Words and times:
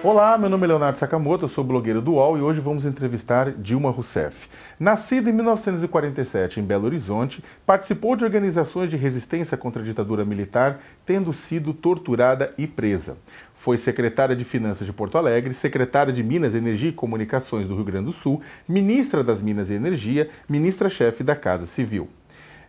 Olá, 0.00 0.38
meu 0.38 0.48
nome 0.48 0.62
é 0.62 0.68
Leonardo 0.68 0.96
Sakamoto, 0.96 1.46
eu 1.46 1.48
sou 1.48 1.64
blogueiro 1.64 2.00
do 2.00 2.12
UOL 2.12 2.38
e 2.38 2.40
hoje 2.40 2.60
vamos 2.60 2.86
entrevistar 2.86 3.50
Dilma 3.50 3.90
Rousseff. 3.90 4.48
Nascida 4.78 5.28
em 5.28 5.32
1947 5.32 6.60
em 6.60 6.62
Belo 6.62 6.84
Horizonte, 6.86 7.42
participou 7.66 8.14
de 8.14 8.24
organizações 8.24 8.90
de 8.90 8.96
resistência 8.96 9.56
contra 9.56 9.82
a 9.82 9.84
ditadura 9.84 10.24
militar, 10.24 10.78
tendo 11.04 11.32
sido 11.32 11.74
torturada 11.74 12.54
e 12.56 12.64
presa. 12.64 13.16
Foi 13.56 13.76
secretária 13.76 14.36
de 14.36 14.44
Finanças 14.44 14.86
de 14.86 14.92
Porto 14.92 15.18
Alegre, 15.18 15.52
secretária 15.52 16.12
de 16.12 16.22
Minas, 16.22 16.54
Energia 16.54 16.90
e 16.90 16.92
Comunicações 16.92 17.66
do 17.66 17.74
Rio 17.74 17.84
Grande 17.84 18.06
do 18.06 18.12
Sul, 18.12 18.40
ministra 18.68 19.24
das 19.24 19.42
Minas 19.42 19.68
e 19.68 19.74
Energia, 19.74 20.30
ministra-chefe 20.48 21.24
da 21.24 21.34
Casa 21.34 21.66
Civil 21.66 22.08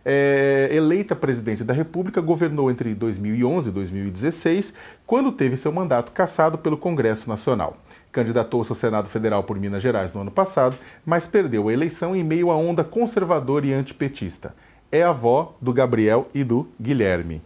é, 0.04 0.68
eleita 0.72 1.14
presidente 1.14 1.64
da 1.64 1.74
República, 1.74 2.20
governou 2.20 2.70
entre 2.70 2.94
2011 2.94 3.68
e 3.68 3.72
2016, 3.72 4.74
quando 5.06 5.32
teve 5.32 5.56
seu 5.56 5.72
mandato 5.72 6.12
cassado 6.12 6.58
pelo 6.58 6.76
Congresso 6.76 7.28
Nacional. 7.28 7.76
Candidatou-se 8.12 8.70
ao 8.70 8.76
Senado 8.76 9.08
Federal 9.08 9.44
por 9.44 9.58
Minas 9.58 9.82
Gerais 9.82 10.12
no 10.12 10.20
ano 10.20 10.30
passado, 10.30 10.76
mas 11.06 11.26
perdeu 11.26 11.68
a 11.68 11.72
eleição 11.72 12.16
em 12.16 12.24
meio 12.24 12.50
à 12.50 12.56
onda 12.56 12.82
conservadora 12.82 13.66
e 13.66 13.72
antipetista. 13.72 14.54
É 14.90 15.02
avó 15.02 15.56
do 15.60 15.72
Gabriel 15.72 16.28
e 16.34 16.42
do 16.42 16.68
Guilherme. 16.80 17.40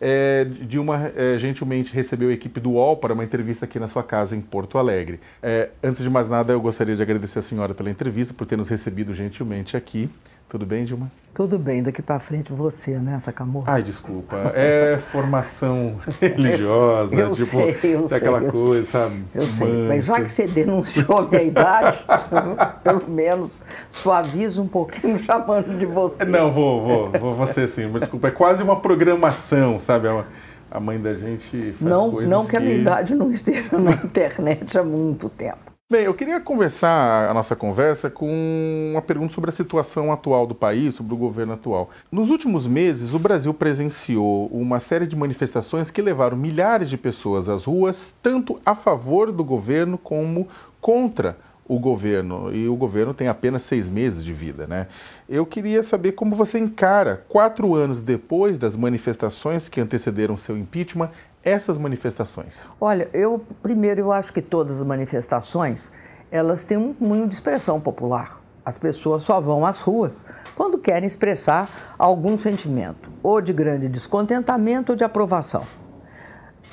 É, 0.00 0.44
Dilma 0.44 1.10
é, 1.16 1.38
gentilmente 1.38 1.92
recebeu 1.92 2.28
a 2.28 2.32
equipe 2.32 2.60
do 2.60 2.72
UOL 2.72 2.98
para 2.98 3.14
uma 3.14 3.24
entrevista 3.24 3.64
aqui 3.64 3.78
na 3.78 3.88
sua 3.88 4.02
casa 4.02 4.36
em 4.36 4.40
Porto 4.40 4.76
Alegre. 4.78 5.20
É, 5.42 5.70
antes 5.82 6.02
de 6.02 6.10
mais 6.10 6.28
nada, 6.28 6.52
eu 6.52 6.60
gostaria 6.60 6.94
de 6.94 7.02
agradecer 7.02 7.38
a 7.38 7.42
senhora 7.42 7.74
pela 7.74 7.90
entrevista, 7.90 8.34
por 8.34 8.46
ter 8.46 8.56
nos 8.56 8.68
recebido 8.68 9.14
gentilmente 9.14 9.76
aqui. 9.76 10.10
Tudo 10.48 10.64
bem, 10.64 10.84
Dilma? 10.84 11.10
Tudo 11.34 11.58
bem, 11.58 11.82
daqui 11.82 12.00
para 12.00 12.18
frente 12.18 12.50
você, 12.50 12.92
né, 12.92 13.18
Sacamorra? 13.20 13.74
Ai, 13.74 13.82
desculpa. 13.82 14.36
É 14.54 14.96
formação 14.96 15.96
religiosa, 16.18 17.14
eu 17.14 17.30
tipo, 17.32 17.44
sei, 17.44 17.78
eu 17.82 18.08
daquela 18.08 18.40
sei, 18.40 18.50
coisa, 18.50 18.78
eu 18.78 18.86
sabe? 18.86 19.24
Eu 19.34 19.50
sei, 19.50 19.88
mas 19.88 20.06
já 20.06 20.22
que 20.22 20.32
você 20.32 20.46
denunciou 20.46 21.18
a 21.18 21.22
minha 21.28 21.42
idade, 21.42 21.98
pelo 22.82 23.10
menos 23.10 23.60
suaviza 23.90 24.62
um 24.62 24.68
pouquinho 24.68 25.18
chamando 25.18 25.76
de 25.76 25.84
você. 25.84 26.24
Não, 26.24 26.50
vou, 26.50 26.80
vou, 26.80 27.10
vou 27.10 27.34
você 27.34 27.68
sim, 27.68 27.88
mas 27.88 28.02
desculpa, 28.02 28.28
é 28.28 28.30
quase 28.30 28.62
uma 28.62 28.80
programação, 28.80 29.78
sabe? 29.78 30.08
A, 30.08 30.24
a 30.70 30.80
mãe 30.80 30.98
da 30.98 31.14
gente 31.14 31.72
faz 31.72 31.80
não, 31.80 32.10
coisas 32.12 32.30
Não 32.30 32.46
que 32.46 32.56
a 32.56 32.60
minha 32.60 32.76
que... 32.76 32.80
idade 32.80 33.14
não 33.14 33.30
esteja 33.30 33.76
na 33.76 33.90
internet 34.04 34.78
há 34.78 34.82
muito 34.82 35.28
tempo. 35.28 35.65
Bem, 35.88 36.02
eu 36.02 36.14
queria 36.14 36.40
conversar 36.40 37.30
a 37.30 37.32
nossa 37.32 37.54
conversa 37.54 38.10
com 38.10 38.90
uma 38.90 39.00
pergunta 39.00 39.32
sobre 39.32 39.50
a 39.50 39.52
situação 39.52 40.12
atual 40.12 40.44
do 40.44 40.52
país, 40.52 40.96
sobre 40.96 41.14
o 41.14 41.16
governo 41.16 41.52
atual. 41.52 41.90
Nos 42.10 42.28
últimos 42.28 42.66
meses, 42.66 43.14
o 43.14 43.20
Brasil 43.20 43.54
presenciou 43.54 44.48
uma 44.48 44.80
série 44.80 45.06
de 45.06 45.14
manifestações 45.14 45.88
que 45.88 46.02
levaram 46.02 46.36
milhares 46.36 46.90
de 46.90 46.96
pessoas 46.96 47.48
às 47.48 47.62
ruas, 47.66 48.12
tanto 48.20 48.60
a 48.66 48.74
favor 48.74 49.30
do 49.30 49.44
governo 49.44 49.96
como 49.96 50.48
contra 50.80 51.38
o 51.68 51.78
governo. 51.78 52.52
E 52.52 52.66
o 52.66 52.74
governo 52.74 53.14
tem 53.14 53.28
apenas 53.28 53.62
seis 53.62 53.88
meses 53.88 54.24
de 54.24 54.32
vida, 54.32 54.66
né? 54.66 54.88
Eu 55.28 55.46
queria 55.46 55.84
saber 55.84 56.12
como 56.12 56.34
você 56.34 56.58
encara, 56.58 57.24
quatro 57.28 57.76
anos 57.76 58.02
depois 58.02 58.58
das 58.58 58.76
manifestações 58.76 59.68
que 59.68 59.80
antecederam 59.80 60.36
seu 60.36 60.58
impeachment, 60.58 61.10
essas 61.46 61.78
manifestações? 61.78 62.68
Olha, 62.80 63.08
eu 63.12 63.40
primeiro 63.62 64.00
eu 64.00 64.12
acho 64.12 64.32
que 64.32 64.42
todas 64.42 64.80
as 64.80 64.86
manifestações 64.86 65.92
elas 66.28 66.64
têm 66.64 66.76
um 66.76 66.92
cunho 66.92 67.28
de 67.28 67.34
expressão 67.34 67.80
popular. 67.80 68.40
As 68.64 68.78
pessoas 68.78 69.22
só 69.22 69.40
vão 69.40 69.64
às 69.64 69.80
ruas 69.80 70.26
quando 70.56 70.76
querem 70.76 71.06
expressar 71.06 71.94
algum 71.96 72.36
sentimento, 72.36 73.12
ou 73.22 73.40
de 73.40 73.52
grande 73.52 73.88
descontentamento 73.88 74.90
ou 74.90 74.96
de 74.96 75.04
aprovação. 75.04 75.64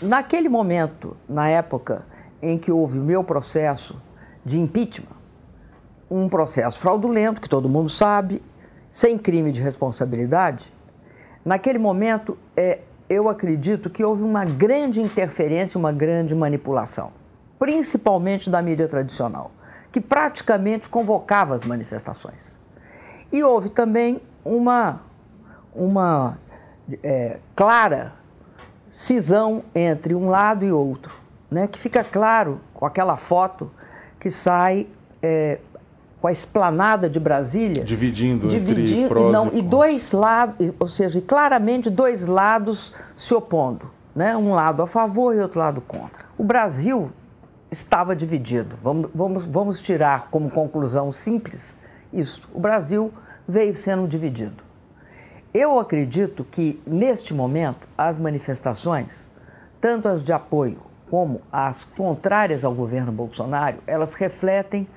Naquele 0.02 0.50
momento, 0.50 1.16
na 1.30 1.48
época 1.48 2.04
em 2.42 2.58
que 2.58 2.72
houve 2.72 2.98
o 2.98 3.04
meu 3.04 3.24
processo 3.24 4.02
de 4.44 4.60
impeachment, 4.60 5.16
um 6.10 6.28
processo 6.28 6.80
fraudulento, 6.80 7.40
que 7.40 7.48
todo 7.48 7.70
mundo 7.70 7.90
sabe, 7.90 8.42
sem 8.90 9.20
crime 9.20 9.52
de 9.52 9.62
responsabilidade, 9.62 10.74
naquele 11.46 11.78
momento 11.78 12.38
é, 12.58 12.80
eu 13.14 13.30
acredito 13.30 13.90
que 13.90 14.04
houve 14.04 14.24
uma 14.24 14.44
grande 14.44 15.02
interferência, 15.02 15.78
uma 15.78 15.92
grande 15.92 16.34
manipulação, 16.34 17.12
principalmente 17.60 18.50
da 18.50 18.62
mídia 18.62 18.88
tradicional, 18.88 19.52
que 19.92 20.02
praticamente 20.02 20.90
convocava 20.90 21.54
as 21.54 21.64
manifestações. 21.64 22.58
E 23.32 23.44
houve 23.44 23.70
também 23.70 24.22
uma, 24.44 25.02
uma 25.74 26.38
é, 27.02 27.40
clara 27.56 28.14
cisão 28.92 29.64
entre 29.74 30.14
um 30.14 30.30
lado 30.30 30.66
e 30.66 30.72
outro, 30.72 31.16
né, 31.50 31.68
que 31.68 31.80
fica 31.80 32.04
claro 32.04 32.60
com 32.74 32.86
aquela 32.86 33.18
foto 33.18 33.72
que 34.20 34.30
sai 34.32 34.88
é, 35.22 35.60
com 36.24 36.30
a 36.30 36.32
esplanada 36.32 37.10
de 37.10 37.20
Brasília. 37.20 37.84
Dividindo, 37.84 38.48
dividindo 38.48 38.92
entre 38.94 39.08
prós 39.10 39.30
não, 39.30 39.50
e, 39.52 39.60
e 39.60 39.62
dois 39.62 40.14
lados, 40.14 40.72
ou 40.80 40.88
seja, 40.88 41.20
claramente 41.20 41.90
dois 41.90 42.28
lados 42.28 42.94
se 43.14 43.34
opondo. 43.34 43.92
Né? 44.16 44.34
Um 44.38 44.54
lado 44.54 44.82
a 44.82 44.88
favor 44.88 45.36
e 45.36 45.40
outro 45.40 45.60
lado 45.60 45.82
contra. 45.82 46.24
O 46.38 46.44
Brasil 46.46 47.12
estava 47.70 48.16
dividido. 48.16 48.78
Vamos, 48.82 49.10
vamos, 49.14 49.44
vamos 49.44 49.82
tirar 49.82 50.30
como 50.32 50.50
conclusão 50.50 51.12
simples 51.12 51.76
isso. 52.14 52.42
O 52.54 52.60
Brasil 52.62 53.12
veio 53.46 53.76
sendo 53.76 54.08
dividido. 54.08 54.64
Eu 55.54 55.78
acredito 55.78 56.46
que, 56.46 56.82
neste 56.88 57.34
momento, 57.34 57.86
as 57.98 58.18
manifestações, 58.18 59.28
tanto 59.82 60.08
as 60.08 60.24
de 60.24 60.32
apoio 60.32 60.78
como 61.10 61.42
as 61.52 61.84
contrárias 61.84 62.64
ao 62.64 62.74
governo 62.74 63.12
Bolsonaro, 63.12 63.80
elas 63.86 64.16
refletem 64.16 64.88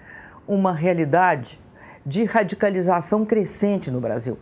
uma 0.47 0.73
realidade 0.73 1.61
de 2.05 2.25
radicalização 2.25 3.25
crescente 3.25 3.91
no 3.91 4.01
Brasil, 4.01 4.39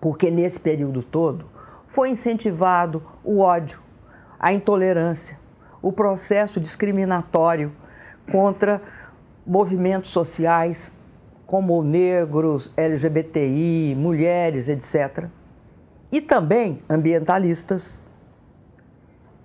porque 0.00 0.30
nesse 0.30 0.60
período 0.60 1.02
todo 1.02 1.46
foi 1.88 2.10
incentivado 2.10 3.02
o 3.24 3.40
ódio, 3.40 3.80
a 4.38 4.52
intolerância, 4.52 5.38
o 5.80 5.90
processo 5.90 6.60
discriminatório 6.60 7.72
contra 8.30 8.82
movimentos 9.46 10.10
sociais 10.10 10.92
como 11.46 11.82
negros, 11.82 12.72
LGBTI, 12.76 13.94
mulheres, 13.96 14.68
etc. 14.68 15.26
E 16.10 16.20
também 16.20 16.82
ambientalistas. 16.90 18.00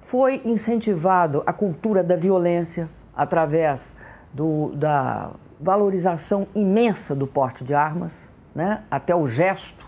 Foi 0.01 0.41
incentivado 0.43 1.43
a 1.45 1.53
cultura 1.53 2.03
da 2.03 2.17
violência 2.17 2.89
através 3.15 3.95
do, 4.33 4.71
da 4.75 5.31
valorização 5.61 6.47
imensa 6.55 7.15
do 7.15 7.27
porte 7.27 7.63
de 7.63 7.73
armas, 7.73 8.31
né? 8.53 8.81
até 8.89 9.15
o 9.15 9.27
gesto 9.27 9.85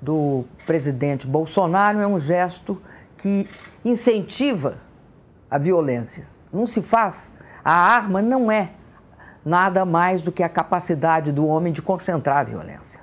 do 0.00 0.44
presidente 0.66 1.26
Bolsonaro 1.26 1.98
é 1.98 2.06
um 2.06 2.18
gesto 2.18 2.80
que 3.16 3.46
incentiva 3.84 4.78
a 5.50 5.58
violência. 5.58 6.26
Não 6.52 6.66
se 6.66 6.80
faz, 6.80 7.32
a 7.64 7.72
arma 7.72 8.22
não 8.22 8.50
é 8.50 8.70
nada 9.44 9.84
mais 9.84 10.22
do 10.22 10.32
que 10.32 10.42
a 10.42 10.48
capacidade 10.48 11.30
do 11.30 11.46
homem 11.46 11.72
de 11.72 11.82
concentrar 11.82 12.38
a 12.38 12.44
violência 12.44 13.00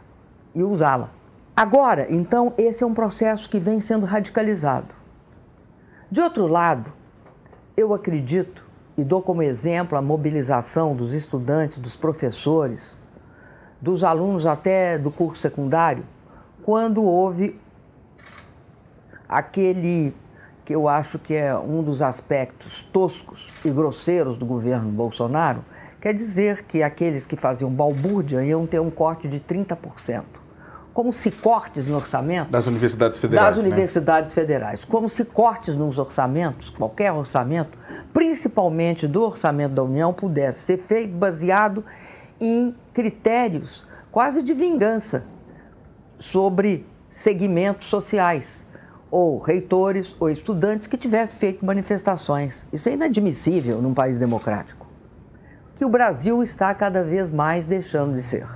e 0.53 0.63
usá-la. 0.63 1.09
Agora, 1.55 2.07
então, 2.09 2.53
esse 2.57 2.83
é 2.83 2.87
um 2.87 2.93
processo 2.93 3.47
que 3.47 3.59
vem 3.59 3.79
sendo 3.79 4.05
radicalizado. 4.05 4.95
De 6.09 6.19
outro 6.19 6.47
lado, 6.47 6.91
eu 7.77 7.93
acredito 7.93 8.62
e 8.97 9.03
dou 9.03 9.21
como 9.21 9.41
exemplo 9.41 9.97
a 9.97 10.01
mobilização 10.01 10.95
dos 10.95 11.13
estudantes, 11.13 11.77
dos 11.77 11.95
professores, 11.95 12.99
dos 13.81 14.03
alunos 14.03 14.45
até 14.45 14.97
do 14.97 15.11
curso 15.11 15.41
secundário, 15.41 16.05
quando 16.63 17.03
houve 17.03 17.59
aquele 19.27 20.13
que 20.63 20.73
eu 20.73 20.87
acho 20.87 21.19
que 21.19 21.33
é 21.33 21.53
um 21.57 21.83
dos 21.83 22.01
aspectos 22.01 22.81
toscos 22.93 23.47
e 23.65 23.69
grosseiros 23.69 24.37
do 24.37 24.45
governo 24.45 24.89
Bolsonaro, 24.89 25.63
quer 25.99 26.13
dizer 26.13 26.63
que 26.63 26.81
aqueles 26.81 27.25
que 27.25 27.35
faziam 27.35 27.69
balbúrdia 27.69 28.43
iam 28.43 28.65
ter 28.65 28.79
um 28.79 28.89
corte 28.89 29.27
de 29.27 29.39
30%. 29.39 30.23
Como 30.93 31.11
se 31.11 31.31
cortes 31.31 31.87
no 31.87 31.95
orçamento. 31.95 32.51
Das 32.51 32.67
universidades 32.67 33.17
federais. 33.17 33.55
Das 33.55 33.63
universidades 33.63 34.35
né? 34.35 34.41
federais. 34.41 34.85
Como 34.85 35.09
se 35.09 35.25
cortes 35.25 35.75
nos 35.75 35.97
orçamentos, 35.97 36.69
qualquer 36.69 37.11
orçamento, 37.11 37.77
principalmente 38.13 39.07
do 39.07 39.23
orçamento 39.23 39.73
da 39.73 39.83
União, 39.83 40.13
pudesse 40.13 40.59
ser 40.59 40.77
feito 40.77 41.13
baseado 41.13 41.83
em 42.39 42.75
critérios 42.93 43.83
quase 44.11 44.43
de 44.43 44.53
vingança 44.53 45.25
sobre 46.19 46.85
segmentos 47.09 47.87
sociais, 47.87 48.63
ou 49.09 49.37
reitores 49.37 50.15
ou 50.19 50.29
estudantes 50.29 50.87
que 50.87 50.97
tivessem 50.97 51.37
feito 51.37 51.65
manifestações. 51.65 52.65
Isso 52.73 52.89
é 52.89 52.93
inadmissível 52.93 53.81
num 53.81 53.93
país 53.93 54.17
democrático. 54.17 54.87
Que 55.75 55.85
o 55.85 55.89
Brasil 55.89 56.41
está 56.41 56.73
cada 56.73 57.03
vez 57.03 57.29
mais 57.29 57.67
deixando 57.67 58.15
de 58.15 58.23
ser. 58.23 58.47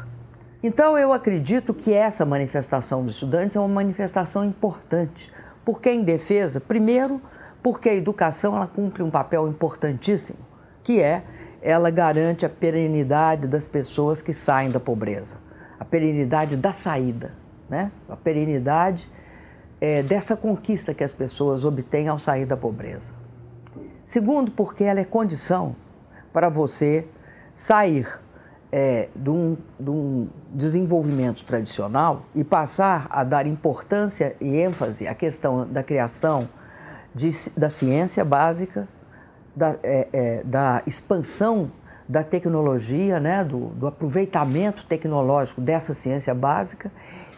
Então 0.63 0.97
eu 0.97 1.13
acredito 1.13 1.73
que 1.73 1.93
essa 1.93 2.25
manifestação 2.25 3.03
dos 3.03 3.13
estudantes 3.13 3.55
é 3.55 3.59
uma 3.59 3.67
manifestação 3.67 4.43
importante. 4.43 5.31
Porque 5.63 5.91
em 5.91 6.03
defesa, 6.03 6.59
primeiro, 6.59 7.21
porque 7.67 7.89
a 7.89 7.93
educação 7.93 8.55
ela 8.55 8.65
cumpre 8.65 9.03
um 9.03 9.11
papel 9.11 9.45
importantíssimo, 9.45 10.39
que 10.81 11.01
é 11.01 11.21
ela 11.61 11.89
garante 11.89 12.45
a 12.45 12.49
perenidade 12.49 13.45
das 13.45 13.67
pessoas 13.67 14.21
que 14.21 14.31
saem 14.31 14.71
da 14.71 14.79
pobreza, 14.79 15.35
a 15.77 15.83
perenidade 15.83 16.55
da 16.55 16.71
saída, 16.71 17.33
né? 17.69 17.91
a 18.07 18.15
perenidade 18.15 19.11
é, 19.81 20.01
dessa 20.01 20.37
conquista 20.37 20.93
que 20.93 21.03
as 21.03 21.11
pessoas 21.11 21.65
obtêm 21.65 22.07
ao 22.07 22.17
sair 22.17 22.45
da 22.45 22.55
pobreza. 22.55 23.11
Segundo, 24.05 24.49
porque 24.49 24.85
ela 24.85 25.01
é 25.01 25.03
condição 25.03 25.75
para 26.31 26.47
você 26.47 27.05
sair 27.53 28.07
é, 28.71 29.09
de, 29.13 29.29
um, 29.29 29.57
de 29.77 29.89
um 29.89 30.29
desenvolvimento 30.53 31.43
tradicional 31.43 32.21
e 32.33 32.45
passar 32.45 33.07
a 33.09 33.25
dar 33.25 33.45
importância 33.45 34.37
e 34.39 34.55
ênfase 34.55 35.05
à 35.05 35.13
questão 35.13 35.67
da 35.67 35.83
criação 35.83 36.47
de, 37.17 37.31
da 37.57 37.69
ciência 37.69 38.23
básica, 38.23 38.87
da, 39.55 39.75
é, 39.81 40.07
é, 40.13 40.43
da 40.43 40.83
expansão 40.85 41.71
da 42.07 42.23
tecnologia, 42.23 43.19
né, 43.19 43.43
do, 43.43 43.67
do 43.69 43.87
aproveitamento 43.87 44.85
tecnológico 44.85 45.59
dessa 45.59 45.93
ciência 45.93 46.33
básica 46.33 46.89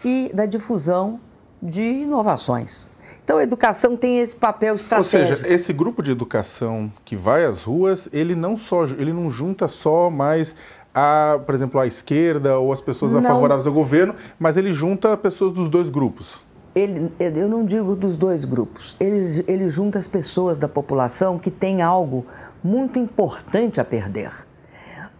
e 0.06 0.30
da 0.34 0.46
difusão 0.46 1.20
de 1.62 1.82
inovações. 1.82 2.92
Então, 3.24 3.38
a 3.38 3.44
educação 3.44 3.96
tem 3.96 4.20
esse 4.20 4.36
papel 4.36 4.76
estratégico. 4.76 5.18
Ou 5.18 5.38
seja, 5.38 5.48
esse 5.48 5.72
grupo 5.72 6.02
de 6.02 6.12
educação 6.12 6.92
que 7.06 7.16
vai 7.16 7.46
às 7.46 7.64
ruas, 7.64 8.10
ele 8.12 8.36
não 8.36 8.58
só, 8.58 8.86
ele 8.86 9.14
não 9.14 9.30
junta 9.30 9.68
só 9.68 10.10
mais 10.10 10.56
a, 10.94 11.40
por 11.46 11.54
exemplo, 11.54 11.80
a 11.80 11.88
esquerda 11.88 12.58
ou 12.58 12.74
as 12.74 12.82
pessoas 12.82 13.14
não. 13.14 13.22
favoráveis 13.22 13.68
ao 13.68 13.74
governo, 13.74 14.16
mas 14.40 14.58
ele 14.58 14.72
junta 14.72 15.16
pessoas 15.16 15.54
dos 15.54 15.70
dois 15.70 15.90
grupos. 15.90 16.49
Ele, 16.76 17.12
eu 17.20 17.48
não 17.48 17.66
digo 17.66 17.96
dos 17.96 18.16
dois 18.16 18.46
grupos. 18.46 18.96
Ele, 19.00 19.44
ele 19.48 19.70
junta 19.70 19.98
as 19.98 20.08
pessoas 20.08 20.60
da 20.60 20.68
população 20.68 21.40
que 21.40 21.50
tem 21.50 21.82
algo 21.82 22.26
muito 22.64 23.00
importante 23.00 23.82
a 23.82 23.86
perder. 23.86 24.32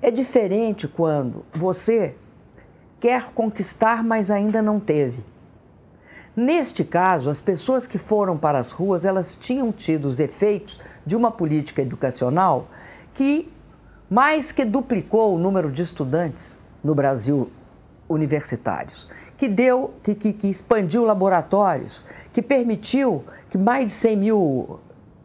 É 0.02 0.12
diferente 0.12 0.88
quando 0.88 1.44
você 1.54 2.16
quer 3.00 3.32
conquistar, 3.34 4.04
mas 4.04 4.30
ainda 4.30 4.62
não 4.62 4.80
teve. 4.80 5.24
Neste 6.36 6.86
caso, 6.86 7.30
as 7.30 7.42
pessoas 7.42 7.86
que 7.86 7.98
foram 7.98 8.38
para 8.38 8.60
as 8.60 8.72
ruas, 8.72 9.04
elas 9.04 9.36
tinham 9.36 9.72
tido 9.72 10.06
os 10.06 10.20
efeitos 10.20 10.80
de 11.06 11.16
uma 11.16 11.32
política 11.32 11.82
educacional 11.82 12.68
que 13.14 13.52
mais 14.10 14.52
que 14.52 14.64
duplicou 14.64 15.36
o 15.36 15.38
número 15.38 15.70
de 15.70 15.82
estudantes 15.82 16.60
no 16.82 16.96
Brasil 16.96 17.52
universitários, 18.08 19.09
que 19.40 19.48
deu, 19.48 19.94
que, 20.04 20.14
que, 20.14 20.34
que 20.34 20.48
expandiu 20.48 21.06
laboratórios, 21.06 22.04
que 22.34 22.42
permitiu 22.42 23.24
que 23.50 23.58
mais 23.58 23.88
de 23.88 23.94
100 23.94 24.18
mil 24.18 24.80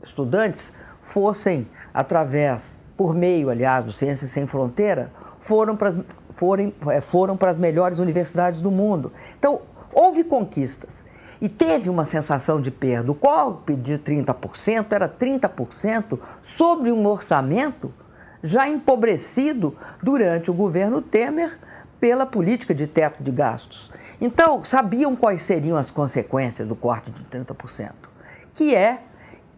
estudantes 0.05 0.72
fossem 1.02 1.66
através, 1.93 2.78
por 2.96 3.12
meio, 3.12 3.50
aliás, 3.50 3.84
do 3.84 3.93
Ciências 3.93 4.31
Sem 4.31 4.46
Fronteira, 4.46 5.11
foram 5.40 5.76
para 5.76 5.88
as, 5.88 5.99
foram, 6.37 6.72
é, 6.87 7.00
foram 7.00 7.37
para 7.37 7.50
as 7.50 7.58
melhores 7.58 7.99
universidades 7.99 8.61
do 8.61 8.70
mundo. 8.70 9.12
Então, 9.37 9.62
houve 9.93 10.22
conquistas 10.22 11.05
e 11.40 11.49
teve 11.49 11.90
uma 11.90 12.05
sensação 12.05 12.61
de 12.61 12.70
perda. 12.70 13.11
O 13.11 13.14
golpe 13.14 13.75
de 13.75 13.99
30% 13.99 14.93
era 14.93 15.08
30% 15.08 16.20
sobre 16.44 16.93
um 16.93 17.05
orçamento 17.05 17.93
já 18.44 18.69
empobrecido 18.69 19.76
durante 20.00 20.52
o 20.52 20.55
governo 20.55 21.02
Temer 21.02 21.58
pela 21.99 22.26
política 22.26 22.75
de 22.75 22.87
teto 22.87 23.22
de 23.22 23.31
gastos. 23.31 23.90
Então, 24.20 24.64
sabiam 24.64 25.16
quais 25.16 25.43
seriam 25.43 25.76
as 25.76 25.90
consequências 25.90 26.66
do 26.66 26.76
corte 26.76 27.11
de 27.11 27.25
30%, 27.25 27.93
que 28.55 28.75
é 28.75 29.00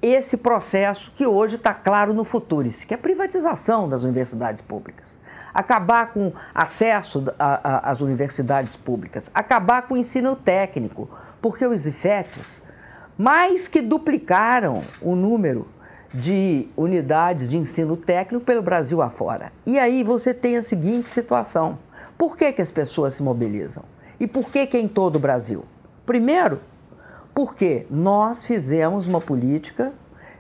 esse 0.00 0.36
processo 0.36 1.12
que 1.14 1.26
hoje 1.26 1.56
está 1.56 1.74
claro 1.74 2.12
no 2.12 2.24
Futuris, 2.24 2.84
que 2.84 2.94
é 2.94 2.96
a 2.96 3.00
privatização 3.00 3.88
das 3.88 4.02
universidades 4.02 4.62
públicas. 4.62 5.18
Acabar 5.52 6.12
com 6.12 6.32
acesso 6.54 7.24
às 7.38 8.00
universidades 8.00 8.76
públicas, 8.76 9.30
acabar 9.32 9.82
com 9.82 9.94
o 9.94 9.96
ensino 9.96 10.36
técnico, 10.36 11.08
porque 11.40 11.66
os 11.66 11.86
IFETs 11.86 12.62
mais 13.16 13.66
que 13.66 13.80
duplicaram 13.80 14.82
o 15.00 15.16
número 15.16 15.66
de 16.12 16.68
unidades 16.76 17.50
de 17.50 17.56
ensino 17.56 17.96
técnico 17.96 18.44
pelo 18.44 18.62
Brasil 18.62 19.00
afora. 19.00 19.50
E 19.64 19.78
aí 19.78 20.04
você 20.04 20.34
tem 20.34 20.56
a 20.56 20.62
seguinte 20.62 21.08
situação: 21.08 21.78
por 22.18 22.36
que, 22.36 22.52
que 22.52 22.62
as 22.62 22.70
pessoas 22.70 23.14
se 23.14 23.22
mobilizam? 23.22 23.84
E 24.18 24.26
por 24.26 24.50
que, 24.50 24.66
que 24.66 24.76
é 24.76 24.80
em 24.80 24.88
todo 24.88 25.16
o 25.16 25.20
Brasil? 25.20 25.64
Primeiro, 26.04 26.60
porque 27.34 27.86
nós 27.90 28.44
fizemos 28.44 29.06
uma 29.06 29.20
política 29.20 29.92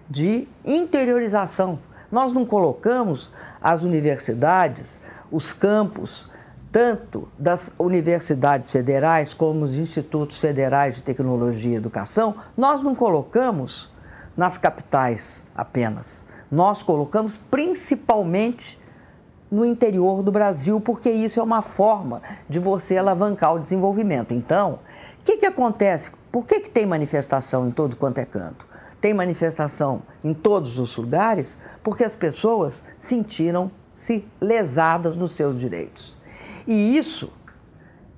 de 0.08 0.48
interiorização. 0.64 1.78
Nós 2.10 2.32
não 2.32 2.46
colocamos 2.46 3.30
as 3.60 3.82
universidades 3.82 5.00
os 5.30 5.52
campos, 5.52 6.28
tanto 6.70 7.28
das 7.38 7.72
universidades 7.78 8.70
federais 8.70 9.32
como 9.32 9.64
os 9.64 9.76
institutos 9.76 10.38
federais 10.38 10.96
de 10.96 11.02
tecnologia 11.02 11.72
e 11.72 11.74
educação, 11.74 12.34
nós 12.56 12.82
não 12.82 12.94
colocamos 12.94 13.90
nas 14.36 14.58
capitais 14.58 15.42
apenas. 15.54 16.24
Nós 16.50 16.82
colocamos 16.82 17.38
principalmente 17.50 18.78
no 19.50 19.64
interior 19.64 20.22
do 20.22 20.32
Brasil, 20.32 20.80
porque 20.80 21.10
isso 21.10 21.38
é 21.38 21.42
uma 21.42 21.62
forma 21.62 22.22
de 22.48 22.58
você 22.58 22.96
alavancar 22.96 23.54
o 23.54 23.58
desenvolvimento. 23.58 24.34
Então, 24.34 24.80
o 25.20 25.24
que, 25.24 25.36
que 25.36 25.46
acontece? 25.46 26.10
Por 26.30 26.46
que, 26.46 26.60
que 26.60 26.70
tem 26.70 26.86
manifestação 26.86 27.68
em 27.68 27.70
todo 27.70 27.96
quanto 27.96 28.18
é 28.18 28.24
canto? 28.24 28.66
Tem 29.00 29.14
manifestação 29.14 30.02
em 30.24 30.34
todos 30.34 30.78
os 30.78 30.96
lugares 30.96 31.58
porque 31.82 32.04
as 32.04 32.16
pessoas 32.16 32.84
sentiram 32.98 33.70
se 33.94 34.26
lesadas 34.40 35.16
nos 35.16 35.32
seus 35.32 35.58
direitos. 35.58 36.16
E 36.66 36.96
isso 36.96 37.32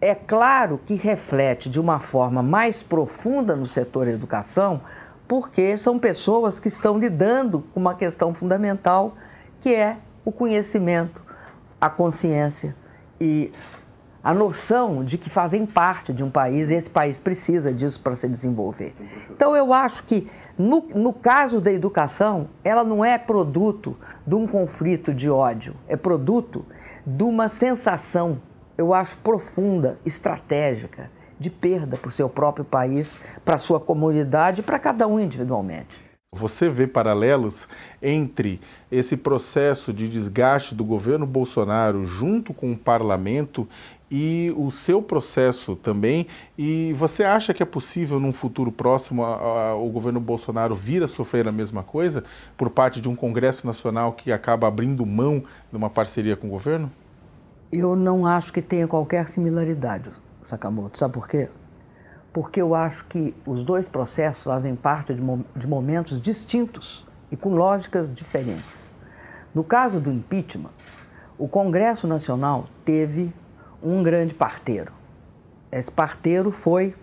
é 0.00 0.14
claro 0.14 0.80
que 0.86 0.94
reflete 0.94 1.68
de 1.68 1.78
uma 1.78 1.98
forma 1.98 2.42
mais 2.42 2.82
profunda 2.82 3.54
no 3.54 3.66
setor 3.66 4.08
educação, 4.08 4.80
porque 5.26 5.76
são 5.76 5.98
pessoas 5.98 6.58
que 6.58 6.68
estão 6.68 6.98
lidando 6.98 7.60
com 7.72 7.80
uma 7.80 7.94
questão 7.94 8.32
fundamental, 8.32 9.14
que 9.60 9.74
é 9.74 9.96
o 10.24 10.32
conhecimento, 10.32 11.20
a 11.80 11.88
consciência 11.88 12.74
e 13.20 13.52
a 14.22 14.34
noção 14.34 15.04
de 15.04 15.16
que 15.16 15.30
fazem 15.30 15.64
parte 15.64 16.12
de 16.12 16.22
um 16.22 16.30
país 16.30 16.70
e 16.70 16.74
esse 16.74 16.90
país 16.90 17.18
precisa 17.18 17.72
disso 17.72 18.00
para 18.00 18.16
se 18.16 18.28
desenvolver. 18.28 18.94
Então, 19.30 19.56
eu 19.56 19.72
acho 19.72 20.02
que 20.04 20.28
no, 20.58 20.80
no 20.94 21.12
caso 21.12 21.60
da 21.60 21.72
educação, 21.72 22.48
ela 22.64 22.82
não 22.82 23.04
é 23.04 23.16
produto 23.16 23.96
de 24.26 24.34
um 24.34 24.46
conflito 24.46 25.14
de 25.14 25.30
ódio, 25.30 25.74
é 25.86 25.96
produto 25.96 26.66
de 27.06 27.22
uma 27.22 27.48
sensação, 27.48 28.40
eu 28.76 28.92
acho, 28.92 29.16
profunda, 29.18 29.98
estratégica, 30.04 31.10
de 31.38 31.48
perda 31.48 31.96
para 31.96 32.08
o 32.08 32.12
seu 32.12 32.28
próprio 32.28 32.64
país, 32.64 33.20
para 33.44 33.54
a 33.54 33.58
sua 33.58 33.78
comunidade, 33.78 34.62
para 34.62 34.78
cada 34.78 35.06
um 35.06 35.20
individualmente. 35.20 36.07
Você 36.38 36.68
vê 36.68 36.86
paralelos 36.86 37.66
entre 38.02 38.60
esse 38.92 39.16
processo 39.16 39.94
de 39.94 40.06
desgaste 40.06 40.74
do 40.74 40.84
governo 40.84 41.26
Bolsonaro 41.26 42.04
junto 42.04 42.52
com 42.52 42.70
o 42.70 42.76
parlamento 42.76 43.66
e 44.10 44.54
o 44.56 44.70
seu 44.70 45.02
processo 45.02 45.74
também. 45.74 46.26
E 46.56 46.92
você 46.92 47.24
acha 47.24 47.54
que 47.54 47.62
é 47.62 47.66
possível, 47.66 48.20
num 48.20 48.32
futuro 48.32 48.70
próximo, 48.70 49.24
a, 49.24 49.70
a, 49.70 49.74
o 49.74 49.88
governo 49.88 50.20
Bolsonaro 50.20 50.74
vir 50.76 51.02
a 51.02 51.08
sofrer 51.08 51.48
a 51.48 51.52
mesma 51.52 51.82
coisa 51.82 52.22
por 52.58 52.68
parte 52.68 53.00
de 53.00 53.08
um 53.08 53.16
Congresso 53.16 53.66
Nacional 53.66 54.12
que 54.12 54.30
acaba 54.30 54.68
abrindo 54.68 55.06
mão 55.06 55.42
de 55.70 55.76
uma 55.76 55.88
parceria 55.88 56.36
com 56.36 56.46
o 56.46 56.50
governo? 56.50 56.92
Eu 57.72 57.96
não 57.96 58.26
acho 58.26 58.52
que 58.52 58.60
tenha 58.60 58.86
qualquer 58.86 59.28
similaridade, 59.28 60.10
Sakamoto. 60.46 60.98
Sabe 60.98 61.14
por 61.14 61.26
quê? 61.26 61.48
Porque 62.38 62.62
eu 62.62 62.72
acho 62.72 63.04
que 63.06 63.34
os 63.44 63.64
dois 63.64 63.88
processos 63.88 64.44
fazem 64.44 64.76
parte 64.76 65.12
de, 65.12 65.66
momentos 65.66 66.20
distintos 66.20 67.04
e 67.32 67.36
com 67.36 67.48
lógicas 67.56 68.14
diferentes. 68.14 68.94
No 69.52 69.64
caso 69.64 69.98
do 69.98 70.08
impeachment, 70.08 70.70
o 71.36 71.48
Congresso 71.48 72.06
Nacional 72.06 72.66
teve 72.84 73.34
um 73.82 74.04
grande 74.04 74.34
parteiro. 74.34 74.92
Esse 75.72 75.90
parteiro 75.90 76.52
foi 76.52 76.94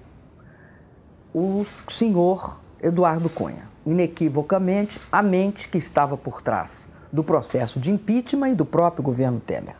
o 1.34 1.66
senhor 1.90 2.62
Eduardo 2.82 3.30
Cunha, 3.30 3.68
inequivocamente 3.86 5.02
a 5.12 5.22
mente 5.22 5.68
que 5.68 5.78
estava 5.78 6.16
por 6.16 6.42
trás 6.42 6.88
do 7.12 7.26
processo 7.26 7.78
de 7.78 7.92
impeachment 7.92 8.52
e 8.52 8.56
do 8.56 8.64
próprio 8.64 9.04
governo 9.04 9.42
Temer. 9.42 9.76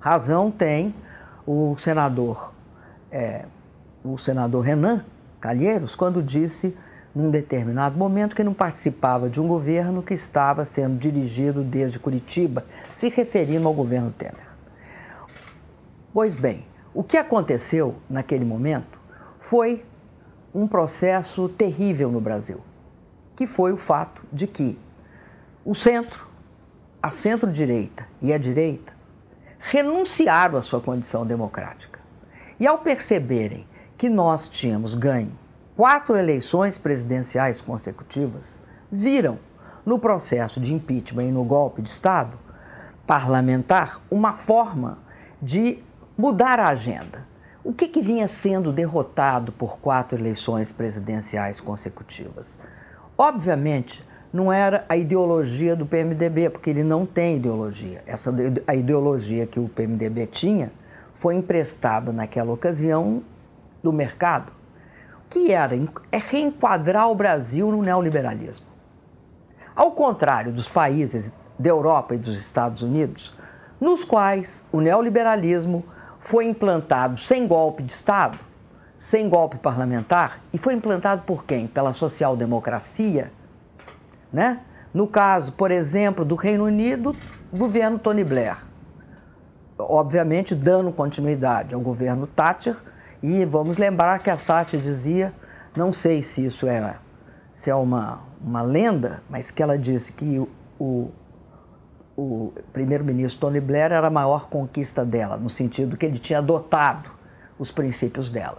Razão 0.00 0.50
tem 0.50 0.92
o 1.46 1.76
senador, 1.78 2.52
é, 3.12 3.44
o 4.04 4.18
senador 4.18 4.64
Renan 4.64 5.04
Calheiros 5.40 5.94
quando 5.94 6.22
disse 6.22 6.76
num 7.14 7.30
determinado 7.30 7.98
momento, 7.98 8.36
que 8.36 8.44
não 8.44 8.54
participava 8.54 9.28
de 9.28 9.40
um 9.40 9.48
governo 9.48 10.02
que 10.02 10.14
estava 10.14 10.64
sendo 10.64 10.98
dirigido 10.98 11.62
desde 11.62 11.98
Curitiba, 11.98 12.64
se 12.94 13.08
referindo 13.08 13.66
ao 13.66 13.74
governo 13.74 14.12
Temer. 14.12 14.48
Pois 16.12 16.36
bem, 16.36 16.64
o 16.94 17.02
que 17.02 17.16
aconteceu 17.16 17.96
naquele 18.08 18.44
momento 18.44 18.98
foi 19.40 19.84
um 20.54 20.66
processo 20.66 21.48
terrível 21.48 22.10
no 22.10 22.20
Brasil, 22.20 22.60
que 23.36 23.46
foi 23.46 23.72
o 23.72 23.76
fato 23.76 24.22
de 24.32 24.46
que 24.46 24.78
o 25.64 25.74
centro, 25.74 26.26
a 27.02 27.10
centro-direita 27.10 28.06
e 28.22 28.32
a 28.32 28.38
direita 28.38 28.92
renunciaram 29.58 30.58
à 30.58 30.62
sua 30.62 30.80
condição 30.80 31.26
democrática. 31.26 32.00
E 32.58 32.66
ao 32.66 32.78
perceberem 32.78 33.66
que 34.00 34.08
nós 34.08 34.48
tínhamos 34.48 34.94
ganho 34.94 35.30
quatro 35.76 36.16
eleições 36.16 36.78
presidenciais 36.78 37.60
consecutivas, 37.60 38.62
viram 38.90 39.38
no 39.84 39.98
processo 39.98 40.58
de 40.58 40.72
impeachment 40.72 41.24
e 41.24 41.30
no 41.30 41.44
golpe 41.44 41.82
de 41.82 41.90
Estado 41.90 42.38
parlamentar 43.06 44.00
uma 44.10 44.32
forma 44.32 44.96
de 45.42 45.80
mudar 46.16 46.58
a 46.58 46.70
agenda. 46.70 47.26
O 47.62 47.74
que, 47.74 47.86
que 47.86 48.00
vinha 48.00 48.26
sendo 48.26 48.72
derrotado 48.72 49.52
por 49.52 49.78
quatro 49.80 50.18
eleições 50.18 50.72
presidenciais 50.72 51.60
consecutivas? 51.60 52.58
Obviamente, 53.18 54.02
não 54.32 54.50
era 54.50 54.82
a 54.88 54.96
ideologia 54.96 55.76
do 55.76 55.84
PMDB, 55.84 56.48
porque 56.48 56.70
ele 56.70 56.82
não 56.82 57.04
tem 57.04 57.36
ideologia. 57.36 58.02
Essa, 58.06 58.34
a 58.66 58.74
ideologia 58.74 59.46
que 59.46 59.60
o 59.60 59.68
PMDB 59.68 60.26
tinha 60.26 60.72
foi 61.16 61.34
emprestada 61.34 62.14
naquela 62.14 62.50
ocasião 62.50 63.22
do 63.82 63.92
mercado, 63.92 64.52
que 65.28 65.52
era 65.52 65.74
é 66.10 66.18
reenquadrar 66.18 67.10
o 67.10 67.14
Brasil 67.14 67.70
no 67.70 67.82
neoliberalismo. 67.82 68.66
Ao 69.74 69.92
contrário 69.92 70.52
dos 70.52 70.68
países 70.68 71.32
da 71.58 71.70
Europa 71.70 72.14
e 72.14 72.18
dos 72.18 72.38
Estados 72.38 72.82
Unidos, 72.82 73.34
nos 73.80 74.04
quais 74.04 74.64
o 74.72 74.80
neoliberalismo 74.80 75.84
foi 76.20 76.46
implantado 76.46 77.18
sem 77.18 77.46
golpe 77.46 77.82
de 77.82 77.92
Estado, 77.92 78.38
sem 78.98 79.28
golpe 79.28 79.56
parlamentar, 79.56 80.40
e 80.52 80.58
foi 80.58 80.74
implantado 80.74 81.22
por 81.22 81.44
quem? 81.44 81.66
Pela 81.66 81.94
social-democracia, 81.94 83.32
né? 84.32 84.60
No 84.92 85.06
caso, 85.06 85.52
por 85.52 85.70
exemplo, 85.70 86.24
do 86.24 86.34
Reino 86.34 86.64
Unido, 86.64 87.14
governo 87.52 87.98
Tony 87.98 88.24
Blair. 88.24 88.56
Obviamente, 89.78 90.54
dando 90.54 90.92
continuidade 90.92 91.74
ao 91.74 91.80
governo 91.80 92.26
Thatcher, 92.26 92.76
e 93.22 93.44
vamos 93.44 93.76
lembrar 93.76 94.18
que 94.20 94.30
a 94.30 94.36
Thatcher 94.36 94.80
dizia, 94.80 95.32
não 95.76 95.92
sei 95.92 96.22
se 96.22 96.44
isso 96.44 96.66
é, 96.66 96.96
se 97.54 97.70
é 97.70 97.74
uma, 97.74 98.20
uma 98.42 98.62
lenda, 98.62 99.22
mas 99.28 99.50
que 99.50 99.62
ela 99.62 99.76
disse 99.76 100.12
que 100.12 100.46
o, 100.78 101.10
o 102.16 102.52
primeiro-ministro 102.72 103.40
Tony 103.40 103.60
Blair 103.60 103.92
era 103.92 104.06
a 104.06 104.10
maior 104.10 104.48
conquista 104.48 105.04
dela, 105.04 105.36
no 105.36 105.50
sentido 105.50 105.96
que 105.96 106.06
ele 106.06 106.18
tinha 106.18 106.38
adotado 106.38 107.10
os 107.58 107.70
princípios 107.70 108.30
dela. 108.30 108.58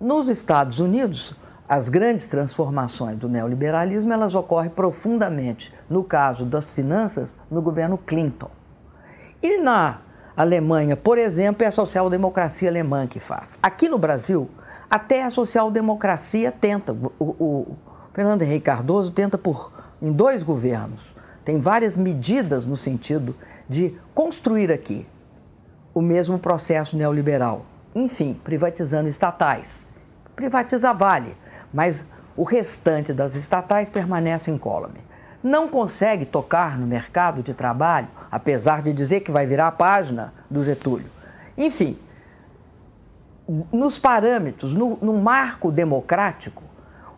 Nos 0.00 0.28
Estados 0.28 0.78
Unidos, 0.78 1.34
as 1.68 1.88
grandes 1.88 2.28
transformações 2.28 3.18
do 3.18 3.28
neoliberalismo 3.28 4.12
elas 4.12 4.34
ocorrem 4.34 4.70
profundamente, 4.70 5.74
no 5.90 6.04
caso 6.04 6.44
das 6.44 6.72
finanças, 6.72 7.36
no 7.50 7.60
governo 7.60 7.98
Clinton. 7.98 8.50
E 9.42 9.58
na 9.58 9.98
Alemanha, 10.38 10.96
por 10.96 11.18
exemplo, 11.18 11.64
é 11.64 11.66
a 11.66 11.72
social-democracia 11.72 12.68
alemã 12.68 13.08
que 13.08 13.18
faz. 13.18 13.58
Aqui 13.60 13.88
no 13.88 13.98
Brasil, 13.98 14.48
até 14.88 15.24
a 15.24 15.30
social-democracia 15.30 16.52
tenta, 16.52 16.92
o, 16.92 17.24
o, 17.24 17.76
Fernando 18.14 18.42
Henrique 18.42 18.66
Cardoso 18.66 19.10
tenta 19.10 19.36
por 19.36 19.72
em 20.00 20.12
dois 20.12 20.44
governos. 20.44 21.00
Tem 21.44 21.58
várias 21.58 21.96
medidas 21.96 22.64
no 22.64 22.76
sentido 22.76 23.34
de 23.68 23.98
construir 24.14 24.70
aqui 24.70 25.04
o 25.92 26.00
mesmo 26.00 26.38
processo 26.38 26.96
neoliberal. 26.96 27.66
Enfim, 27.92 28.40
privatizando 28.44 29.08
estatais. 29.08 29.84
Privatiza 30.36 30.92
Vale, 30.92 31.36
mas 31.74 32.04
o 32.36 32.44
restante 32.44 33.12
das 33.12 33.34
estatais 33.34 33.88
permanece 33.88 34.52
incólume. 34.52 35.00
Não 35.42 35.68
consegue 35.68 36.24
tocar 36.24 36.78
no 36.78 36.86
mercado 36.86 37.42
de 37.42 37.54
trabalho, 37.54 38.08
apesar 38.30 38.82
de 38.82 38.92
dizer 38.92 39.20
que 39.20 39.30
vai 39.30 39.46
virar 39.46 39.68
a 39.68 39.72
página 39.72 40.32
do 40.50 40.64
Getúlio. 40.64 41.10
Enfim, 41.56 41.98
nos 43.72 43.98
parâmetros, 43.98 44.74
no, 44.74 44.98
no 45.00 45.14
marco 45.14 45.70
democrático, 45.70 46.62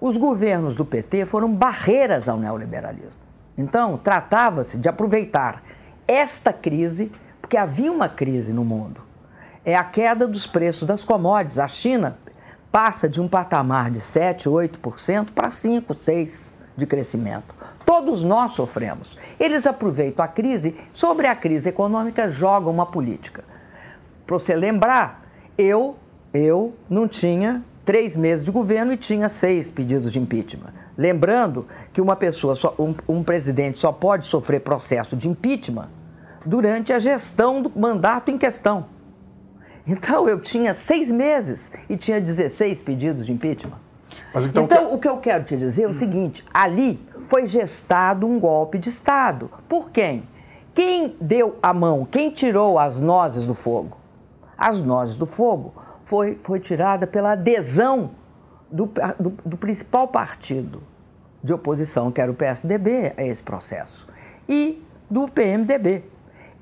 os 0.00 0.16
governos 0.16 0.76
do 0.76 0.84
PT 0.84 1.26
foram 1.26 1.52
barreiras 1.52 2.28
ao 2.28 2.38
neoliberalismo. 2.38 3.20
Então, 3.56 3.98
tratava-se 3.98 4.78
de 4.78 4.88
aproveitar 4.88 5.62
esta 6.08 6.52
crise, 6.52 7.12
porque 7.40 7.56
havia 7.56 7.92
uma 7.92 8.08
crise 8.08 8.52
no 8.52 8.64
mundo. 8.64 9.02
É 9.64 9.76
a 9.76 9.84
queda 9.84 10.26
dos 10.26 10.46
preços 10.46 10.88
das 10.88 11.04
commodities. 11.04 11.58
A 11.58 11.68
China 11.68 12.16
passa 12.72 13.08
de 13.08 13.20
um 13.20 13.28
patamar 13.28 13.90
de 13.90 14.00
7, 14.00 14.48
8% 14.48 15.32
para 15.34 15.50
5, 15.50 15.92
6% 15.92 16.48
de 16.76 16.86
crescimento. 16.86 17.54
Todos 17.90 18.22
nós 18.22 18.52
sofremos. 18.52 19.18
Eles 19.36 19.66
aproveitam 19.66 20.24
a 20.24 20.28
crise, 20.28 20.76
sobre 20.92 21.26
a 21.26 21.34
crise 21.34 21.70
econômica 21.70 22.30
jogam 22.30 22.72
uma 22.72 22.86
política. 22.86 23.42
Para 24.24 24.38
você 24.38 24.54
lembrar, 24.54 25.26
eu, 25.58 25.96
eu 26.32 26.72
não 26.88 27.08
tinha 27.08 27.64
três 27.84 28.14
meses 28.14 28.44
de 28.44 28.52
governo 28.52 28.92
e 28.92 28.96
tinha 28.96 29.28
seis 29.28 29.68
pedidos 29.68 30.12
de 30.12 30.20
impeachment. 30.20 30.72
Lembrando 30.96 31.66
que 31.92 32.00
uma 32.00 32.14
pessoa, 32.14 32.54
só, 32.54 32.72
um, 32.78 32.94
um 33.08 33.24
presidente 33.24 33.80
só 33.80 33.90
pode 33.90 34.24
sofrer 34.24 34.60
processo 34.60 35.16
de 35.16 35.28
impeachment 35.28 35.88
durante 36.46 36.92
a 36.92 36.98
gestão 37.00 37.60
do 37.60 37.72
mandato 37.74 38.30
em 38.30 38.38
questão. 38.38 38.86
Então 39.84 40.28
eu 40.28 40.38
tinha 40.38 40.74
seis 40.74 41.10
meses 41.10 41.72
e 41.88 41.96
tinha 41.96 42.20
16 42.20 42.82
pedidos 42.82 43.26
de 43.26 43.32
impeachment. 43.32 43.78
então, 44.48 44.62
então 44.62 44.94
o 44.94 44.98
que 45.00 45.08
eu 45.08 45.16
quero 45.16 45.42
te 45.42 45.56
dizer 45.56 45.82
é 45.82 45.88
o 45.88 45.92
seguinte: 45.92 46.44
ali 46.54 47.09
foi 47.30 47.46
gestado 47.46 48.26
um 48.26 48.38
golpe 48.40 48.76
de 48.76 48.88
Estado. 48.88 49.50
Por 49.68 49.90
quem? 49.90 50.28
Quem 50.74 51.16
deu 51.20 51.56
a 51.62 51.72
mão? 51.72 52.04
Quem 52.04 52.30
tirou 52.30 52.78
as 52.78 52.98
nozes 52.98 53.46
do 53.46 53.54
fogo? 53.54 53.96
As 54.58 54.80
nozes 54.80 55.16
do 55.16 55.26
fogo 55.26 55.72
foi, 56.04 56.38
foi 56.42 56.58
tirada 56.58 57.06
pela 57.06 57.32
adesão 57.32 58.10
do, 58.70 58.90
do, 59.18 59.30
do 59.44 59.56
principal 59.56 60.08
partido 60.08 60.82
de 61.42 61.52
oposição, 61.52 62.10
que 62.10 62.20
era 62.20 62.30
o 62.30 62.34
PSDB, 62.34 63.14
a 63.16 63.22
esse 63.22 63.42
processo, 63.42 64.06
e 64.48 64.84
do 65.08 65.26
PMDB. 65.28 66.04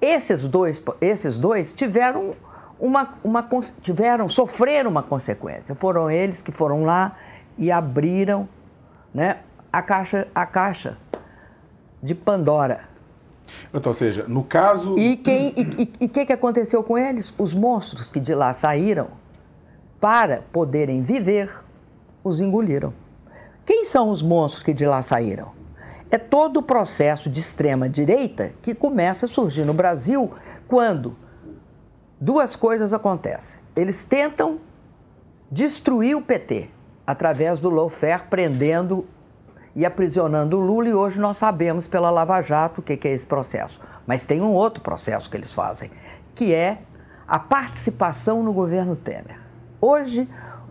Esses 0.01 0.47
dois, 0.47 0.81
esses 1.01 1.37
dois 1.37 1.75
tiveram 1.75 2.35
uma, 2.79 3.15
uma, 3.25 3.49
tiveram, 3.83 4.29
sofreram 4.29 4.91
uma 4.91 5.03
consequência. 5.03 5.75
Foram 5.75 6.11
eles 6.11 6.41
que 6.41 6.53
foram 6.53 6.85
lá 6.85 7.17
e 7.57 7.73
abriram 7.73 8.49
né, 9.13 9.39
a, 9.73 9.83
caixa, 9.83 10.29
a 10.35 10.47
caixa 10.47 10.97
de 12.03 12.15
Pandora. 12.15 12.89
Então, 13.73 13.91
ou 13.91 13.95
seja, 13.95 14.25
no 14.29 14.45
caso. 14.45 14.99
E 14.99 15.15
o 15.15 15.17
que, 15.17 15.55
e, 16.01 16.09
que, 16.09 16.27
que 16.27 16.33
aconteceu 16.33 16.83
com 16.83 16.99
eles? 16.99 17.33
Os 17.39 17.55
monstros 17.55 18.11
que 18.11 18.21
de 18.21 18.35
lá 18.35 18.53
saíram, 18.53 19.09
para 20.01 20.43
poderem 20.53 21.03
viver, 21.03 21.51
os 22.23 22.41
engoliram. 22.41 22.93
Quem 23.65 23.85
são 23.85 24.09
os 24.09 24.23
monstros 24.23 24.63
que 24.63 24.73
de 24.73 24.87
lá 24.87 25.03
saíram? 25.03 25.53
É 26.11 26.17
todo 26.17 26.59
o 26.59 26.63
processo 26.63 27.29
de 27.29 27.41
extrema-direita 27.41 28.53
que 28.63 28.75
começa 28.75 29.27
a 29.27 29.29
surgir 29.29 29.65
no 29.65 29.75
Brasil 29.75 30.33
quando 30.67 31.15
duas 32.19 32.57
coisas 32.57 32.93
acontecem. 32.93 33.61
Eles 33.77 34.05
tentam 34.05 34.59
destruir 35.51 36.17
o 36.17 36.23
PT 36.23 36.71
através 37.07 37.59
do 37.59 37.69
lawfare, 37.71 38.25
prendendo 38.29 39.07
e 39.75 39.85
aprisionando 39.85 40.59
o 40.59 40.61
Lula, 40.61 40.89
e 40.89 40.95
hoje 40.95 41.21
nós 41.21 41.37
sabemos 41.37 41.87
pela 41.87 42.11
Lava 42.11 42.41
Jato 42.43 42.81
o 42.81 42.83
que 42.83 43.07
é 43.07 43.13
esse 43.13 43.27
processo. 43.27 43.81
Mas 44.07 44.25
tem 44.25 44.41
um 44.41 44.53
outro 44.53 44.83
processo 44.83 45.29
que 45.29 45.37
eles 45.37 45.53
fazem, 45.53 45.91
que 46.35 46.55
é 46.55 46.79
a 47.27 47.39
participação 47.39 48.43
no 48.43 48.53
governo 48.53 48.97
Temer. 48.97 49.39
Hoje, 49.81 50.29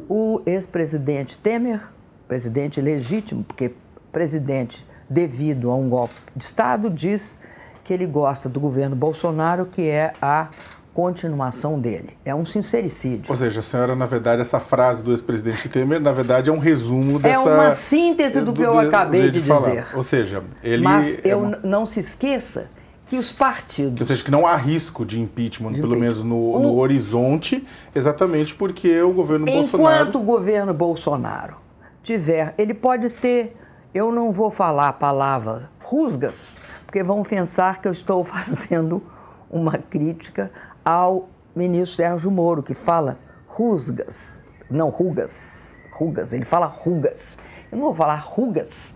o 0.10 0.42
ex-presidente 0.46 1.38
Temer, 1.38 1.82
presidente 2.28 2.82
legítimo, 2.82 3.44
porque 3.44 3.74
presidente 4.12 4.86
devido 5.10 5.70
a 5.70 5.76
um 5.76 5.90
golpe 5.90 6.16
de 6.36 6.44
Estado, 6.44 6.90
diz 6.90 7.38
que 7.84 7.94
ele 7.94 8.06
gosta 8.06 8.50
do 8.50 8.60
governo 8.60 8.96
Bolsonaro, 8.96 9.66
que 9.66 9.84
é 9.84 10.14
a 10.22 10.50
continuação 10.98 11.80
dele. 11.80 12.18
É 12.26 12.34
um 12.34 12.44
sincericídio. 12.44 13.26
Ou 13.30 13.36
seja, 13.36 13.60
a 13.60 13.64
senhora, 13.64 13.96
na 13.96 14.08
verdade, 14.08 14.42
essa 14.42 14.60
frase 14.60 15.04
do 15.04 15.12
ex-presidente 15.12 15.70
Temer, 15.70 16.02
na 16.02 16.12
verdade, 16.12 16.50
é 16.50 16.54
um 16.54 16.58
resumo 16.58 17.20
dessa... 17.20 17.36
É 17.36 17.54
uma 17.54 17.72
síntese 17.72 18.40
do, 18.40 18.52
do 18.52 18.54
que 18.54 18.64
eu 18.64 18.80
acabei 18.80 19.30
de, 19.30 19.40
de 19.40 19.42
dizer. 19.42 19.86
Ou 19.94 20.04
seja, 20.04 20.44
ele... 20.64 20.84
Mas 20.84 21.14
é 21.18 21.22
eu 21.24 21.38
uma... 21.38 21.60
não 21.64 21.86
se 21.86 22.00
esqueça 22.00 22.72
que 23.06 23.16
os 23.16 23.32
partidos... 23.32 24.02
Ou 24.02 24.08
seja, 24.08 24.24
que 24.24 24.32
não 24.32 24.48
há 24.48 24.56
risco 24.56 25.06
de 25.06 25.22
impeachment, 25.22 25.74
de 25.74 25.82
pelo 25.82 25.96
impeachment. 25.96 26.00
menos 26.00 26.24
no, 26.24 26.60
no 26.64 26.80
horizonte, 26.80 27.64
exatamente 27.94 28.56
porque 28.56 29.00
o 29.00 29.14
governo 29.14 29.48
Enquanto 29.48 29.70
Bolsonaro... 29.70 30.02
Enquanto 30.02 30.16
o 30.16 30.24
governo 30.24 30.74
Bolsonaro 30.74 31.56
tiver, 32.02 32.56
ele 32.58 32.74
pode 32.74 33.12
ter, 33.12 33.56
eu 33.94 34.12
não 34.12 34.32
vou 34.32 34.50
falar 34.50 34.88
a 34.88 34.94
palavra 34.94 35.70
rusgas, 35.80 36.58
porque 36.88 37.04
vão 37.04 37.22
pensar 37.22 37.84
que 37.84 37.88
eu 37.88 37.92
estou 37.92 38.24
fazendo 38.26 39.00
uma 39.48 39.78
crítica 39.78 40.52
ao 40.88 41.28
ministro 41.54 41.98
Sérgio 41.98 42.32
Moro, 42.32 42.64
que 42.64 42.74
fala 42.74 43.18
rusgas, 43.46 44.40
não 44.70 44.88
rugas, 44.88 45.78
rugas, 45.92 46.32
ele 46.32 46.46
fala 46.46 46.66
rugas. 46.66 47.38
Eu 47.70 47.78
não 47.78 47.88
vou 47.88 47.94
falar 47.94 48.16
rugas, 48.16 48.96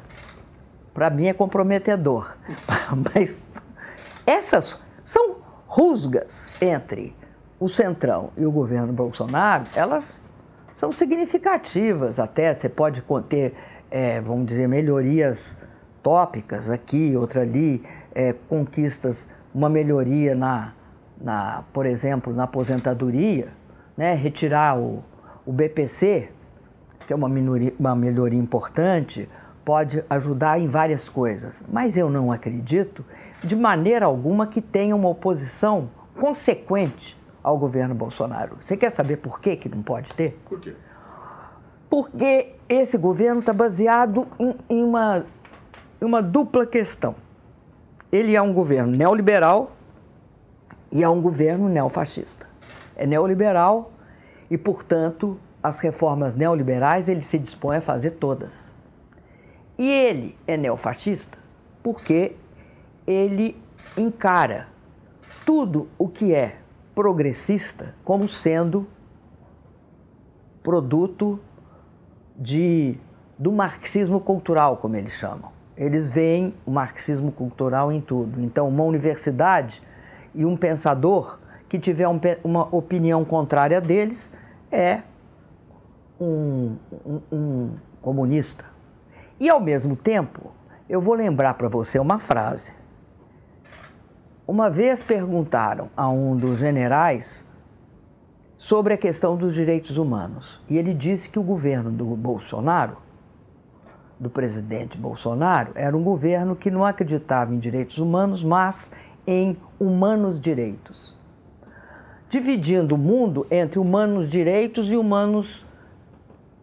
para 0.93 1.09
mim 1.09 1.25
é 1.25 1.33
comprometedor, 1.33 2.37
mas 3.13 3.43
essas 4.25 4.79
são 5.03 5.39
rusgas 5.67 6.47
entre 6.61 7.13
o 7.59 7.67
Centrão 7.67 8.31
e 8.37 8.45
o 8.45 8.51
governo 8.53 8.93
Bolsonaro, 8.93 9.65
elas 9.75 10.21
são 10.77 10.93
significativas 10.93 12.19
até. 12.19 12.53
Você 12.53 12.69
pode 12.69 13.01
conter, 13.01 13.53
é, 13.91 14.21
vamos 14.21 14.45
dizer, 14.45 14.65
melhorias 14.65 15.57
tópicas 16.01 16.69
aqui, 16.69 17.17
outra 17.17 17.41
ali, 17.41 17.83
é, 18.15 18.31
conquistas, 18.47 19.27
uma 19.53 19.69
melhoria 19.69 20.33
na, 20.33 20.73
na, 21.23 21.63
por 21.71 21.85
exemplo, 21.85 22.33
na 22.33 22.43
aposentadoria, 22.43 23.49
né? 23.95 24.13
retirar 24.15 24.77
o, 24.77 25.03
o 25.45 25.51
BPC, 25.51 26.29
que 27.05 27.13
é 27.13 27.15
uma, 27.15 27.29
minoria, 27.29 27.73
uma 27.79 27.95
melhoria 27.95 28.39
importante, 28.39 29.29
pode 29.63 30.03
ajudar 30.09 30.59
em 30.59 30.67
várias 30.67 31.07
coisas. 31.07 31.63
Mas 31.71 31.95
eu 31.95 32.09
não 32.09 32.31
acredito, 32.31 33.05
de 33.43 33.55
maneira 33.55 34.05
alguma, 34.05 34.47
que 34.47 34.61
tenha 34.61 34.95
uma 34.95 35.09
oposição 35.09 35.89
consequente 36.19 37.19
ao 37.43 37.57
governo 37.57 37.95
Bolsonaro. 37.95 38.57
Você 38.61 38.75
quer 38.75 38.89
saber 38.91 39.17
por 39.17 39.39
que, 39.39 39.55
que 39.55 39.69
não 39.69 39.81
pode 39.81 40.13
ter? 40.13 40.39
Por 40.47 40.59
quê? 40.59 40.75
Porque 41.89 42.55
esse 42.69 42.97
governo 42.97 43.39
está 43.39 43.51
baseado 43.51 44.27
em, 44.39 44.55
em 44.69 44.83
uma, 44.83 45.25
em 46.01 46.05
uma 46.05 46.21
dupla 46.21 46.65
questão. 46.65 47.15
Ele 48.11 48.35
é 48.35 48.41
um 48.41 48.53
governo 48.53 48.95
neoliberal 48.95 49.71
e 50.91 51.03
é 51.03 51.09
um 51.09 51.21
governo 51.21 51.69
neofascista. 51.69 52.47
É 52.95 53.05
neoliberal 53.05 53.93
e, 54.49 54.57
portanto, 54.57 55.39
as 55.63 55.79
reformas 55.79 56.35
neoliberais 56.35 57.07
ele 57.07 57.21
se 57.21 57.39
dispõe 57.39 57.77
a 57.77 57.81
fazer 57.81 58.11
todas. 58.11 58.75
E 59.77 59.89
ele 59.89 60.37
é 60.45 60.57
neofascista 60.57 61.37
porque 61.81 62.35
ele 63.07 63.55
encara 63.97 64.67
tudo 65.45 65.87
o 65.97 66.07
que 66.07 66.33
é 66.33 66.57
progressista 66.93 67.95
como 68.03 68.27
sendo 68.27 68.87
produto 70.61 71.39
de, 72.37 72.97
do 73.37 73.51
marxismo 73.51 74.19
cultural, 74.19 74.77
como 74.77 74.95
eles 74.95 75.13
chamam. 75.13 75.51
Eles 75.75 76.09
veem 76.09 76.53
o 76.65 76.71
marxismo 76.71 77.31
cultural 77.31 77.91
em 77.91 78.01
tudo. 78.01 78.39
Então, 78.41 78.67
uma 78.67 78.83
universidade 78.83 79.81
e 80.33 80.45
um 80.45 80.55
pensador 80.55 81.39
que 81.67 81.79
tiver 81.79 82.07
um, 82.07 82.19
uma 82.43 82.73
opinião 82.75 83.23
contrária 83.23 83.79
deles 83.79 84.31
é 84.71 85.01
um, 86.19 86.75
um, 87.05 87.21
um 87.31 87.69
comunista. 88.01 88.65
E, 89.39 89.49
ao 89.49 89.59
mesmo 89.59 89.95
tempo, 89.95 90.51
eu 90.89 91.01
vou 91.01 91.13
lembrar 91.13 91.55
para 91.55 91.67
você 91.67 91.97
uma 91.99 92.17
frase 92.17 92.73
uma 94.51 94.69
vez 94.69 95.01
perguntaram 95.01 95.89
a 95.95 96.09
um 96.09 96.35
dos 96.35 96.57
generais 96.57 97.45
sobre 98.57 98.93
a 98.93 98.97
questão 98.97 99.37
dos 99.37 99.53
direitos 99.53 99.97
humanos 99.97 100.59
e 100.69 100.77
ele 100.77 100.93
disse 100.93 101.29
que 101.29 101.39
o 101.39 101.43
governo 101.43 101.89
do 101.89 102.03
Bolsonaro, 102.17 102.97
do 104.19 104.29
presidente 104.29 104.97
Bolsonaro, 104.97 105.71
era 105.73 105.95
um 105.95 106.03
governo 106.03 106.53
que 106.53 106.69
não 106.69 106.83
acreditava 106.83 107.55
em 107.55 107.59
direitos 107.59 107.97
humanos, 107.97 108.43
mas 108.43 108.91
em 109.25 109.57
humanos 109.79 110.39
direitos. 110.39 111.15
Dividindo 112.29 112.95
o 112.95 112.97
mundo 112.97 113.45
entre 113.51 113.79
humanos 113.79 114.29
direitos 114.29 114.89
e 114.89 114.95
humanos 114.95 115.65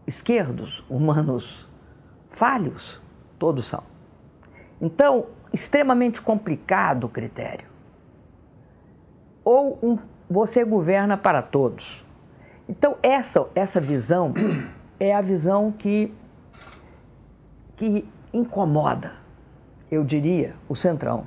esquerdos, 0.06 0.82
humanos 0.88 1.68
falhos, 2.30 3.00
todos 3.38 3.66
são. 3.66 3.82
Então, 4.80 5.26
extremamente 5.52 6.22
complicado 6.22 7.04
o 7.04 7.08
critério 7.08 7.68
ou 9.48 9.78
um, 9.82 9.98
você 10.28 10.62
governa 10.62 11.16
para 11.16 11.40
todos. 11.40 12.04
Então, 12.68 12.98
essa, 13.02 13.48
essa 13.54 13.80
visão 13.80 14.34
é 15.00 15.14
a 15.14 15.22
visão 15.22 15.72
que, 15.72 16.12
que 17.74 18.06
incomoda, 18.30 19.12
eu 19.90 20.04
diria, 20.04 20.54
o 20.68 20.74
centrão, 20.74 21.26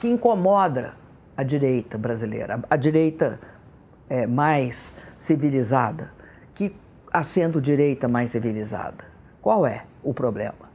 que 0.00 0.08
incomoda 0.08 0.94
a 1.36 1.42
direita 1.42 1.98
brasileira, 1.98 2.60
a 2.68 2.76
direita 2.76 3.38
é, 4.08 4.26
mais 4.26 4.94
civilizada, 5.18 6.10
que 6.54 6.74
a 7.12 7.22
sendo 7.22 7.60
direita 7.60 8.08
mais 8.08 8.30
civilizada. 8.30 9.04
Qual 9.40 9.66
é 9.66 9.84
o 10.02 10.14
problema? 10.14 10.70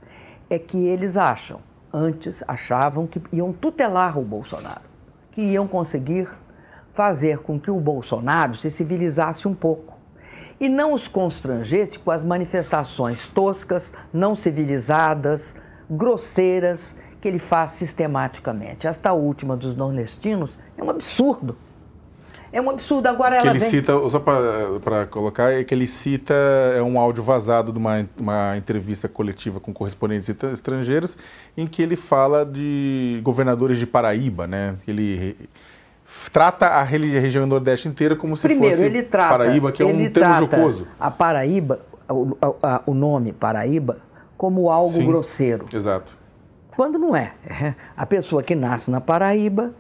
É 0.49 0.59
que 0.59 0.87
eles 0.87 1.17
acham, 1.17 1.59
antes 1.93 2.43
achavam 2.47 3.07
que 3.07 3.21
iam 3.31 3.51
tutelar 3.51 4.17
o 4.17 4.23
Bolsonaro, 4.23 4.81
que 5.31 5.41
iam 5.41 5.67
conseguir 5.67 6.29
fazer 6.93 7.39
com 7.39 7.59
que 7.59 7.71
o 7.71 7.79
Bolsonaro 7.79 8.55
se 8.55 8.69
civilizasse 8.69 9.47
um 9.47 9.53
pouco 9.53 9.97
e 10.59 10.69
não 10.69 10.93
os 10.93 11.07
constrangesse 11.07 11.97
com 11.97 12.11
as 12.11 12.23
manifestações 12.23 13.27
toscas, 13.27 13.91
não 14.13 14.35
civilizadas, 14.35 15.55
grosseiras 15.89 16.95
que 17.21 17.27
ele 17.27 17.39
faz 17.39 17.71
sistematicamente. 17.71 18.87
Esta 18.87 19.13
última 19.13 19.55
dos 19.55 19.75
nordestinos 19.75 20.57
é 20.75 20.83
um 20.83 20.89
absurdo. 20.89 21.55
É 22.51 22.59
um 22.59 22.69
absurdo. 22.69 23.07
Agora 23.07 23.39
que 23.39 23.47
ela 23.47 23.51
ele 23.51 23.59
vem... 23.59 23.69
cita, 23.69 23.93
só 24.09 24.19
para 24.19 25.05
colocar, 25.05 25.53
é 25.53 25.63
que 25.63 25.73
ele 25.73 25.87
cita 25.87 26.33
é 26.75 26.81
um 26.81 26.99
áudio 26.99 27.23
vazado 27.23 27.71
de 27.71 27.77
uma, 27.77 28.05
uma 28.19 28.57
entrevista 28.57 29.07
coletiva 29.07 29.59
com 29.59 29.71
correspondentes 29.71 30.27
estrangeiros, 30.29 31.15
em 31.55 31.65
que 31.65 31.81
ele 31.81 31.95
fala 31.95 32.45
de 32.45 33.21
governadores 33.23 33.79
de 33.79 33.85
Paraíba, 33.85 34.47
né? 34.47 34.75
Ele 34.85 35.37
trata 36.33 36.65
a 36.67 36.83
região 36.83 37.45
nordeste 37.45 37.87
inteira 37.87 38.17
como 38.17 38.35
se 38.35 38.47
Primeiro, 38.47 38.75
fosse 38.75 38.85
ele 38.85 39.03
trata, 39.03 39.37
Paraíba, 39.37 39.71
que 39.71 39.81
é 39.81 39.85
um 39.85 40.09
termo 40.09 40.33
jocoso. 40.33 40.87
A 40.99 41.09
Paraíba, 41.09 41.79
o, 42.09 42.35
a, 42.61 42.81
o 42.85 42.93
nome 42.93 43.31
Paraíba, 43.31 43.99
como 44.35 44.69
algo 44.69 44.91
Sim, 44.91 45.07
grosseiro. 45.07 45.65
Exato. 45.71 46.20
Quando 46.75 46.97
não 46.97 47.15
é. 47.15 47.33
A 47.95 48.05
pessoa 48.05 48.41
que 48.41 48.55
nasce 48.55 48.89
na 48.89 49.01
Paraíba 49.01 49.73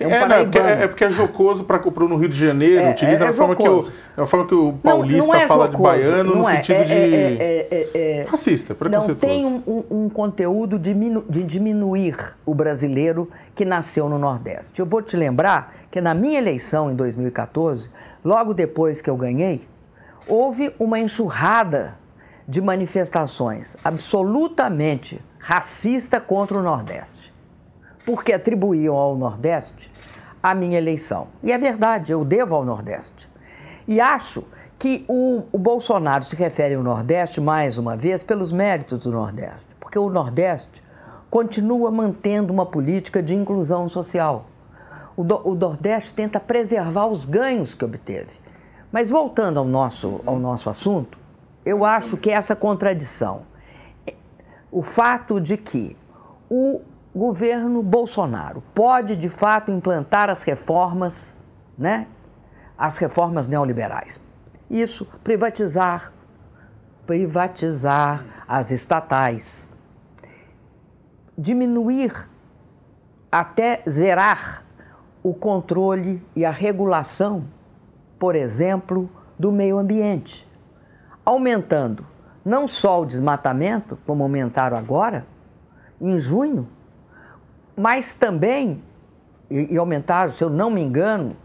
é, 0.00 0.06
um 0.06 0.10
é, 0.10 0.28
não, 0.28 0.36
é, 0.36 0.42
porque, 0.44 0.58
é, 0.58 0.82
é, 0.82 0.88
porque 0.88 1.04
é 1.04 1.10
jocoso 1.10 1.64
para 1.64 1.78
no 1.78 2.16
Rio 2.16 2.28
de 2.28 2.36
Janeiro, 2.36 2.82
é, 2.82 2.90
utiliza 2.90 3.24
é, 3.24 3.28
a, 3.28 3.32
forma 3.32 3.56
que 3.56 3.68
o, 3.68 3.88
a 4.16 4.26
forma 4.26 4.46
que 4.46 4.54
o 4.54 4.72
paulista 4.74 5.26
não, 5.26 5.40
não 5.40 5.48
fala 5.48 5.66
jocoso, 5.66 5.76
de 5.76 5.82
baiano 5.82 6.36
no 6.36 6.44
sentido 6.44 6.84
de 6.84 8.24
racista, 8.28 8.74
preconceituoso. 8.74 9.26
Não 9.26 9.60
tem 9.60 9.64
um, 9.66 9.84
um 9.90 10.08
conteúdo 10.08 10.78
de, 10.78 10.94
de 11.28 11.42
diminuir 11.42 12.16
o 12.46 12.54
brasileiro 12.54 13.28
que 13.54 13.64
nasceu 13.64 14.08
no 14.08 14.18
Nordeste. 14.18 14.78
Eu 14.78 14.86
vou 14.86 15.02
te 15.02 15.16
lembrar 15.16 15.72
que 15.90 16.00
na 16.00 16.14
minha 16.14 16.38
eleição 16.38 16.90
em 16.90 16.94
2014, 16.94 17.90
logo 18.24 18.54
depois 18.54 19.00
que 19.00 19.10
eu 19.10 19.16
ganhei, 19.16 19.66
houve 20.28 20.72
uma 20.78 21.00
enxurrada 21.00 21.96
de 22.46 22.60
manifestações 22.60 23.76
absolutamente 23.84 25.20
racista 25.38 26.20
contra 26.20 26.58
o 26.58 26.62
Nordeste 26.62 27.28
porque 28.08 28.32
atribuíam 28.32 28.96
ao 28.96 29.14
Nordeste 29.14 29.92
a 30.42 30.54
minha 30.54 30.78
eleição. 30.78 31.26
E 31.42 31.52
é 31.52 31.58
verdade, 31.58 32.10
eu 32.10 32.24
devo 32.24 32.54
ao 32.54 32.64
Nordeste. 32.64 33.28
E 33.86 34.00
acho 34.00 34.44
que 34.78 35.04
o, 35.06 35.42
o, 35.52 35.58
Bolsonaro 35.58 36.24
se 36.24 36.34
refere 36.34 36.74
ao 36.74 36.82
Nordeste, 36.82 37.38
mais 37.38 37.76
uma 37.76 37.98
vez, 37.98 38.24
pelos 38.24 38.50
méritos 38.50 39.00
do 39.00 39.12
Nordeste, 39.12 39.66
porque 39.78 39.98
o 39.98 40.08
Nordeste 40.08 40.82
continua 41.28 41.90
mantendo 41.90 42.50
uma 42.50 42.64
política 42.64 43.22
de 43.22 43.34
inclusão 43.34 43.90
social. 43.90 44.46
O, 45.14 45.22
do, 45.22 45.46
o 45.46 45.54
Nordeste 45.54 46.14
tenta 46.14 46.40
preservar 46.40 47.08
os 47.08 47.26
ganhos 47.26 47.74
que 47.74 47.84
obteve. 47.84 48.30
Mas 48.90 49.10
voltando 49.10 49.58
ao 49.58 49.66
nosso, 49.66 50.22
ao 50.24 50.38
nosso 50.38 50.70
assunto, 50.70 51.18
eu 51.62 51.84
acho 51.84 52.16
que 52.16 52.30
essa 52.30 52.56
contradição, 52.56 53.42
o 54.70 54.82
fato 54.82 55.40
de 55.40 55.56
que 55.56 55.96
o 56.50 56.82
governo 57.14 57.82
Bolsonaro 57.82 58.62
pode 58.74 59.16
de 59.16 59.28
fato 59.28 59.70
implantar 59.70 60.30
as 60.30 60.42
reformas, 60.42 61.34
né? 61.76 62.06
As 62.76 62.98
reformas 62.98 63.48
neoliberais. 63.48 64.20
Isso, 64.70 65.06
privatizar, 65.24 66.12
privatizar 67.06 68.24
as 68.46 68.70
estatais, 68.70 69.66
diminuir 71.36 72.28
até 73.30 73.82
zerar 73.88 74.64
o 75.22 75.34
controle 75.34 76.22
e 76.36 76.44
a 76.44 76.50
regulação, 76.50 77.44
por 78.18 78.34
exemplo, 78.34 79.10
do 79.38 79.52
meio 79.52 79.78
ambiente, 79.78 80.46
aumentando 81.24 82.06
não 82.48 82.66
só 82.66 83.02
o 83.02 83.04
desmatamento, 83.04 83.98
como 84.06 84.22
aumentaram 84.22 84.76
agora, 84.76 85.26
em 86.00 86.18
junho, 86.18 86.66
mas 87.76 88.14
também, 88.14 88.82
e, 89.50 89.74
e 89.74 89.76
aumentaram, 89.76 90.32
se 90.32 90.42
eu 90.42 90.48
não 90.48 90.70
me 90.70 90.80
engano, 90.80 91.36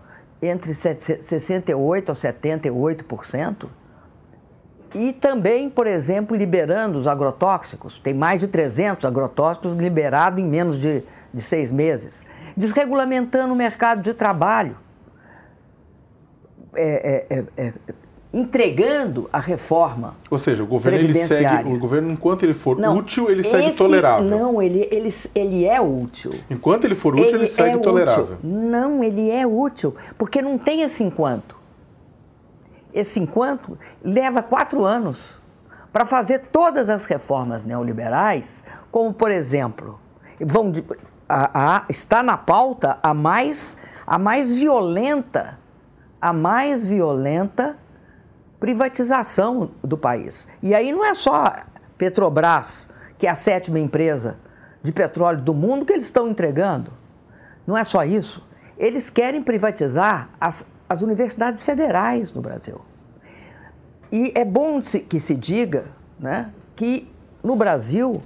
entre 0.41 0.71
68% 0.71 2.09
a 2.09 2.13
78%. 2.13 3.67
E 4.95 5.11
também, 5.11 5.69
por 5.69 5.87
exemplo, 5.87 6.37
liberando 6.37 6.97
os 6.99 7.07
agrotóxicos. 7.07 7.99
Tem 7.99 8.13
mais 8.13 8.39
de 8.39 8.47
300 8.47 9.03
agrotóxicos 9.03 9.75
liberados 9.77 10.39
em 10.39 10.47
menos 10.47 10.79
de, 10.79 11.03
de 11.33 11.41
seis 11.41 11.71
meses. 11.71 12.25
Desregulamentando 12.55 13.53
o 13.53 13.55
mercado 13.55 14.01
de 14.01 14.13
trabalho. 14.13 14.77
É, 16.75 17.25
é, 17.29 17.37
é, 17.37 17.67
é 17.67 17.73
entregando 18.33 19.29
a 19.31 19.39
reforma. 19.39 20.15
Ou 20.31 20.39
seja, 20.39 20.63
o 20.63 20.65
governo 20.65 20.97
ele 20.97 21.13
segue, 21.13 21.69
o 21.71 21.77
governo 21.77 22.11
enquanto 22.11 22.41
ele 22.41 22.55
for 22.55 22.79
não, 22.79 22.97
útil, 22.97 23.29
ele 23.29 23.43
segue 23.43 23.69
esse, 23.69 23.77
tolerável. 23.77 24.27
Não, 24.27 24.59
ele, 24.59 24.87
ele, 24.91 25.13
ele 25.35 25.65
é 25.65 25.79
útil. 25.79 26.31
Enquanto 26.49 26.85
ele 26.85 26.95
for 26.95 27.13
útil, 27.13 27.35
ele, 27.35 27.37
ele 27.37 27.47
segue 27.47 27.77
é 27.77 27.79
tolerável. 27.79 28.23
Útil. 28.23 28.37
Não, 28.41 29.03
ele 29.03 29.29
é 29.29 29.45
útil, 29.45 29.95
porque 30.17 30.41
não 30.41 30.57
tem 30.57 30.81
esse 30.81 31.03
enquanto. 31.03 31.55
Esse 32.91 33.19
enquanto 33.19 33.77
leva 34.03 34.41
quatro 34.41 34.83
anos 34.83 35.19
para 35.91 36.05
fazer 36.07 36.45
todas 36.51 36.89
as 36.89 37.05
reformas 37.05 37.63
neoliberais, 37.63 38.63
como 38.91 39.13
por 39.13 39.29
exemplo, 39.29 39.99
vão, 40.41 40.73
a, 41.29 41.75
a, 41.75 41.85
está 41.87 42.23
na 42.23 42.35
pauta 42.35 42.97
a 43.03 43.13
mais, 43.13 43.77
a 44.07 44.17
mais 44.17 44.51
violenta, 44.51 45.59
a 46.19 46.33
mais 46.33 46.83
violenta 46.83 47.77
privatização 48.63 49.71
do 49.83 49.97
país. 49.97 50.47
E 50.61 50.73
aí 50.73 50.93
não 50.93 51.03
é 51.03 51.13
só 51.13 51.53
Petrobras, 51.97 52.87
que 53.17 53.27
é 53.27 53.29
a 53.29 53.35
sétima 53.35 53.77
empresa 53.77 54.37
de 54.81 54.89
petróleo 54.93 55.41
do 55.41 55.53
mundo, 55.53 55.85
que 55.85 55.91
eles 55.91 56.05
estão 56.05 56.29
entregando. 56.29 56.89
Não 57.67 57.77
é 57.77 57.83
só 57.83 58.05
isso. 58.05 58.41
Eles 58.77 59.09
querem 59.09 59.43
privatizar 59.43 60.29
as, 60.39 60.65
as 60.87 61.01
universidades 61.01 61.61
federais 61.61 62.31
no 62.31 62.39
Brasil. 62.39 62.79
E 64.09 64.31
é 64.33 64.45
bom 64.45 64.79
que 64.79 65.19
se 65.19 65.35
diga 65.35 65.83
né, 66.17 66.49
que 66.73 67.11
no 67.43 67.57
Brasil 67.57 68.21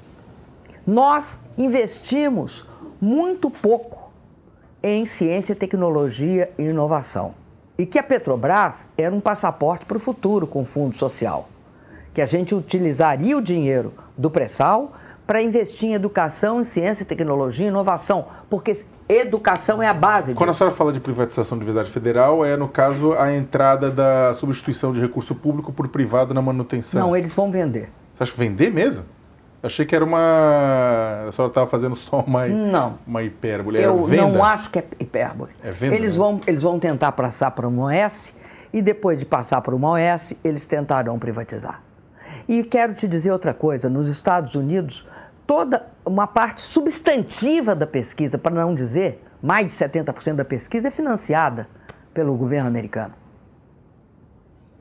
nós 0.85 1.39
investimos 1.57 2.63
muito 3.01 3.49
pouco 3.49 4.11
em 4.83 5.03
ciência, 5.03 5.55
tecnologia 5.55 6.51
e 6.59 6.61
inovação. 6.61 7.46
E 7.77 7.85
que 7.85 7.99
a 7.99 8.03
Petrobras 8.03 8.89
era 8.97 9.13
um 9.13 9.19
passaporte 9.19 9.85
para 9.85 9.97
o 9.97 9.99
futuro 9.99 10.47
com 10.47 10.61
o 10.61 10.65
Fundo 10.65 10.97
Social. 10.97 11.47
Que 12.13 12.21
a 12.21 12.25
gente 12.25 12.55
utilizaria 12.55 13.37
o 13.37 13.41
dinheiro 13.41 13.93
do 14.17 14.31
pré-sal 14.31 14.93
para 15.27 15.41
investir 15.41 15.89
em 15.89 15.93
educação, 15.93 16.61
em 16.61 16.63
ciência, 16.63 17.05
tecnologia 17.05 17.65
e 17.65 17.69
inovação. 17.69 18.25
Porque 18.49 18.71
educação 19.07 19.83
é 19.83 19.87
a 19.87 19.93
base 19.93 20.33
Quando 20.33 20.49
disso. 20.49 20.63
a 20.63 20.65
senhora 20.65 20.75
fala 20.75 20.93
de 20.93 20.99
privatização 20.99 21.57
de 21.57 21.63
universidade 21.65 21.91
federal, 21.91 22.43
é, 22.43 22.55
no 22.57 22.67
caso, 22.67 23.13
a 23.13 23.35
entrada 23.35 23.91
da 23.91 24.33
substituição 24.33 24.91
de 24.93 24.99
recurso 24.99 25.35
público 25.35 25.71
por 25.71 25.87
privado 25.89 26.33
na 26.33 26.41
manutenção. 26.41 27.01
Não, 27.01 27.15
eles 27.15 27.33
vão 27.33 27.51
vender. 27.51 27.91
Você 28.15 28.23
acha 28.23 28.33
vender 28.35 28.71
mesmo? 28.71 29.05
Achei 29.61 29.85
que 29.85 29.95
era 29.95 30.05
uma. 30.05 31.25
A 31.27 31.31
senhora 31.31 31.49
estava 31.49 31.67
fazendo 31.67 31.95
só 31.95 32.19
uma, 32.19 32.47
não. 32.47 32.99
uma 33.05 33.23
hipérbole. 33.23 33.81
Eu 33.81 34.03
venda. 34.05 34.27
não 34.27 34.43
acho 34.43 34.69
que 34.69 34.79
é 34.79 34.85
hipérbole. 34.99 35.51
É 35.63 35.71
venda, 35.71 35.95
eles, 35.95 36.13
né? 36.13 36.19
vão, 36.19 36.41
eles 36.45 36.61
vão 36.61 36.79
tentar 36.79 37.11
passar 37.13 37.51
para 37.51 37.67
uma 37.67 37.85
OS 37.85 38.33
e 38.71 38.81
depois 38.81 39.17
de 39.17 39.25
passar 39.25 39.61
para 39.61 39.75
uma 39.75 39.91
OS, 39.91 40.33
eles 40.43 40.67
tentarão 40.67 41.17
privatizar. 41.17 41.81
E 42.47 42.63
quero 42.63 42.93
te 42.93 43.07
dizer 43.07 43.31
outra 43.31 43.53
coisa: 43.53 43.89
nos 43.89 44.09
Estados 44.09 44.53
Unidos, 44.55 45.05
toda 45.45 45.87
uma 46.05 46.27
parte 46.27 46.61
substantiva 46.61 47.73
da 47.75 47.87
pesquisa, 47.87 48.37
para 48.37 48.53
não 48.53 48.75
dizer 48.75 49.23
mais 49.41 49.67
de 49.67 49.73
70% 49.73 50.35
da 50.35 50.45
pesquisa, 50.45 50.87
é 50.87 50.91
financiada 50.91 51.67
pelo 52.13 52.35
governo 52.35 52.67
americano. 52.67 53.13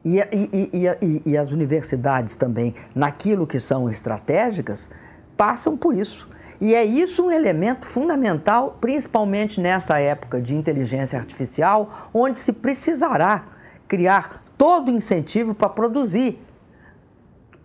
E, 0.07 0.21
e, 0.21 0.71
e, 1.03 1.23
e, 1.33 1.37
as 1.37 1.51
universidades 1.51 2.37
também, 2.37 2.77
naquilo 2.95 3.45
que 3.45 3.59
são 3.59 3.90
estratégicas, 3.90 4.88
passam 5.37 5.77
por 5.77 5.97
isso. 5.97 6.29
E 6.61 6.77
é 6.77 6.85
isso 6.85 7.27
um 7.27 7.31
elemento 7.33 7.87
fundamental, 7.87 8.79
principalmente 8.81 9.61
nessa 9.61 9.99
época 9.99 10.40
de 10.40 10.55
inteligência 10.55 11.19
artificial, 11.19 12.09
onde 12.14 12.38
se 12.38 12.53
precisará 12.53 13.47
criar 13.88 14.45
todo 14.57 14.92
o 14.92 14.95
incentivo 14.95 15.57
para 15.57 15.71
produzir 15.71 16.40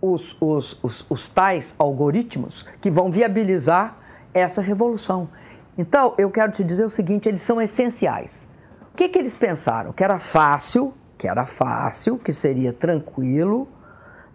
os, 0.02 0.36
os, 0.42 0.80
os, 0.82 1.06
os 1.08 1.30
tais 1.30 1.76
algoritmos 1.78 2.66
que 2.82 2.90
vão 2.90 3.12
viabilizar 3.12 4.00
essa 4.34 4.64
revolução. 4.64 5.30
Então, 5.78 6.16
eu 6.18 6.32
quero 6.32 6.52
te 6.52 6.64
dizer 6.64 6.86
o 6.86 6.90
seguinte: 6.90 7.30
eles 7.30 7.42
são 7.42 7.62
essenciais. 7.62 8.50
O 8.92 8.98
que, 8.98 9.08
que 9.10 9.20
eles 9.20 9.36
pensaram? 9.36 9.94
Que 9.94 10.04
era 10.04 10.18
fácil 10.18 10.92
que 11.22 11.28
era 11.28 11.46
fácil, 11.46 12.18
que 12.18 12.34
seria 12.34 12.74
tranquilo, 12.74 13.68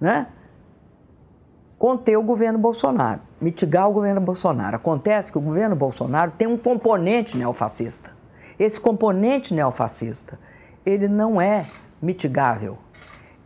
né? 0.00 0.28
conter 1.76 2.16
o 2.16 2.22
governo 2.22 2.60
Bolsonaro, 2.60 3.22
mitigar 3.40 3.90
o 3.90 3.92
governo 3.92 4.20
Bolsonaro. 4.20 4.76
Acontece 4.76 5.32
que 5.32 5.36
o 5.36 5.40
governo 5.40 5.74
Bolsonaro 5.74 6.30
tem 6.38 6.46
um 6.46 6.56
componente 6.56 7.36
neofascista. 7.36 8.12
Esse 8.56 8.78
componente 8.78 9.52
neofascista, 9.52 10.38
ele 10.86 11.08
não 11.08 11.40
é 11.40 11.66
mitigável, 12.00 12.78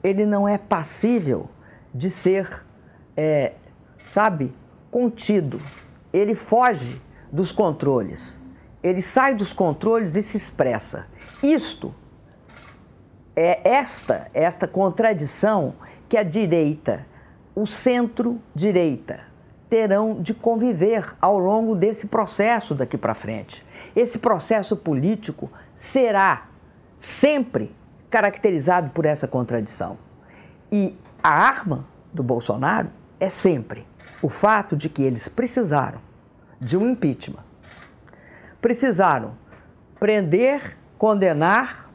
ele 0.05 0.27
não 0.27 0.47
é 0.47 0.59
passível 0.59 1.49
de 1.95 2.11
ser, 2.11 2.63
é, 3.17 3.55
sabe, 4.05 4.55
contido. 4.91 5.59
Ele 6.13 6.35
foge 6.35 7.01
dos 7.33 7.51
controles, 7.51 8.39
ele 8.83 9.01
sai 9.01 9.35
dos 9.35 9.51
controles 9.51 10.15
e 10.15 10.23
se 10.23 10.37
expressa. 10.37 11.07
Isto 11.43 11.95
é 13.35 13.61
esta, 13.69 14.29
esta 14.35 14.67
contradição 14.67 15.75
que 16.09 16.17
a 16.17 16.23
direita, 16.23 17.07
o 17.55 17.67
centro-direita, 17.67 19.21
terão 19.69 20.21
de 20.21 20.35
conviver 20.35 21.15
ao 21.21 21.39
longo 21.39 21.77
desse 21.77 22.09
processo 22.09 22.75
daqui 22.75 22.99
para 22.99 23.15
frente. 23.15 23.65
Esse 23.95 24.19
processo 24.19 24.77
político 24.77 25.51
será 25.77 26.49
sempre 26.99 27.75
caracterizado 28.11 28.91
por 28.91 29.05
essa 29.05 29.29
contradição. 29.29 29.97
E 30.71 30.97
a 31.23 31.31
arma 31.31 31.87
do 32.13 32.23
Bolsonaro 32.23 32.91
é 33.19 33.29
sempre 33.29 33.87
o 34.21 34.29
fato 34.29 34.77
de 34.77 34.89
que 34.89 35.03
eles 35.03 35.29
precisaram 35.29 36.01
de 36.59 36.77
um 36.77 36.91
impeachment. 36.91 37.45
Precisaram 38.61 39.35
prender, 39.99 40.77
condenar 40.99 41.90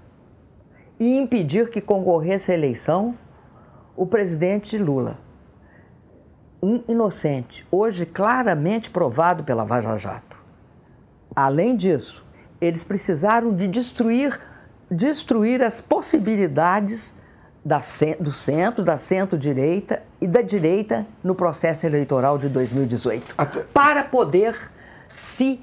e 0.99 1.17
impedir 1.17 1.69
que 1.69 1.81
concorresse 1.81 2.51
à 2.51 2.53
eleição 2.53 3.15
o 3.95 4.05
presidente 4.05 4.77
Lula. 4.77 5.17
Um 6.62 6.84
inocente, 6.88 7.65
hoje 7.71 8.05
claramente 8.05 8.89
provado 8.89 9.43
pela 9.43 9.63
Vaza 9.63 9.97
Jato. 9.97 10.38
Além 11.36 11.75
disso, 11.75 12.25
eles 12.60 12.84
precisaram 12.84 13.53
de 13.53 13.67
destruir, 13.67 14.39
destruir 14.89 15.62
as 15.62 15.81
possibilidades 15.81 17.13
da, 17.63 17.81
do 18.19 18.31
centro, 18.31 18.84
da 18.84 18.95
centro-direita 18.95 20.03
e 20.21 20.27
da 20.27 20.41
direita 20.41 21.05
no 21.23 21.36
processo 21.36 21.86
eleitoral 21.86 22.38
de 22.38 22.47
2018, 22.47 23.36
Até... 23.38 23.62
para 23.62 24.03
poder 24.03 24.55
se, 25.15 25.60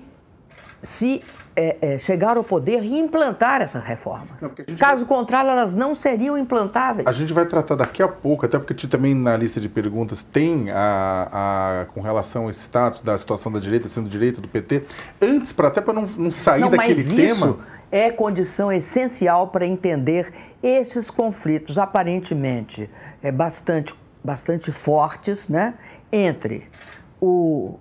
se 0.83 1.23
é, 1.55 1.77
é, 1.81 1.99
chegar 1.99 2.37
ao 2.37 2.45
poder 2.45 2.83
e 2.83 2.99
implantar 2.99 3.61
essas 3.61 3.85
reformas. 3.85 4.41
Não, 4.41 4.51
Caso 4.77 5.05
vai... 5.05 5.17
contrário, 5.17 5.51
elas 5.51 5.75
não 5.75 5.95
seriam 5.95 6.37
implantáveis. 6.39 7.07
A 7.07 7.13
gente 7.13 7.33
vai 7.33 7.45
tratar 7.45 7.75
daqui 7.75 8.03
a 8.03 8.09
pouco, 8.09 8.47
até 8.47 8.59
porque 8.59 8.87
também 8.87 9.15
na 9.15 9.37
lista 9.37 9.61
de 9.61 9.69
perguntas 9.69 10.23
tem 10.23 10.71
a, 10.71 11.83
a 11.83 11.85
com 11.87 12.01
relação 12.01 12.45
ao 12.45 12.51
status 12.51 13.01
da 13.01 13.17
situação 13.19 13.53
da 13.53 13.59
direita, 13.59 13.89
sendo 13.89 14.09
direita 14.09 14.41
do 14.41 14.49
PT. 14.49 14.85
Antes, 15.21 15.53
para 15.53 15.69
até 15.69 15.81
para 15.81 15.95
não, 15.95 16.07
não 16.17 16.31
sair 16.31 16.61
não, 16.61 16.71
daquele 16.71 17.03
mas 17.03 17.15
tema. 17.15 17.47
Isso 17.47 17.59
é 17.93 18.11
condição 18.11 18.73
essencial 18.73 19.49
para 19.49 19.67
entender 19.67 20.33
esses 20.63 21.11
conflitos 21.11 21.77
aparentemente 21.77 22.89
é, 23.23 23.31
bastante, 23.31 23.95
bastante 24.25 24.73
fortes 24.73 25.49
né, 25.49 25.75
entre 26.11 26.67
o 27.21 27.79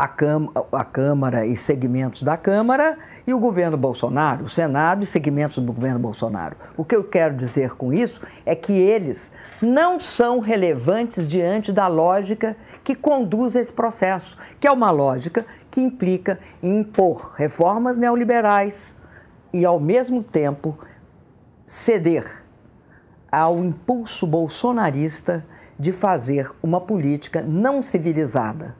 a, 0.00 0.78
a 0.78 0.84
Câmara 0.84 1.44
e 1.44 1.58
segmentos 1.58 2.22
da 2.22 2.34
Câmara 2.34 2.96
e 3.26 3.34
o 3.34 3.38
governo 3.38 3.76
Bolsonaro, 3.76 4.44
o 4.44 4.48
Senado 4.48 5.02
e 5.04 5.06
segmentos 5.06 5.58
do 5.58 5.72
governo 5.72 5.98
Bolsonaro. 5.98 6.56
O 6.74 6.84
que 6.86 6.96
eu 6.96 7.04
quero 7.04 7.36
dizer 7.36 7.76
com 7.76 7.92
isso 7.92 8.22
é 8.46 8.54
que 8.54 8.72
eles 8.72 9.30
não 9.60 10.00
são 10.00 10.38
relevantes 10.38 11.28
diante 11.28 11.70
da 11.70 11.86
lógica 11.86 12.56
que 12.82 12.94
conduz 12.94 13.54
esse 13.54 13.72
processo, 13.72 14.38
que 14.58 14.66
é 14.66 14.72
uma 14.72 14.90
lógica 14.90 15.44
que 15.70 15.82
implica 15.82 16.40
impor 16.62 17.34
reformas 17.36 17.98
neoliberais 17.98 18.94
e, 19.52 19.66
ao 19.66 19.78
mesmo 19.78 20.22
tempo, 20.22 20.78
ceder 21.66 22.42
ao 23.30 23.58
impulso 23.58 24.26
bolsonarista 24.26 25.44
de 25.78 25.92
fazer 25.92 26.50
uma 26.62 26.80
política 26.80 27.42
não 27.42 27.82
civilizada, 27.82 28.74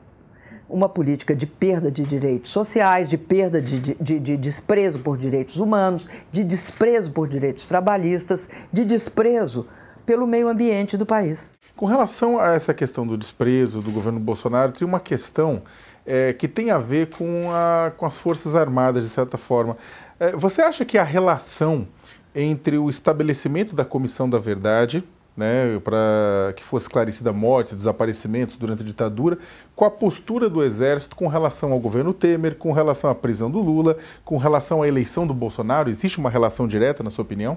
uma 0.71 0.89
política 0.89 1.35
de 1.35 1.47
perda 1.47 1.91
de 1.91 2.05
direitos 2.05 2.51
sociais, 2.51 3.11
de 3.11 3.19
perda 3.19 3.61
de, 3.61 3.95
de, 4.01 4.19
de, 4.19 4.37
desprezo 4.37 4.99
por 5.01 5.19
direitos 5.19 5.57
humanos, 5.57 6.09
de 6.31 6.45
desprezo 6.45 7.11
por 7.11 7.29
direitos 7.29 7.67
trabalhistas, 7.67 8.49
de 8.73 8.85
desprezo 8.85 9.67
pelo 10.07 10.27
meio 10.27 10.49
ambiente 10.49 10.97
do 10.97 11.05
país. 11.05 11.53
Com 11.77 11.87
relação 11.87 12.39
a 12.39 12.53
essa 12.53 12.75
questão 12.75 13.07
do 13.07 13.17
desprezo 13.17 13.81
do 13.81 13.91
governo 13.91 14.21
Bolsonaro, 14.21 14.73
tem 14.73 14.87
uma 14.87 15.01
questão 15.01 15.63
é, 16.07 16.33
que 16.33 16.47
tem 16.47 16.71
a 16.71 16.79
ver 16.79 17.09
com, 17.09 17.51
a, 17.51 17.93
com 17.97 18.07
as 18.07 18.17
Forças 18.17 18.55
Armadas, 18.55 19.05
de 19.05 19.11
certa 19.11 19.37
forma. 19.37 19.77
É, 20.19 20.33
você 20.33 20.63
acha 20.63 20.85
que 20.85 20.99
a 20.99 21.05
relação 21.05 21.87
entre 22.35 22.79
o 22.79 22.89
estabelecimento 22.89 23.75
da 23.75 23.85
Comissão 23.85 24.29
da 24.29 24.39
Verdade, 24.39 25.03
né, 25.41 25.81
para 25.83 26.53
que 26.55 26.63
fosse 26.63 26.85
esclarecida 26.85 27.33
mortes, 27.33 27.75
desaparecimentos 27.75 28.57
durante 28.57 28.83
a 28.83 28.87
ditadura, 28.87 29.39
com 29.75 29.87
a 29.87 29.91
postura 29.91 30.51
do 30.51 30.63
Exército 30.63 31.17
com 31.17 31.27
relação 31.27 31.73
ao 31.73 31.81
governo 31.81 32.13
Temer, 32.13 32.57
com 32.57 32.73
relação 32.73 33.09
à 33.09 33.15
prisão 33.15 33.51
do 33.51 33.59
Lula, 33.59 33.97
com 34.23 34.37
relação 34.37 34.83
à 34.83 34.89
eleição 34.89 35.27
do 35.27 35.33
Bolsonaro? 35.33 35.89
Existe 35.89 36.19
uma 36.19 36.29
relação 36.29 36.69
direta, 36.69 37.03
na 37.03 37.11
sua 37.11 37.23
opinião? 37.23 37.57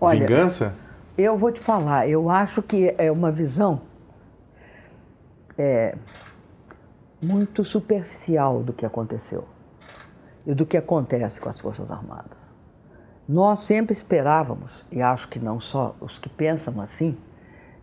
Olha, 0.00 0.20
Vingança? 0.20 0.74
Eu 1.18 1.36
vou 1.36 1.52
te 1.52 1.60
falar, 1.60 2.08
eu 2.08 2.30
acho 2.30 2.62
que 2.62 2.94
é 2.96 3.12
uma 3.12 3.30
visão 3.30 3.82
é, 5.58 5.94
muito 7.22 7.64
superficial 7.64 8.62
do 8.62 8.72
que 8.72 8.86
aconteceu 8.86 9.44
e 10.46 10.54
do 10.54 10.64
que 10.64 10.78
acontece 10.78 11.38
com 11.38 11.50
as 11.50 11.60
Forças 11.60 11.90
Armadas. 11.90 12.45
Nós 13.28 13.60
sempre 13.60 13.92
esperávamos, 13.92 14.86
e 14.90 15.02
acho 15.02 15.28
que 15.28 15.40
não 15.40 15.58
só 15.58 15.96
os 16.00 16.16
que 16.16 16.28
pensam 16.28 16.80
assim, 16.80 17.16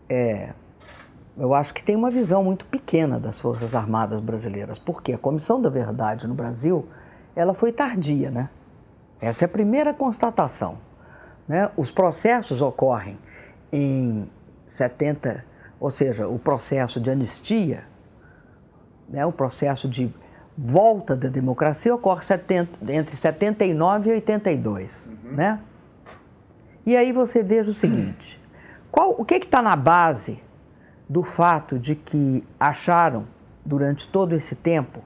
é, 0.08 0.54
eu 1.38 1.54
acho 1.54 1.74
que 1.74 1.84
tem 1.84 1.96
uma 1.96 2.10
visão 2.10 2.44
muito 2.44 2.66
pequena 2.66 3.20
das 3.20 3.42
Forças 3.42 3.76
Armadas 3.76 4.22
brasileiras, 4.22 4.80
porque 4.80 5.12
a 5.12 5.18
Comissão 5.18 5.62
da 5.62 5.70
Verdade 5.70 6.28
no 6.28 6.34
Brasil, 6.34 6.88
ela 7.36 7.54
foi 7.54 7.74
tardia, 7.74 8.32
né? 8.32 8.50
Essa 9.20 9.44
é 9.44 9.48
a 9.48 9.50
primeira 9.50 9.94
constatação. 9.94 10.78
Né? 11.48 11.70
Os 11.76 11.92
processos 11.92 12.62
ocorrem 12.62 13.18
em 13.72 14.30
70, 14.70 15.44
ou 15.80 15.90
seja, 15.90 16.28
o 16.28 16.38
processo 16.38 17.02
de 17.02 17.10
anistia, 17.10 17.84
né? 19.10 19.26
o 19.26 19.32
processo 19.32 19.90
de 19.90 20.14
volta 20.58 21.16
da 21.16 21.30
democracia 21.30 21.94
ocorre 21.94 22.24
70, 22.24 22.92
entre 22.92 23.16
79 23.16 24.10
e 24.10 24.14
82. 24.14 25.08
Uhum. 25.08 25.32
Né? 25.32 25.60
E 26.86 26.96
aí 26.96 27.12
você 27.12 27.42
veja 27.42 27.72
o 27.72 27.74
seguinte: 27.74 28.40
qual, 28.92 29.16
o 29.18 29.26
que 29.26 29.36
está 29.36 29.62
na 29.62 29.76
base 29.76 30.40
do 31.10 31.24
fato 31.24 31.78
de 31.78 31.96
que 31.96 32.44
acharam, 32.60 33.26
durante 33.66 34.08
todo 34.08 34.36
esse 34.36 34.56
tempo, 34.56 35.02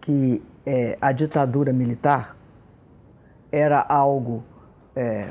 que 0.00 0.42
é, 0.66 0.98
a 1.00 1.12
ditadura 1.12 1.72
militar 1.72 2.36
era 3.52 3.84
algo 3.88 4.42
é, 4.94 5.30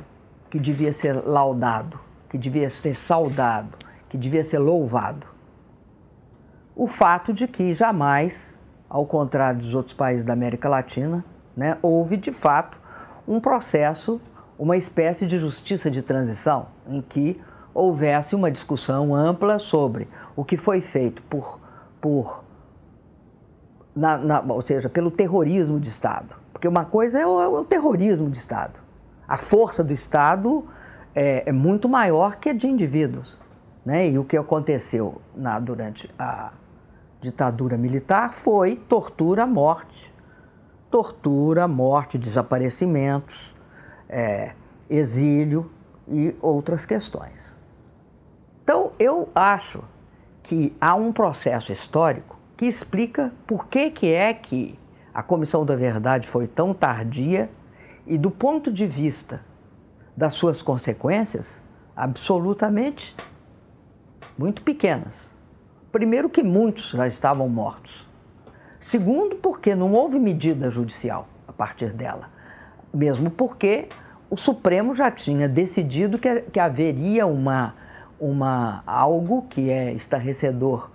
que 0.50 0.60
devia 0.60 0.94
ser 0.94 1.16
laudado, 1.26 2.00
que 2.30 2.38
devia 2.38 2.70
ser 2.70 2.94
saudado, 2.94 3.78
que 4.08 4.18
devia 4.18 4.44
ser 4.44 4.60
louvado. 4.60 5.28
O 6.76 6.88
fato 6.88 7.34
de 7.34 7.48
que 7.48 7.74
jamais, 7.74 8.58
ao 8.90 9.06
contrário 9.06 9.62
dos 9.62 9.76
outros 9.76 9.94
países 9.94 10.26
da 10.26 10.34
América 10.34 10.68
Latina, 10.68 11.24
né, 11.56 11.78
houve 11.82 12.18
de 12.18 12.32
fato 12.32 12.78
um 13.28 13.40
processo, 13.40 14.20
uma 14.58 14.76
espécie 14.76 15.28
de 15.28 15.38
justiça 15.38 15.92
de 15.92 16.02
transição, 16.02 16.68
em 16.88 17.02
que 17.02 17.40
houvesse 17.74 18.36
uma 18.36 18.50
discussão 18.50 19.14
ampla 19.14 19.60
sobre 19.60 20.08
o 20.36 20.44
que 20.44 20.58
foi 20.58 20.82
feito 20.82 21.22
por, 21.24 21.60
por 22.02 22.44
na, 23.96 24.18
na, 24.18 24.42
ou 24.42 24.62
seja, 24.62 24.90
pelo 24.90 25.12
terrorismo 25.12 25.80
de 25.80 25.90
Estado. 25.90 26.36
Porque 26.52 26.68
uma 26.68 26.86
coisa 26.86 27.20
é 27.20 27.28
o, 27.28 27.42
é 27.42 27.48
o 27.48 27.64
terrorismo 27.64 28.30
de 28.30 28.38
Estado 28.38 28.90
a 29.30 29.38
força 29.38 29.84
do 29.84 29.94
Estado 29.94 30.66
é, 31.14 31.44
é 31.46 31.52
muito 31.52 31.88
maior 31.88 32.38
que 32.38 32.50
a 32.50 32.54
de 32.54 32.68
indivíduos. 32.68 33.38
Né? 33.86 34.10
E 34.10 34.18
o 34.18 34.26
que 34.26 34.36
aconteceu 34.36 35.22
na, 35.36 35.60
durante 35.60 36.10
a 36.18 36.52
ditadura 37.22 37.78
militar 37.78 38.34
foi 38.34 38.76
tortura, 38.76 39.46
morte. 39.46 40.14
Tortura, 40.90 41.68
morte, 41.68 42.18
desaparecimentos, 42.18 43.56
é, 44.08 44.54
exílio 44.90 45.72
e 46.08 46.36
outras 46.42 46.86
questões. 46.86 47.56
Então, 48.64 48.92
eu 48.98 49.30
acho 49.36 49.84
que 50.42 50.76
há 50.82 50.96
um 50.96 51.12
processo 51.12 51.72
histórico 51.72 52.40
que 52.58 52.66
explica 52.66 53.32
por 53.46 53.68
que, 53.68 53.92
que 53.92 54.14
é 54.14 54.34
que 54.34 54.80
a 55.14 55.22
Comissão 55.22 55.66
da 55.66 55.76
Verdade 55.76 56.28
foi 56.28 56.48
tão 56.48 56.74
tardia 56.74 57.50
e 58.06 58.18
do 58.18 58.32
ponto 58.32 58.72
de 58.72 58.88
vista 58.88 59.42
das 60.18 60.34
suas 60.34 60.62
consequências, 60.62 61.62
absolutamente 61.96 63.16
muito 64.38 64.62
pequenas. 64.64 65.30
Primeiro, 65.92 66.30
que 66.30 66.44
muitos 66.44 66.92
já 66.92 67.08
estavam 67.08 67.48
mortos. 67.50 68.08
Segundo, 68.80 69.36
porque 69.36 69.76
não 69.76 69.94
houve 69.94 70.20
medida 70.20 70.70
judicial 70.70 71.28
a 71.48 71.54
partir 71.54 71.92
dela. 71.94 72.30
Mesmo 72.94 73.30
porque 73.30 73.90
o 74.30 74.38
Supremo 74.38 74.94
já 74.94 75.10
tinha 75.10 75.48
decidido 75.48 76.18
que, 76.18 76.42
que 76.42 76.60
haveria 76.60 77.26
uma, 77.26 77.76
uma, 78.20 78.84
algo 78.86 79.48
que 79.50 79.70
é 79.70 79.92
estarrecedor 79.94 80.90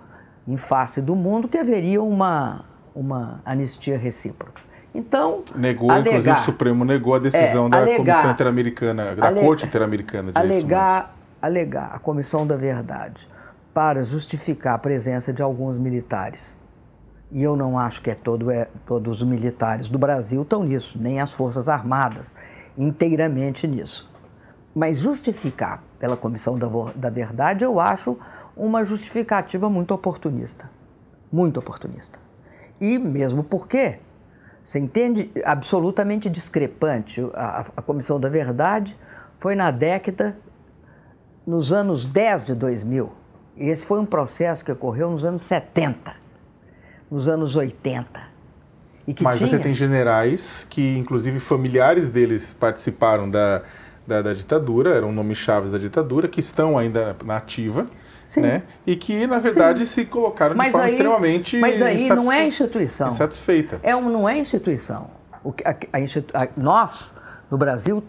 em 0.47 0.57
face 0.57 1.01
do 1.01 1.15
mundo, 1.15 1.47
que 1.47 1.57
haveria 1.57 2.01
uma, 2.01 2.65
uma 2.93 3.41
anistia 3.45 3.97
recíproca. 3.97 4.61
Então, 4.93 5.43
negou, 5.53 5.91
alegar, 5.91 6.11
inclusive 6.11 6.35
o 6.37 6.43
Supremo 6.45 6.85
negou 6.85 7.15
a 7.15 7.19
decisão 7.19 7.67
é, 7.67 7.69
da 7.69 7.77
alegar, 7.79 7.97
Comissão 7.97 8.31
Interamericana, 8.31 9.15
da 9.15 9.27
alegar, 9.27 9.45
Corte 9.45 9.65
Interamericana 9.65 10.31
de 10.31 10.41
Direitos 10.41 10.63
alegar, 10.63 11.15
Alegar 11.41 11.91
a 11.93 11.99
Comissão 11.99 12.47
da 12.47 12.55
Verdade 12.55 13.27
para 13.75 14.01
justificar 14.03 14.75
a 14.75 14.77
presença 14.77 15.33
de 15.33 15.41
alguns 15.41 15.77
militares. 15.77 16.55
E 17.29 17.43
eu 17.43 17.57
não 17.57 17.77
acho 17.77 18.01
que 18.01 18.09
é 18.09 18.15
todo, 18.15 18.49
é, 18.49 18.69
todos 18.85 19.21
os 19.21 19.27
militares 19.27 19.89
do 19.89 19.99
Brasil 19.99 20.43
estão 20.43 20.63
nisso, 20.63 20.97
nem 20.97 21.19
as 21.19 21.33
Forças 21.33 21.67
Armadas 21.67 22.33
inteiramente 22.77 23.67
nisso. 23.67 24.09
Mas 24.73 24.99
justificar 24.99 25.83
pela 25.99 26.15
Comissão 26.15 26.57
da, 26.57 26.69
da 26.95 27.09
Verdade, 27.09 27.65
eu 27.65 27.77
acho 27.77 28.17
uma 28.55 28.85
justificativa 28.85 29.69
muito 29.69 29.93
oportunista. 29.93 30.69
Muito 31.29 31.59
oportunista. 31.59 32.17
E 32.79 32.97
mesmo 32.97 33.43
porque 33.43 33.99
você 34.65 34.79
entende? 34.79 35.29
Absolutamente 35.43 36.29
discrepante. 36.29 37.21
A, 37.33 37.65
a 37.75 37.81
Comissão 37.81 38.21
da 38.21 38.29
Verdade 38.29 38.97
foi 39.37 39.53
na 39.53 39.69
década, 39.69 40.37
nos 41.45 41.73
anos 41.73 42.05
10 42.05 42.45
de 42.45 42.55
2000. 42.55 43.24
E 43.57 43.69
esse 43.69 43.85
foi 43.85 43.99
um 43.99 44.05
processo 44.05 44.63
que 44.63 44.71
ocorreu 44.71 45.09
nos 45.09 45.23
anos 45.23 45.43
70, 45.43 46.13
nos 47.09 47.27
anos 47.27 47.55
80. 47.55 48.35
Mas 49.21 49.37
tinha... 49.37 49.47
você 49.47 49.59
tem 49.59 49.73
generais 49.73 50.65
que, 50.69 50.97
inclusive, 50.97 51.39
familiares 51.39 52.09
deles 52.09 52.53
participaram 52.53 53.29
da, 53.29 53.61
da, 54.05 54.21
da 54.21 54.33
ditadura, 54.33 54.95
eram 54.95 55.11
nomes 55.11 55.37
chaves 55.37 55.71
da 55.71 55.77
ditadura, 55.77 56.27
que 56.27 56.39
estão 56.39 56.77
ainda 56.77 57.15
na 57.23 57.37
ativa 57.37 57.85
Sim. 58.27 58.41
Né? 58.41 58.63
E 58.85 58.95
que, 58.95 59.27
na 59.27 59.39
verdade, 59.39 59.85
Sim. 59.85 60.01
se 60.01 60.05
colocaram 60.05 60.55
mas 60.55 60.67
de 60.67 60.71
forma 60.71 60.85
aí, 60.85 60.91
extremamente 60.91 61.57
Mas 61.57 61.81
aí 61.81 62.09
não 62.09 62.31
é 62.31 62.45
instituição. 62.45 63.07
Insatisfeita. 63.07 63.79
É 63.83 63.95
um, 63.95 64.09
não 64.09 64.27
é 64.27 64.37
instituição. 64.37 65.09
O, 65.43 65.53
a, 65.63 65.75
a 65.93 65.99
institu, 65.99 66.35
a, 66.35 66.47
nós, 66.57 67.13
no 67.49 67.57
Brasil, 67.57 68.03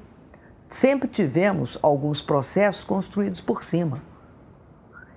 sempre 0.70 1.09
tivemos 1.09 1.78
alguns 1.82 2.22
processos 2.22 2.82
construídos 2.82 3.40
por 3.40 3.62
cima. 3.62 4.00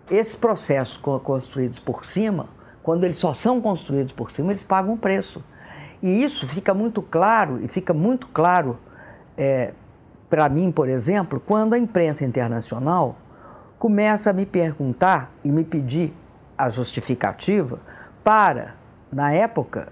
Esses 0.10 0.36
processos 0.36 0.98
construídos 0.98 1.80
por 1.80 2.06
cima, 2.06 2.48
quando 2.82 3.04
eles 3.04 3.18
só 3.18 3.34
são 3.34 3.62
construídos 3.62 4.12
por 4.12 4.32
cima, 4.32 4.52
eles 4.52 4.64
pagam 4.64 4.94
um 4.94 4.98
preço. 4.98 5.44
E 6.02 6.24
isso 6.24 6.48
fica 6.48 6.74
muito 6.74 7.02
claro, 7.02 7.64
e 7.64 7.68
fica 7.68 7.94
muito 7.94 8.28
claro 8.28 8.78
é, 9.38 9.74
para 10.30 10.48
mim, 10.48 10.72
por 10.72 10.88
exemplo, 10.88 11.42
quando 11.46 11.74
a 11.74 11.78
imprensa 11.78 12.24
internacional 12.24 13.16
começa 13.78 14.30
a 14.30 14.34
me 14.34 14.46
perguntar 14.46 15.32
e 15.44 15.50
me 15.50 15.64
pedir 15.64 16.14
a 16.58 16.70
justificativa 16.70 17.80
para, 18.24 18.76
na 19.12 19.32
época, 19.32 19.88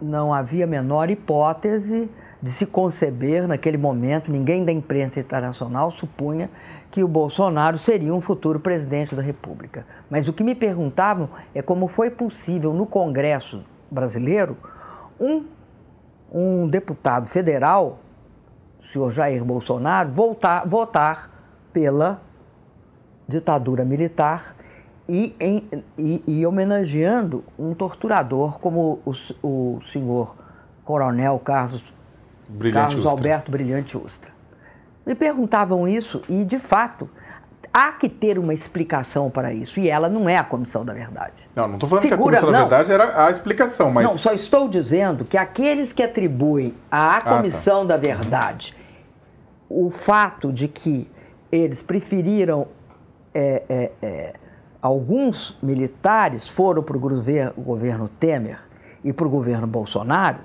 não 0.00 0.34
havia 0.34 0.66
menor 0.66 1.10
hipótese 1.10 2.10
de 2.40 2.50
se 2.50 2.64
conceber 2.66 3.48
naquele 3.48 3.76
momento, 3.76 4.30
ninguém 4.30 4.64
da 4.64 4.70
imprensa 4.70 5.18
internacional 5.18 5.90
supunha 5.90 6.48
que 6.90 7.02
o 7.02 7.08
Bolsonaro 7.08 7.76
seria 7.76 8.14
um 8.14 8.20
futuro 8.20 8.60
presidente 8.60 9.14
da 9.14 9.22
República. 9.22 9.84
Mas 10.08 10.28
o 10.28 10.32
que 10.32 10.44
me 10.44 10.54
perguntavam 10.54 11.28
é 11.54 11.60
como 11.60 11.88
foi 11.88 12.10
possível 12.10 12.72
no 12.72 12.86
Congresso 12.86 13.64
brasileiro 13.90 14.56
um, 15.20 15.44
um 16.32 16.68
deputado 16.68 17.26
federal, 17.26 17.98
o 18.80 18.86
senhor 18.86 19.10
Jair 19.10 19.44
Bolsonaro, 19.44 20.10
voltar, 20.10 20.66
votar 20.66 21.30
pela 21.72 22.22
ditadura 23.26 23.84
militar 23.84 24.54
e, 25.08 25.34
em, 25.40 25.68
e, 25.98 26.22
e 26.26 26.46
homenageando 26.46 27.44
um 27.58 27.74
torturador 27.74 28.58
como 28.58 29.00
o, 29.04 29.12
o 29.42 29.80
senhor 29.92 30.36
coronel 30.84 31.38
Carlos, 31.38 31.84
Carlos 32.72 32.96
Ustra. 32.96 33.10
Alberto 33.10 33.50
Brilhante 33.50 33.96
Ustra. 33.96 34.30
Me 35.06 35.14
perguntavam 35.14 35.88
isso 35.88 36.22
e, 36.28 36.44
de 36.44 36.58
fato, 36.58 37.08
há 37.72 37.92
que 37.92 38.08
ter 38.08 38.38
uma 38.38 38.52
explicação 38.52 39.30
para 39.30 39.52
isso. 39.52 39.80
E 39.80 39.88
ela 39.88 40.08
não 40.08 40.28
é 40.28 40.36
a 40.36 40.44
Comissão 40.44 40.84
da 40.84 40.92
Verdade. 40.92 41.48
Não, 41.54 41.66
não 41.66 41.74
estou 41.74 41.88
falando 41.88 42.02
Segura, 42.02 42.36
que 42.36 42.36
a 42.36 42.40
Comissão 42.40 42.46
não, 42.46 42.68
da 42.68 42.76
Verdade 42.76 42.92
era 42.92 43.26
a 43.26 43.30
explicação, 43.30 43.90
mas. 43.90 44.10
Não, 44.10 44.18
só 44.18 44.32
estou 44.32 44.68
dizendo 44.68 45.24
que 45.24 45.36
aqueles 45.36 45.92
que 45.92 46.02
atribuem 46.02 46.74
à 46.90 47.20
Comissão 47.20 47.78
ah, 47.78 47.86
tá. 47.86 47.88
da 47.88 47.96
Verdade 47.96 48.76
o 49.68 49.90
fato 49.90 50.52
de 50.52 50.66
que 50.66 51.08
eles 51.52 51.82
preferiram. 51.82 52.66
É, 53.34 53.62
é, 53.68 53.92
é, 54.02 54.34
alguns 54.80 55.56
militares 55.62 56.48
foram 56.48 56.82
para 56.82 56.96
o 56.96 57.00
governo, 57.00 57.52
governo 57.56 58.08
Temer 58.08 58.58
e 59.04 59.12
para 59.12 59.26
o 59.26 59.30
governo 59.30 59.66
Bolsonaro, 59.66 60.38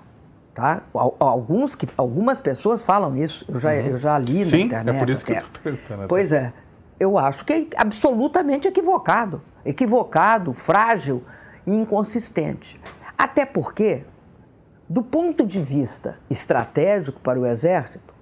tá? 0.54 0.84
Alguns 1.20 1.76
que, 1.76 1.88
algumas 1.98 2.40
pessoas 2.40 2.84
falam 2.84 3.16
isso, 3.18 3.46
eu 3.48 3.58
já, 3.58 3.72
uhum. 3.72 3.88
eu 3.88 3.98
já 3.98 4.18
li 4.18 4.46
Sim, 4.46 4.58
na 4.58 4.64
internet. 4.64 4.96
é 4.96 5.00
por 5.00 5.10
isso 5.10 5.26
que 5.26 5.34
eu 5.34 5.44
perguntando. 5.62 6.08
Pois 6.08 6.32
é, 6.32 6.54
eu 7.00 7.18
acho 7.18 7.44
que 7.44 7.54
é 7.54 7.68
absolutamente 7.78 8.68
equivocado. 8.68 9.42
Equivocado, 9.66 10.54
frágil 10.54 11.24
e 11.66 11.72
inconsistente. 11.72 12.80
Até 13.18 13.46
porque, 13.46 14.04
do 14.88 15.02
ponto 15.02 15.46
de 15.46 15.62
vista 15.62 16.18
estratégico 16.30 17.20
para 17.20 17.40
o 17.40 17.46
Exército, 17.46 18.14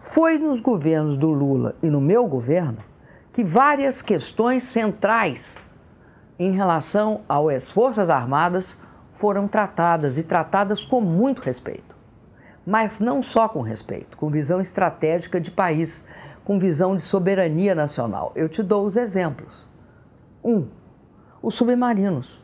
foi 0.00 0.38
nos 0.38 0.60
governos 0.60 1.16
do 1.16 1.30
Lula 1.30 1.76
e 1.82 1.88
no 1.88 2.00
meu 2.00 2.26
governo 2.26 2.78
que 3.32 3.44
várias 3.44 4.02
questões 4.02 4.64
centrais 4.64 5.58
em 6.38 6.50
relação 6.52 7.20
às 7.28 7.70
Forças 7.70 8.10
Armadas 8.10 8.76
foram 9.22 9.46
tratadas 9.46 10.18
e 10.18 10.24
tratadas 10.24 10.84
com 10.84 11.00
muito 11.00 11.42
respeito. 11.42 11.94
Mas 12.66 12.98
não 12.98 13.22
só 13.22 13.48
com 13.48 13.60
respeito, 13.60 14.16
com 14.16 14.28
visão 14.28 14.60
estratégica 14.60 15.40
de 15.40 15.48
país, 15.48 16.04
com 16.44 16.58
visão 16.58 16.96
de 16.96 17.04
soberania 17.04 17.72
nacional. 17.72 18.32
Eu 18.34 18.48
te 18.48 18.64
dou 18.64 18.84
os 18.84 18.96
exemplos. 18.96 19.68
Um, 20.42 20.66
os 21.40 21.54
submarinos. 21.54 22.42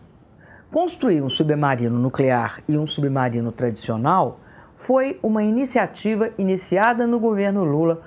Construir 0.71 1.21
um 1.21 1.29
submarino 1.29 1.99
nuclear 1.99 2.63
e 2.69 2.79
um 2.79 2.87
submarino 2.87 3.51
tradicional 3.51 4.39
foi 4.77 5.19
uma 5.21 5.43
iniciativa 5.43 6.31
iniciada 6.39 7.09
no 7.09 7.19
governo 7.19 7.65
Lula, 7.65 8.03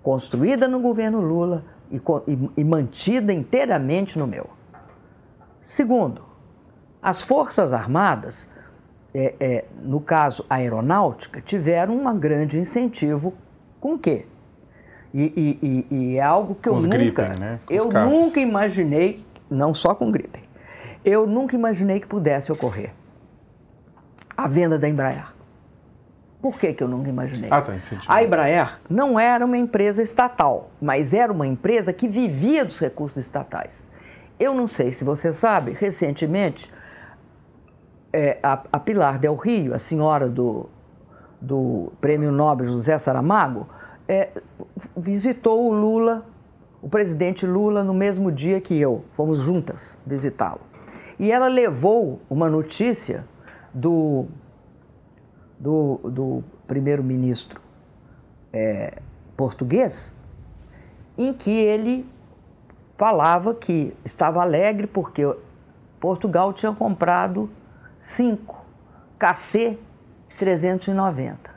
construída 0.00 0.68
no 0.68 0.78
governo 0.78 1.20
Lula 1.20 1.64
e, 1.90 1.96
e, 1.96 2.50
e 2.58 2.62
mantida 2.62 3.32
inteiramente 3.32 4.16
no 4.16 4.28
meu. 4.28 4.48
Segundo, 5.66 6.31
as 7.02 7.20
Forças 7.20 7.72
Armadas, 7.72 8.48
é, 9.12 9.34
é, 9.40 9.64
no 9.82 10.00
caso 10.00 10.44
a 10.48 10.56
aeronáutica, 10.56 11.40
tiveram 11.40 12.06
um 12.06 12.18
grande 12.18 12.58
incentivo 12.58 13.34
com 13.80 13.94
o 13.94 13.98
quê? 13.98 14.26
E, 15.12 15.58
e, 15.60 15.94
e, 15.94 16.16
é 16.16 16.22
algo 16.22 16.54
que 16.54 16.68
eu 16.68 16.74
nunca, 16.74 16.96
Gripen, 16.96 17.38
né? 17.38 17.60
eu 17.68 17.86
nunca 17.86 18.40
imaginei, 18.40 19.22
não 19.50 19.74
só 19.74 19.94
com 19.94 20.10
gripe, 20.10 20.42
eu 21.04 21.26
nunca 21.26 21.54
imaginei 21.54 22.00
que 22.00 22.06
pudesse 22.06 22.50
ocorrer 22.50 22.94
a 24.34 24.48
venda 24.48 24.78
da 24.78 24.88
Embraer. 24.88 25.26
Por 26.40 26.58
que, 26.58 26.72
que 26.72 26.82
eu 26.82 26.88
nunca 26.88 27.10
imaginei? 27.10 27.50
Ah, 27.52 27.60
tá, 27.60 27.74
a 28.08 28.24
Embraer 28.24 28.80
não 28.88 29.20
era 29.20 29.44
uma 29.44 29.58
empresa 29.58 30.02
estatal, 30.02 30.70
mas 30.80 31.12
era 31.12 31.30
uma 31.30 31.46
empresa 31.46 31.92
que 31.92 32.08
vivia 32.08 32.64
dos 32.64 32.80
recursos 32.80 33.18
estatais. 33.18 33.86
Eu 34.40 34.54
não 34.54 34.66
sei 34.66 34.92
se 34.92 35.04
você 35.04 35.32
sabe, 35.32 35.72
recentemente, 35.72 36.72
é, 38.12 38.38
a, 38.42 38.62
a 38.72 38.78
Pilar 38.78 39.18
Del 39.18 39.34
Rio, 39.34 39.74
a 39.74 39.78
senhora 39.78 40.28
do, 40.28 40.68
do 41.40 41.92
Prêmio 42.00 42.30
Nobel 42.30 42.66
José 42.66 42.98
Saramago, 42.98 43.66
é, 44.06 44.30
visitou 44.96 45.68
o 45.68 45.72
Lula, 45.72 46.26
o 46.82 46.88
presidente 46.88 47.46
Lula, 47.46 47.82
no 47.82 47.94
mesmo 47.94 48.30
dia 48.30 48.60
que 48.60 48.78
eu. 48.78 49.04
Fomos 49.16 49.38
juntas 49.38 49.96
visitá-lo. 50.06 50.60
E 51.18 51.30
ela 51.30 51.48
levou 51.48 52.20
uma 52.28 52.50
notícia 52.50 53.24
do, 53.72 54.26
do, 55.58 56.00
do 56.04 56.44
primeiro-ministro 56.66 57.60
é, 58.52 58.98
português, 59.36 60.14
em 61.16 61.32
que 61.32 61.50
ele 61.50 62.06
falava 62.98 63.54
que 63.54 63.94
estava 64.04 64.42
alegre 64.42 64.86
porque 64.86 65.22
Portugal 66.00 66.52
tinha 66.52 66.72
comprado 66.72 67.48
cinco 68.02 68.66
KC 69.18 69.78
390. 70.36 71.50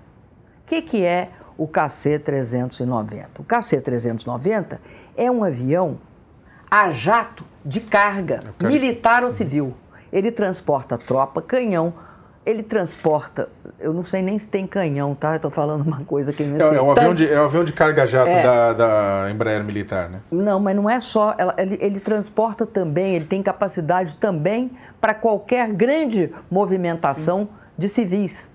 O 0.61 0.67
que, 0.67 0.81
que 0.81 1.03
é 1.03 1.29
o 1.57 1.67
KC-390. 1.67 3.25
O 3.39 3.43
KC-390 3.43 4.77
é 5.15 5.31
um 5.31 5.43
avião 5.43 5.97
a 6.69 6.91
jato 6.91 7.45
de 7.63 7.79
carga, 7.79 8.41
quero... 8.59 8.71
militar 8.71 9.23
ou 9.23 9.31
civil. 9.31 9.73
Ele 10.11 10.31
transporta 10.31 10.97
tropa, 10.97 11.41
canhão, 11.41 11.93
ele 12.45 12.61
transporta, 12.61 13.49
eu 13.79 13.91
não 13.93 14.05
sei 14.05 14.21
nem 14.21 14.37
se 14.37 14.47
tem 14.47 14.67
canhão, 14.67 15.15
tá? 15.15 15.35
Eu 15.35 15.39
tô 15.39 15.49
falando 15.49 15.81
uma 15.81 16.03
coisa 16.05 16.31
que 16.31 16.43
não 16.43 16.73
é, 16.73 16.75
é, 16.75 16.81
um 16.81 16.91
avião 16.91 17.15
de, 17.15 17.31
é 17.31 17.41
um 17.41 17.45
avião 17.45 17.63
de 17.63 17.73
carga 17.73 18.05
jato 18.05 18.29
é. 18.29 18.43
da, 18.43 18.73
da 18.73 19.31
Embraer 19.31 19.63
Militar, 19.63 20.09
né? 20.09 20.19
Não, 20.29 20.59
mas 20.59 20.75
não 20.75 20.89
é 20.89 21.01
só, 21.01 21.33
ela, 21.37 21.55
ele, 21.57 21.77
ele 21.81 21.99
transporta 21.99 22.65
também, 22.65 23.15
ele 23.15 23.25
tem 23.25 23.41
capacidade 23.41 24.15
também 24.17 24.71
para 25.05 25.13
qualquer 25.13 25.71
grande 25.71 26.33
movimentação 26.49 27.49
de 27.77 27.87
civis. 27.87 28.49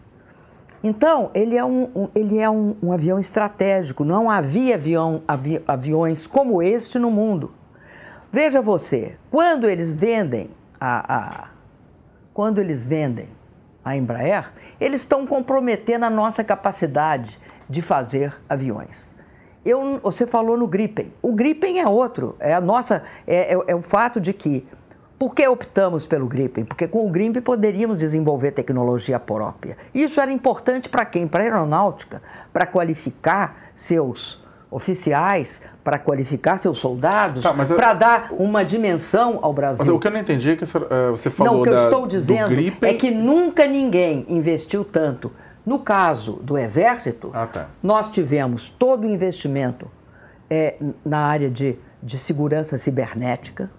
Então, 0.82 1.30
ele 1.32 1.56
é 1.56 1.64
um, 1.64 1.88
um 1.94 2.08
ele 2.12 2.40
é 2.40 2.50
um, 2.50 2.74
um, 2.82 2.90
avião 2.90 3.20
estratégico, 3.20 4.04
não 4.04 4.28
havia 4.28 4.74
avião, 4.74 5.22
avi, 5.28 5.62
aviões 5.64 6.26
como 6.26 6.60
este 6.60 6.98
no 6.98 7.08
mundo. 7.08 7.54
Veja 8.32 8.60
você, 8.60 9.16
quando 9.30 9.68
eles 9.68 9.92
vendem 9.92 10.50
a, 10.80 11.18
a 11.18 11.48
quando 12.34 12.58
eles 12.58 12.84
vendem 12.84 13.28
a 13.84 13.96
Embraer, 13.96 14.50
eles 14.80 15.02
estão 15.02 15.24
comprometendo 15.28 16.04
a 16.04 16.10
nossa 16.10 16.42
capacidade 16.42 17.38
de 17.68 17.80
fazer 17.80 18.36
aviões. 18.48 19.14
Eu, 19.64 20.00
você 20.02 20.26
falou 20.26 20.56
no 20.56 20.66
Gripen. 20.66 21.12
O 21.22 21.32
Gripen 21.32 21.78
é 21.78 21.86
outro. 21.86 22.34
É 22.40 22.52
a 22.52 22.60
nossa 22.60 23.04
é, 23.24 23.54
é, 23.54 23.58
é 23.68 23.74
o 23.76 23.82
fato 23.82 24.20
de 24.20 24.32
que 24.32 24.66
por 25.20 25.34
que 25.34 25.46
optamos 25.46 26.06
pelo 26.06 26.26
Gripen? 26.26 26.64
Porque 26.64 26.88
com 26.88 27.06
o 27.06 27.10
Gripen 27.10 27.42
poderíamos 27.42 27.98
desenvolver 27.98 28.52
tecnologia 28.52 29.20
própria. 29.20 29.76
Isso 29.94 30.18
era 30.18 30.32
importante 30.32 30.88
para 30.88 31.04
quem? 31.04 31.28
Para 31.28 31.42
a 31.42 31.44
aeronáutica, 31.44 32.22
para 32.50 32.64
qualificar 32.64 33.70
seus 33.76 34.42
oficiais, 34.70 35.60
para 35.84 35.98
qualificar 35.98 36.56
seus 36.56 36.78
soldados, 36.78 37.42
tá, 37.42 37.52
para 37.52 37.92
dar 37.92 38.28
uma 38.30 38.64
dimensão 38.64 39.38
ao 39.42 39.52
Brasil. 39.52 39.84
Mas 39.84 39.94
o 39.94 39.98
que 39.98 40.06
eu 40.06 40.10
não 40.10 40.20
entendi 40.20 40.52
é 40.52 40.56
que 40.56 40.64
eh, 40.64 41.10
você 41.10 41.28
falou 41.28 41.52
Não, 41.52 41.60
o 41.60 41.64
que 41.64 41.68
eu 41.68 41.76
estou 41.76 42.06
dizendo 42.06 42.54
é 42.80 42.94
que 42.94 43.10
nunca 43.10 43.66
ninguém 43.66 44.24
investiu 44.26 44.86
tanto. 44.86 45.30
No 45.66 45.80
caso 45.80 46.40
do 46.42 46.56
Exército, 46.56 47.30
ah, 47.34 47.46
tá. 47.46 47.68
nós 47.82 48.08
tivemos 48.08 48.70
todo 48.70 49.04
o 49.04 49.06
investimento 49.06 49.86
é, 50.48 50.76
na 51.04 51.18
área 51.26 51.50
de, 51.50 51.76
de 52.02 52.18
segurança 52.18 52.78
cibernética, 52.78 53.70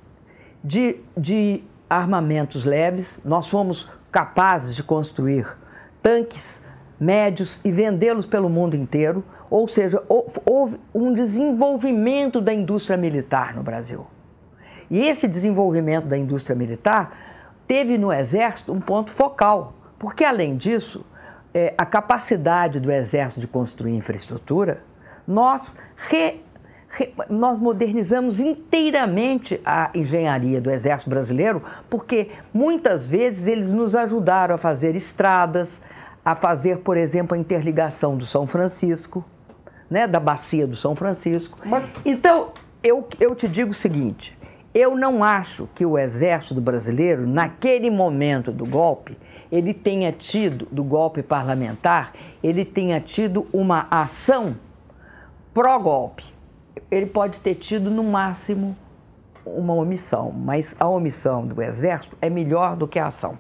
de, 0.63 0.99
de 1.17 1.63
armamentos 1.89 2.65
leves, 2.65 3.19
nós 3.23 3.47
fomos 3.47 3.89
capazes 4.11 4.75
de 4.75 4.83
construir 4.83 5.47
tanques 6.01 6.61
médios 6.99 7.59
e 7.63 7.71
vendê-los 7.71 8.25
pelo 8.25 8.49
mundo 8.49 8.75
inteiro. 8.75 9.23
Ou 9.49 9.67
seja, 9.67 10.01
houve 10.45 10.79
um 10.93 11.13
desenvolvimento 11.13 12.39
da 12.39 12.53
indústria 12.53 12.95
militar 12.95 13.53
no 13.53 13.63
Brasil. 13.63 14.07
E 14.89 14.99
esse 14.99 15.27
desenvolvimento 15.27 16.05
da 16.05 16.17
indústria 16.17 16.55
militar 16.55 17.17
teve 17.67 17.97
no 17.97 18.11
Exército 18.11 18.71
um 18.71 18.79
ponto 18.79 19.11
focal, 19.11 19.73
porque, 19.97 20.23
além 20.23 20.57
disso, 20.57 21.05
é, 21.53 21.73
a 21.77 21.85
capacidade 21.85 22.79
do 22.79 22.91
Exército 22.91 23.41
de 23.41 23.47
construir 23.47 23.95
infraestrutura, 23.95 24.83
nós 25.27 25.75
re 25.95 26.41
nós 27.29 27.59
modernizamos 27.59 28.39
inteiramente 28.39 29.59
a 29.65 29.89
engenharia 29.93 30.59
do 30.59 30.69
Exército 30.69 31.09
Brasileiro, 31.09 31.63
porque 31.89 32.29
muitas 32.53 33.07
vezes 33.07 33.47
eles 33.47 33.71
nos 33.71 33.95
ajudaram 33.95 34.55
a 34.55 34.57
fazer 34.57 34.95
estradas, 34.95 35.81
a 36.23 36.35
fazer, 36.35 36.79
por 36.79 36.97
exemplo, 36.97 37.35
a 37.35 37.39
interligação 37.39 38.17
do 38.17 38.25
São 38.25 38.45
Francisco, 38.45 39.23
né, 39.89 40.07
da 40.07 40.19
bacia 40.19 40.67
do 40.67 40.75
São 40.75 40.95
Francisco. 40.95 41.57
Mas... 41.65 41.83
Então, 42.05 42.49
eu, 42.83 43.07
eu 43.19 43.35
te 43.35 43.47
digo 43.47 43.71
o 43.71 43.75
seguinte: 43.75 44.37
eu 44.73 44.95
não 44.95 45.23
acho 45.23 45.67
que 45.73 45.85
o 45.85 45.97
Exército 45.97 46.61
Brasileiro, 46.61 47.25
naquele 47.27 47.89
momento 47.89 48.51
do 48.51 48.65
golpe, 48.65 49.17
ele 49.51 49.73
tenha 49.73 50.11
tido, 50.11 50.67
do 50.71 50.83
golpe 50.83 51.21
parlamentar, 51.21 52.13
ele 52.41 52.63
tenha 52.63 53.01
tido 53.01 53.47
uma 53.51 53.87
ação 53.91 54.55
pró-golpe 55.53 56.30
ele 56.89 57.05
pode 57.05 57.39
ter 57.39 57.55
tido 57.55 57.89
no 57.89 58.03
máximo 58.03 58.75
uma 59.45 59.73
omissão, 59.73 60.31
mas 60.31 60.75
a 60.79 60.87
omissão 60.87 61.41
do 61.41 61.61
Exército 61.61 62.15
é 62.21 62.29
melhor 62.29 62.75
do 62.75 62.87
que 62.87 62.99
a 62.99 63.07
ação. 63.07 63.37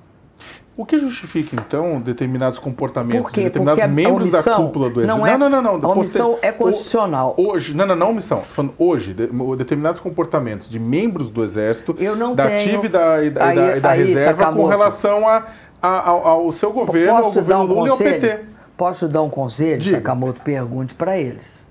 O 0.75 0.85
que 0.85 0.97
justifica, 0.97 1.55
então, 1.55 2.01
determinados 2.01 2.57
comportamentos 2.57 3.31
de 3.31 3.43
determinados 3.43 3.79
Porque 3.83 3.91
a 4.01 4.09
membros 4.09 4.29
da 4.31 4.41
cúpula 4.55 4.89
do 4.89 5.01
Exército? 5.01 5.19
não 5.19 5.27
é- 5.27 5.37
não, 5.37 5.49
não, 5.49 5.61
não. 5.61 5.71
a 5.71 5.75
depois 5.75 5.97
omissão 5.97 6.37
é 6.41 6.51
constitucional. 6.51 7.35
Ho- 7.37 7.49
Hoje, 7.51 7.75
não, 7.75 7.85
não, 7.85 7.95
não 7.95 8.09
omissão. 8.11 8.37
Tô 8.39 8.43
falando 8.45 8.73
hoje, 8.79 9.13
de- 9.13 9.27
determinados 9.57 9.99
comportamentos 9.99 10.67
de 10.67 10.79
membros 10.79 11.29
do 11.29 11.43
Exército, 11.43 11.95
não 12.17 12.33
da 12.33 12.45
ativa 12.45 12.85
e 12.85 12.89
da, 12.89 13.23
e 13.23 13.29
da, 13.29 13.45
Aí- 13.45 13.77
e 13.77 13.79
da- 13.79 13.89
aí, 13.91 14.03
reserva 14.05 14.51
com 14.53 14.65
relação 14.65 15.27
a, 15.27 15.45
a- 15.81 16.09
ao, 16.09 16.27
ao 16.27 16.51
seu 16.51 16.71
governo, 16.71 17.17
ao 17.17 17.23
Posso 17.23 17.35
dar 17.35 17.41
governo 17.57 17.63
um 17.63 17.67
Lula 17.67 17.87
e 17.87 17.91
ao 17.91 17.97
conselho? 17.97 18.21
PT. 18.21 18.39
Posso 18.77 19.07
dar 19.07 19.21
um 19.21 19.29
conselho, 19.29 19.79
Diga. 19.79 19.97
Sakamoto? 19.97 20.41
Pergunte 20.41 20.95
para 20.95 21.15
eles. 21.19 21.67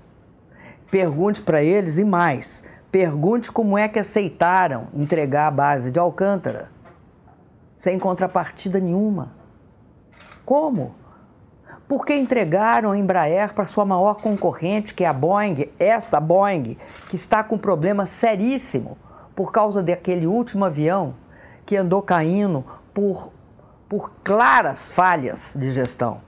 Pergunte 0.91 1.41
para 1.41 1.63
eles 1.63 1.97
e 1.97 2.03
mais. 2.03 2.61
Pergunte 2.91 3.49
como 3.49 3.77
é 3.77 3.87
que 3.87 3.97
aceitaram 3.97 4.89
entregar 4.93 5.47
a 5.47 5.51
base 5.51 5.89
de 5.89 5.97
Alcântara 5.97 6.69
sem 7.77 7.97
contrapartida 7.97 8.79
nenhuma. 8.79 9.31
Como? 10.45 10.93
Porque 11.87 12.13
entregaram 12.13 12.91
a 12.91 12.97
Embraer 12.97 13.53
para 13.53 13.65
sua 13.65 13.85
maior 13.85 14.21
concorrente, 14.21 14.93
que 14.93 15.03
é 15.03 15.07
a 15.07 15.13
Boeing, 15.13 15.69
esta 15.79 16.19
Boeing, 16.19 16.77
que 17.09 17.15
está 17.15 17.43
com 17.43 17.55
um 17.55 17.57
problema 17.57 18.05
seríssimo 18.05 18.97
por 19.35 19.51
causa 19.51 19.81
daquele 19.81 20.27
último 20.27 20.63
avião 20.65 21.15
que 21.65 21.75
andou 21.75 22.01
caindo 22.01 22.63
por, 22.93 23.31
por 23.89 24.11
claras 24.23 24.91
falhas 24.91 25.55
de 25.57 25.71
gestão. 25.71 26.21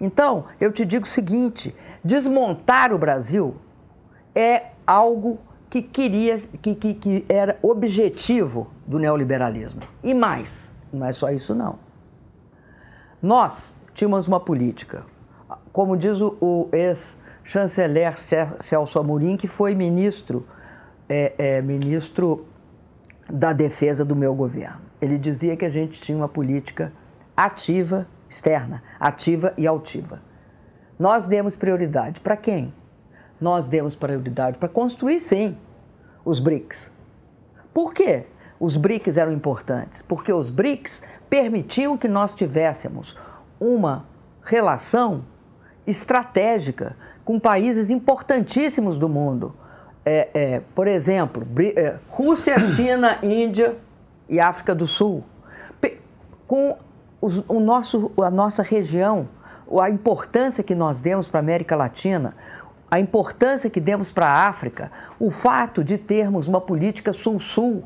Então, 0.00 0.46
eu 0.60 0.72
te 0.72 0.84
digo 0.84 1.04
o 1.04 1.08
seguinte: 1.08 1.76
desmontar 2.02 2.92
o 2.92 2.98
Brasil 2.98 3.56
é 4.34 4.66
algo 4.86 5.38
que 5.70 5.80
queria, 5.80 6.36
que, 6.60 6.74
que, 6.74 6.94
que 6.94 7.24
era 7.28 7.58
objetivo 7.62 8.70
do 8.86 8.98
neoliberalismo. 8.98 9.80
E 10.02 10.12
mais, 10.12 10.72
não 10.92 11.06
é 11.06 11.12
só 11.12 11.30
isso 11.30 11.54
não. 11.54 11.78
Nós 13.22 13.76
tínhamos 13.94 14.26
uma 14.26 14.40
política, 14.40 15.04
como 15.72 15.96
diz 15.96 16.20
o, 16.20 16.36
o 16.40 16.68
ex-chanceler 16.72 18.18
Ce- 18.18 18.48
Celso 18.60 18.98
Amorim, 18.98 19.36
que 19.36 19.46
foi 19.46 19.74
ministro, 19.74 20.46
é, 21.08 21.32
é, 21.38 21.62
ministro 21.62 22.46
da 23.30 23.52
defesa 23.52 24.04
do 24.04 24.16
meu 24.16 24.34
governo. 24.34 24.80
Ele 25.00 25.16
dizia 25.16 25.56
que 25.56 25.64
a 25.64 25.70
gente 25.70 26.00
tinha 26.00 26.18
uma 26.18 26.28
política 26.28 26.92
ativa, 27.36 28.06
externa, 28.28 28.82
ativa 29.00 29.54
e 29.56 29.66
altiva. 29.66 30.20
Nós 30.98 31.26
demos 31.26 31.56
prioridade 31.56 32.20
para 32.20 32.36
quem? 32.36 32.74
Nós 33.42 33.66
demos 33.66 33.96
prioridade 33.96 34.56
para 34.56 34.68
construir, 34.68 35.18
sim, 35.18 35.56
os 36.24 36.38
BRICS. 36.38 36.92
Por 37.74 37.92
quê? 37.92 38.26
Os 38.60 38.76
BRICS 38.76 39.16
eram 39.16 39.32
importantes? 39.32 40.00
Porque 40.00 40.32
os 40.32 40.48
BRICS 40.48 41.02
permitiam 41.28 41.98
que 41.98 42.06
nós 42.06 42.32
tivéssemos 42.34 43.16
uma 43.58 44.04
relação 44.44 45.24
estratégica 45.84 46.96
com 47.24 47.40
países 47.40 47.90
importantíssimos 47.90 48.96
do 48.96 49.08
mundo. 49.08 49.54
É, 50.04 50.28
é, 50.34 50.60
por 50.74 50.86
exemplo, 50.86 51.44
é, 51.76 51.96
Rússia, 52.08 52.56
China, 52.76 53.18
Índia 53.24 53.76
e 54.28 54.38
África 54.38 54.72
do 54.74 54.86
Sul. 54.86 55.24
Com 56.46 56.76
os- 57.20 57.42
o 57.48 57.58
nosso, 57.58 58.12
a 58.18 58.30
nossa 58.30 58.62
região, 58.62 59.28
a 59.80 59.88
importância 59.88 60.62
que 60.62 60.74
nós 60.74 61.00
demos 61.00 61.26
para 61.26 61.38
a 61.38 61.42
América 61.42 61.74
Latina, 61.74 62.34
a 62.92 63.00
importância 63.00 63.70
que 63.70 63.80
demos 63.80 64.12
para 64.12 64.26
a 64.26 64.46
África, 64.46 64.92
o 65.18 65.30
fato 65.30 65.82
de 65.82 65.96
termos 65.96 66.46
uma 66.46 66.60
política 66.60 67.10
sul-sul, 67.10 67.84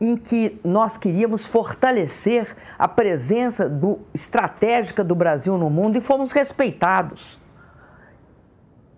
em 0.00 0.16
que 0.16 0.60
nós 0.64 0.96
queríamos 0.96 1.46
fortalecer 1.46 2.56
a 2.76 2.88
presença 2.88 3.68
do- 3.68 4.00
estratégica 4.12 5.04
do 5.04 5.14
Brasil 5.14 5.56
no 5.56 5.70
mundo 5.70 5.96
e 5.98 6.00
fomos 6.00 6.32
respeitados. 6.32 7.38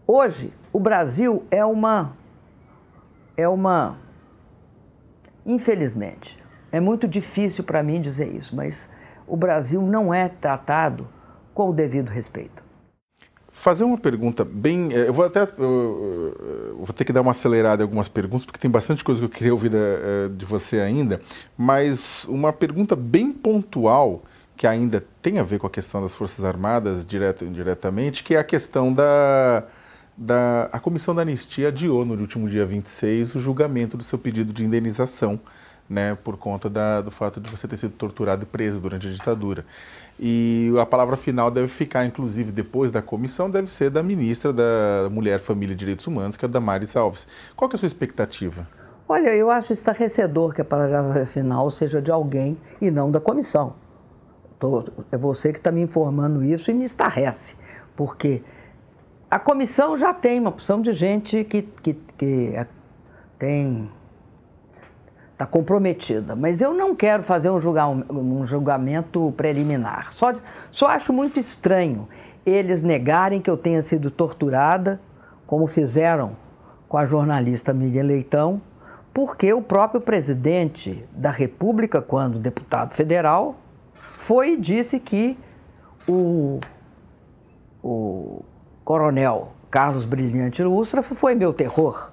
Hoje, 0.07 0.55
o 0.72 0.80
Brasil 0.80 1.45
é 1.51 1.62
uma. 1.62 2.16
É 3.37 3.47
uma. 3.47 3.99
Infelizmente, 5.45 6.43
é 6.72 6.80
muito 6.80 7.07
difícil 7.07 7.62
para 7.62 7.82
mim 7.82 8.01
dizer 8.01 8.34
isso, 8.34 8.57
mas 8.57 8.89
o 9.26 9.37
Brasil 9.37 9.82
não 9.82 10.14
é 10.14 10.30
tratado 10.30 11.07
com 11.53 11.68
o 11.68 11.74
devido 11.74 12.09
respeito. 12.09 12.64
Fazer 13.59 13.84
uma 13.84 13.96
pergunta 13.96 14.44
bem. 14.44 14.88
eh, 14.92 15.09
Eu 15.09 15.14
vou 15.14 15.24
até. 15.24 15.40
eu, 15.59 16.74
vou 16.78 16.92
ter 16.94 17.04
que 17.04 17.12
dar 17.12 17.22
uma 17.22 17.30
acelerada 17.30 17.82
em 17.82 17.84
algumas 17.84 18.07
perguntas, 18.09 18.44
porque 18.44 18.61
tem 18.61 18.70
bastante 18.70 19.02
coisa 19.02 19.18
que 19.20 19.24
eu 19.24 19.30
queria 19.30 19.52
ouvir 19.52 19.72
eh, 19.74 20.28
de 20.36 20.44
você 20.44 20.78
ainda. 20.78 21.20
Mas 21.57 22.24
uma 22.28 22.52
pergunta 22.52 22.94
bem 22.94 23.32
pontual, 23.32 24.22
que 24.57 24.66
ainda 24.66 25.02
tem 25.22 25.38
a 25.38 25.42
ver 25.42 25.59
com 25.59 25.66
a 25.66 25.70
questão 25.70 26.02
das 26.02 26.14
Forças 26.14 26.44
Armadas, 26.44 27.07
direto 27.07 27.44
e 27.44 27.48
indiretamente, 27.48 28.22
que 28.22 28.34
é 28.34 28.38
a 28.38 28.44
questão 28.44 28.92
da. 28.92 29.64
da 30.16 30.68
a 30.70 30.78
Comissão 30.78 31.14
da 31.14 31.22
Anistia 31.22 31.68
adiou 31.68 32.04
no 32.04 32.14
último 32.14 32.46
dia 32.48 32.64
26 32.66 33.34
o 33.36 33.40
julgamento 33.40 33.96
do 33.96 34.04
seu 34.04 34.18
pedido 34.18 34.52
de 34.52 34.64
indenização. 34.64 35.40
Né, 35.88 36.16
por 36.24 36.36
conta 36.36 36.68
da- 36.68 37.00
do 37.00 37.12
fato 37.12 37.40
de 37.40 37.48
você 37.48 37.68
ter 37.68 37.76
sido 37.76 37.92
torturado 37.92 38.42
e 38.42 38.46
preso 38.46 38.80
durante 38.80 39.07
a 39.07 39.11
ditadura. 39.11 39.64
E 40.18 40.72
a 40.80 40.86
palavra 40.86 41.16
final 41.16 41.50
deve 41.50 41.68
ficar, 41.68 42.06
inclusive, 42.06 42.50
depois 42.50 42.90
da 42.90 43.02
comissão, 43.02 43.50
deve 43.50 43.70
ser 43.70 43.90
da 43.90 44.02
ministra 44.02 44.52
da 44.52 45.08
Mulher, 45.10 45.38
Família 45.38 45.74
e 45.74 45.76
Direitos 45.76 46.06
Humanos, 46.06 46.36
que 46.36 46.44
é 46.44 46.48
a 46.48 46.50
Damares 46.50 46.96
Alves. 46.96 47.26
Qual 47.54 47.70
é 47.70 47.74
a 47.74 47.78
sua 47.78 47.86
expectativa? 47.86 48.66
Olha, 49.08 49.28
eu 49.36 49.50
acho 49.50 49.72
estarrecedor 49.72 50.54
que 50.54 50.60
a 50.62 50.64
palavra 50.64 51.26
final 51.26 51.70
seja 51.70 52.00
de 52.00 52.10
alguém 52.10 52.56
e 52.80 52.90
não 52.90 53.10
da 53.10 53.20
comissão. 53.20 53.74
Tô- 54.58 54.84
é 55.12 55.18
você 55.18 55.52
que 55.52 55.58
está 55.58 55.70
me 55.70 55.82
informando 55.82 56.42
isso 56.42 56.70
e 56.70 56.74
me 56.74 56.84
estarrece, 56.84 57.54
porque 57.94 58.42
a 59.30 59.38
comissão 59.38 59.98
já 59.98 60.14
tem 60.14 60.40
uma 60.40 60.48
opção 60.48 60.80
de 60.80 60.94
gente 60.94 61.44
que, 61.44 61.60
que, 61.62 61.92
que 62.16 62.52
é- 62.54 62.66
tem 63.38 63.90
está 65.37 65.45
comprometida, 65.45 66.34
mas 66.34 66.62
eu 66.62 66.72
não 66.72 66.95
quero 66.97 67.22
fazer 67.22 67.51
um, 67.51 67.61
julga- 67.61 67.87
um 67.87 68.47
julgamento 68.47 69.34
preliminar. 69.37 70.11
Só, 70.14 70.32
só 70.70 70.87
acho 70.87 71.12
muito 71.12 71.39
estranho 71.39 72.09
eles 72.47 72.82
negarem 72.82 73.39
que 73.43 73.51
eu 73.51 73.57
tenha 73.57 73.82
sido 73.82 74.11
torturada, 74.11 74.99
como 75.47 75.66
fizeram 75.66 76.32
com 76.89 76.97
a 76.97 77.05
jornalista 77.05 77.74
Miriam 77.74 78.05
Leitão, 78.05 78.62
porque 79.12 79.53
o 79.53 79.61
próprio 79.61 80.01
presidente 80.01 81.05
da 81.12 81.30
República, 81.30 82.01
quando 82.01 82.39
deputado 82.39 82.95
federal, 82.95 83.57
foi 83.95 84.53
e 84.53 84.57
disse 84.57 84.99
que 84.99 85.39
o, 86.09 86.61
o 87.82 88.43
coronel 88.84 89.53
Carlos 89.70 90.07
Brilhante 90.07 90.62
Ustra 90.62 91.03
foi 91.03 91.34
meu 91.34 91.53
terror. 91.53 92.11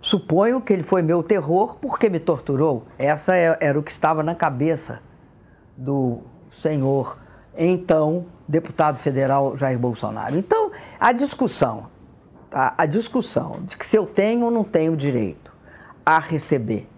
Suponho 0.00 0.60
que 0.60 0.72
ele 0.72 0.82
foi 0.82 1.02
meu 1.02 1.22
terror 1.22 1.76
porque 1.76 2.08
me 2.08 2.18
torturou. 2.18 2.86
Essa 2.98 3.36
é- 3.36 3.58
era 3.60 3.78
o 3.78 3.82
que 3.82 3.90
estava 3.90 4.22
na 4.22 4.34
cabeça 4.34 5.00
do 5.76 6.20
senhor, 6.58 7.18
então, 7.56 8.26
deputado 8.48 8.98
federal 8.98 9.56
Jair 9.56 9.78
Bolsonaro. 9.78 10.36
Então, 10.36 10.70
a 10.98 11.12
discussão, 11.12 11.88
tá? 12.48 12.74
a 12.76 12.86
discussão 12.86 13.60
de 13.62 13.76
que 13.76 13.84
se 13.84 13.96
eu 13.96 14.06
tenho 14.06 14.46
ou 14.46 14.50
não 14.50 14.64
tenho 14.64 14.96
direito 14.96 15.52
a 16.04 16.18
receber 16.18 16.88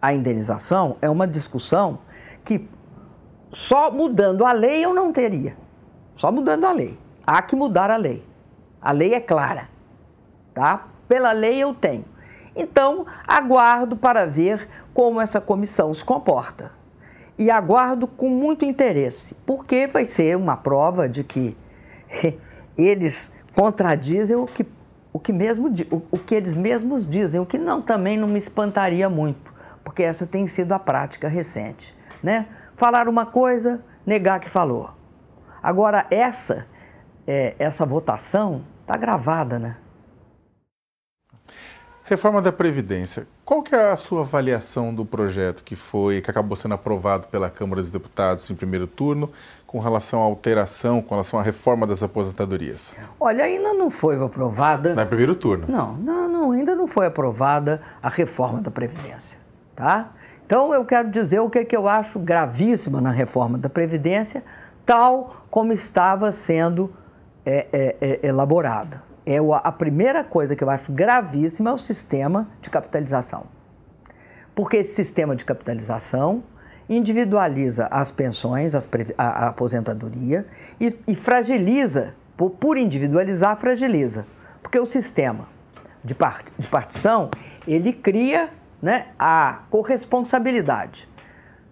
a 0.00 0.12
indenização 0.12 0.96
é 1.00 1.08
uma 1.08 1.28
discussão 1.28 2.00
que 2.44 2.68
só 3.52 3.90
mudando 3.90 4.44
a 4.44 4.52
lei 4.52 4.84
eu 4.84 4.94
não 4.94 5.12
teria. 5.12 5.56
Só 6.16 6.32
mudando 6.32 6.64
a 6.64 6.72
lei. 6.72 6.98
Há 7.26 7.42
que 7.42 7.54
mudar 7.54 7.90
a 7.90 7.96
lei. 7.96 8.24
A 8.80 8.90
lei 8.90 9.14
é 9.14 9.20
clara, 9.20 9.68
tá? 10.54 10.88
Pela 11.06 11.32
lei 11.32 11.58
eu 11.62 11.74
tenho. 11.74 12.04
Então, 12.54 13.06
aguardo 13.26 13.96
para 13.96 14.26
ver 14.26 14.68
como 14.92 15.20
essa 15.20 15.40
comissão 15.40 15.92
se 15.94 16.04
comporta. 16.04 16.70
E 17.38 17.50
aguardo 17.50 18.06
com 18.06 18.28
muito 18.28 18.64
interesse, 18.64 19.34
porque 19.46 19.86
vai 19.86 20.04
ser 20.04 20.36
uma 20.36 20.56
prova 20.56 21.08
de 21.08 21.24
que 21.24 21.56
eles 22.76 23.30
contradizem 23.54 24.36
o 24.36 24.46
que, 24.46 24.66
o 25.12 25.18
que, 25.18 25.32
mesmo, 25.32 25.68
o, 25.90 26.02
o 26.10 26.18
que 26.18 26.34
eles 26.34 26.54
mesmos 26.54 27.06
dizem, 27.06 27.40
o 27.40 27.46
que 27.46 27.58
não, 27.58 27.80
também 27.80 28.18
não 28.18 28.28
me 28.28 28.38
espantaria 28.38 29.08
muito, 29.08 29.52
porque 29.82 30.02
essa 30.02 30.26
tem 30.26 30.46
sido 30.46 30.72
a 30.72 30.78
prática 30.78 31.26
recente. 31.26 31.96
Né? 32.22 32.46
Falar 32.76 33.08
uma 33.08 33.26
coisa, 33.26 33.80
negar 34.06 34.38
que 34.38 34.48
falou. 34.48 34.90
Agora, 35.62 36.06
essa, 36.10 36.66
é, 37.26 37.54
essa 37.58 37.86
votação 37.86 38.62
está 38.82 38.96
gravada, 38.96 39.58
né? 39.58 39.76
Reforma 42.12 42.42
da 42.42 42.52
Previdência. 42.52 43.26
Qual 43.42 43.62
que 43.62 43.74
é 43.74 43.90
a 43.90 43.96
sua 43.96 44.20
avaliação 44.20 44.94
do 44.94 45.02
projeto 45.02 45.62
que 45.62 45.74
foi, 45.74 46.20
que 46.20 46.30
acabou 46.30 46.54
sendo 46.54 46.74
aprovado 46.74 47.26
pela 47.28 47.48
Câmara 47.48 47.80
dos 47.80 47.90
Deputados 47.90 48.50
em 48.50 48.54
primeiro 48.54 48.86
turno, 48.86 49.30
com 49.66 49.78
relação 49.78 50.20
à 50.20 50.24
alteração, 50.24 51.00
com 51.00 51.14
relação 51.14 51.40
à 51.40 51.42
reforma 51.42 51.86
das 51.86 52.02
aposentadorias? 52.02 52.98
Olha, 53.18 53.44
ainda 53.44 53.72
não 53.72 53.90
foi 53.90 54.22
aprovada. 54.22 54.94
No 54.94 55.06
primeiro 55.06 55.34
turno. 55.34 55.64
Não, 55.66 55.94
não, 55.94 56.28
não, 56.28 56.50
ainda 56.50 56.74
não 56.74 56.86
foi 56.86 57.06
aprovada 57.06 57.80
a 58.02 58.10
reforma 58.10 58.60
da 58.60 58.70
Previdência, 58.70 59.38
tá? 59.74 60.10
Então 60.44 60.74
eu 60.74 60.84
quero 60.84 61.10
dizer 61.10 61.40
o 61.40 61.48
que, 61.48 61.64
que 61.64 61.74
eu 61.74 61.88
acho 61.88 62.18
gravíssima 62.18 63.00
na 63.00 63.10
reforma 63.10 63.56
da 63.56 63.70
Previdência, 63.70 64.44
tal 64.84 65.46
como 65.50 65.72
estava 65.72 66.30
sendo 66.30 66.92
é, 67.46 67.68
é, 67.72 67.96
é, 68.02 68.26
elaborada. 68.28 69.02
É 69.24 69.36
a 69.62 69.72
primeira 69.72 70.24
coisa 70.24 70.56
que 70.56 70.64
eu 70.64 70.70
acho 70.70 70.90
gravíssima 70.90 71.70
é 71.70 71.72
o 71.72 71.78
sistema 71.78 72.48
de 72.60 72.68
capitalização. 72.68 73.44
Porque 74.54 74.78
esse 74.78 74.94
sistema 74.94 75.36
de 75.36 75.44
capitalização 75.44 76.42
individualiza 76.88 77.86
as 77.90 78.10
pensões, 78.10 78.74
as, 78.74 78.88
a, 79.16 79.24
a, 79.24 79.48
aposentadoria 79.48 80.46
e, 80.80 80.94
e 81.06 81.14
fragiliza, 81.14 82.14
por, 82.36 82.50
por, 82.50 82.76
individualizar, 82.76 83.56
fragiliza. 83.56 84.26
Porque 84.60 84.78
o 84.78 84.86
sistema 84.86 85.48
de, 86.04 86.14
part, 86.14 86.44
de 86.58 86.68
partição, 86.68 87.30
ele 87.66 87.92
cria 87.92 88.50
né, 88.80 89.06
a 89.18 89.60
corresponsabilidade. 89.70 91.08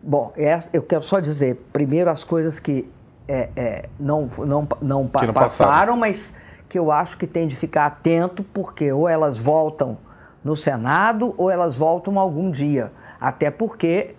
Bom, 0.02 0.32
eu 0.72 0.82
quero 0.82 1.02
só 1.02 1.20
dizer 1.20 1.66
primeiro 1.72 2.08
as 2.08 2.24
coisas 2.24 2.58
que 2.58 2.90
é, 3.28 3.48
é, 3.54 3.88
não, 3.98 4.28
não, 4.38 4.68
não, 4.80 5.06
que 5.06 5.26
não 5.26 5.32
passaram, 5.32 5.34
passaram, 5.34 5.96
mas 5.96 6.34
que 6.70 6.78
eu 6.78 6.92
acho 6.92 7.18
que 7.18 7.26
tem 7.26 7.48
de 7.48 7.56
ficar 7.56 7.86
atento, 7.86 8.44
porque 8.44 8.92
ou 8.92 9.08
elas 9.08 9.40
voltam 9.40 9.98
no 10.42 10.54
Senado 10.54 11.34
ou 11.36 11.50
elas 11.50 11.74
voltam 11.74 12.16
algum 12.16 12.48
dia. 12.48 12.92
Até 13.20 13.50
porque 13.50 14.14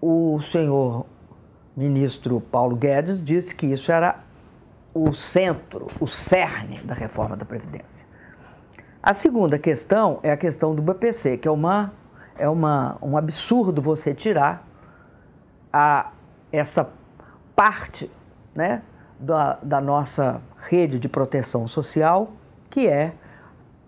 o 0.00 0.38
senhor 0.40 1.06
ministro 1.74 2.38
Paulo 2.38 2.76
Guedes 2.76 3.24
disse 3.24 3.54
que 3.54 3.66
isso 3.66 3.90
era 3.90 4.20
o 4.92 5.12
centro, 5.14 5.86
o 5.98 6.06
cerne 6.06 6.80
da 6.84 6.92
reforma 6.92 7.34
da 7.34 7.46
Previdência. 7.46 8.06
A 9.02 9.14
segunda 9.14 9.58
questão 9.58 10.20
é 10.22 10.30
a 10.30 10.36
questão 10.36 10.74
do 10.74 10.82
BPC, 10.82 11.38
que 11.38 11.48
é, 11.48 11.50
uma, 11.50 11.94
é 12.36 12.48
uma, 12.48 12.98
um 13.00 13.16
absurdo 13.16 13.80
você 13.80 14.14
tirar 14.14 14.68
a, 15.72 16.12
essa 16.52 16.90
parte 17.54 18.10
né, 18.54 18.82
da, 19.18 19.58
da 19.62 19.80
nossa 19.80 20.40
rede 20.58 20.98
de 20.98 21.08
proteção 21.08 21.66
social, 21.66 22.30
que 22.70 22.86
é 22.88 23.12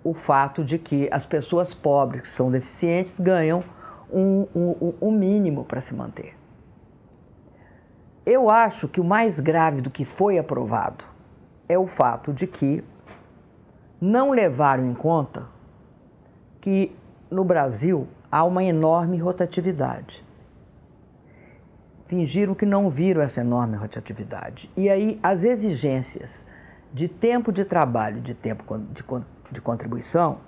o 0.02 0.14
fato 0.14 0.64
de 0.64 0.78
que 0.78 1.08
as 1.12 1.26
pessoas 1.26 1.74
pobres 1.74 2.22
que 2.22 2.28
são 2.28 2.50
deficientes 2.50 3.18
ganham 3.18 3.62
um, 4.10 4.46
um, 4.54 4.94
um 5.00 5.10
mínimo 5.10 5.64
para 5.64 5.80
se 5.80 5.94
manter. 5.94 6.36
Eu 8.24 8.50
acho 8.50 8.88
que 8.88 9.00
o 9.00 9.04
mais 9.04 9.40
grave 9.40 9.80
do 9.80 9.90
que 9.90 10.04
foi 10.04 10.38
aprovado 10.38 11.04
é 11.68 11.78
o 11.78 11.86
fato 11.86 12.32
de 12.32 12.46
que 12.46 12.84
não 14.00 14.30
levaram 14.30 14.86
em 14.86 14.94
conta 14.94 15.46
que 16.60 16.94
no 17.30 17.44
Brasil 17.44 18.06
há 18.30 18.44
uma 18.44 18.62
enorme 18.62 19.18
rotatividade. 19.18 20.24
Fingiram 22.08 22.54
que 22.54 22.66
não 22.66 22.90
viram 22.90 23.20
essa 23.20 23.42
enorme 23.42 23.76
rotatividade. 23.76 24.70
E 24.76 24.88
aí 24.88 25.20
as 25.22 25.44
exigências 25.44 26.44
de 26.92 27.06
tempo 27.06 27.52
de 27.52 27.64
trabalho, 27.64 28.20
de 28.20 28.34
tempo 28.34 28.64
de, 28.78 29.04
de 29.52 29.60
contribuição, 29.60 30.38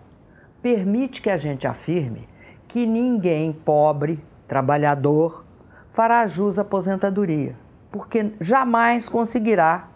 permite 0.62 1.20
que 1.20 1.30
a 1.30 1.36
gente 1.36 1.66
afirme 1.66 2.28
que 2.66 2.86
ninguém 2.86 3.52
pobre, 3.52 4.22
trabalhador, 4.48 5.44
fará 5.92 6.26
jus 6.26 6.58
à 6.58 6.62
aposentadoria, 6.62 7.54
porque 7.90 8.32
jamais 8.40 9.08
conseguirá 9.08 9.88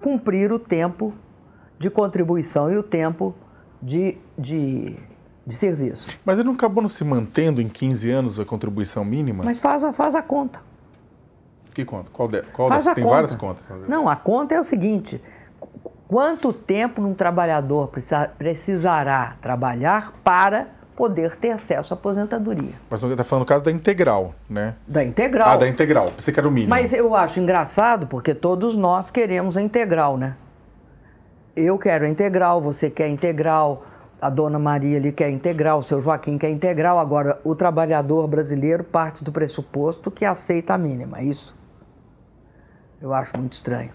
cumprir 0.00 0.52
o 0.52 0.58
tempo 0.58 1.12
de 1.78 1.90
contribuição 1.90 2.70
e 2.70 2.76
o 2.76 2.82
tempo 2.82 3.34
de, 3.82 4.16
de, 4.38 4.96
de 5.46 5.56
serviço. 5.56 6.18
Mas 6.24 6.38
ele 6.38 6.46
não 6.46 6.54
acabou 6.54 6.82
não 6.82 6.88
se 6.88 7.04
mantendo 7.04 7.60
em 7.60 7.68
15 7.68 8.10
anos 8.10 8.40
a 8.40 8.44
contribuição 8.44 9.04
mínima? 9.04 9.44
Mas 9.44 9.58
faz 9.58 9.84
a, 9.84 9.92
faz 9.92 10.14
a 10.14 10.22
conta. 10.22 10.60
Que 11.74 11.84
conta? 11.84 12.08
Qual, 12.12 12.28
de, 12.28 12.42
qual 12.42 12.68
faz 12.68 12.84
Tem 12.84 12.94
conta. 12.94 13.08
várias 13.08 13.34
contas. 13.34 13.70
Não, 13.88 14.08
a 14.08 14.14
conta 14.14 14.54
é 14.54 14.60
o 14.60 14.64
seguinte: 14.64 15.20
quanto 16.06 16.52
tempo 16.52 17.02
um 17.02 17.12
trabalhador 17.12 17.90
precisará 18.38 19.36
trabalhar 19.42 20.12
para 20.22 20.68
poder 20.94 21.34
ter 21.34 21.50
acesso 21.50 21.92
à 21.92 21.96
aposentadoria. 21.96 22.74
Mas 22.88 23.00
você 23.00 23.12
está 23.12 23.24
falando 23.24 23.40
no 23.42 23.46
caso 23.46 23.64
da 23.64 23.70
integral, 23.72 24.32
né? 24.48 24.76
Da 24.86 25.04
integral. 25.04 25.48
Ah, 25.48 25.56
da 25.56 25.68
integral. 25.68 26.12
Você 26.16 26.30
quer 26.30 26.46
o 26.46 26.50
mínimo. 26.50 26.70
Mas 26.70 26.92
eu 26.92 27.14
acho 27.16 27.40
engraçado 27.40 28.06
porque 28.06 28.32
todos 28.32 28.76
nós 28.76 29.10
queremos 29.10 29.56
a 29.56 29.62
integral, 29.62 30.16
né? 30.16 30.36
Eu 31.56 31.76
quero 31.78 32.04
a 32.04 32.08
integral, 32.08 32.60
você 32.60 32.88
quer 32.88 33.04
a 33.04 33.08
integral, 33.08 33.84
a 34.20 34.30
dona 34.30 34.58
Maria 34.58 34.96
ali 34.96 35.12
quer 35.12 35.30
integral, 35.30 35.80
o 35.80 35.82
seu 35.82 36.00
Joaquim 36.00 36.38
quer 36.38 36.50
integral. 36.50 36.98
Agora, 36.98 37.40
o 37.44 37.54
trabalhador 37.54 38.26
brasileiro 38.26 38.84
parte 38.84 39.22
do 39.24 39.32
pressuposto 39.32 40.10
que 40.10 40.24
aceita 40.24 40.74
a 40.74 40.78
mínima, 40.78 41.18
é 41.18 41.24
isso? 41.24 41.54
Eu 43.04 43.12
acho 43.12 43.36
muito 43.36 43.52
estranho. 43.52 43.90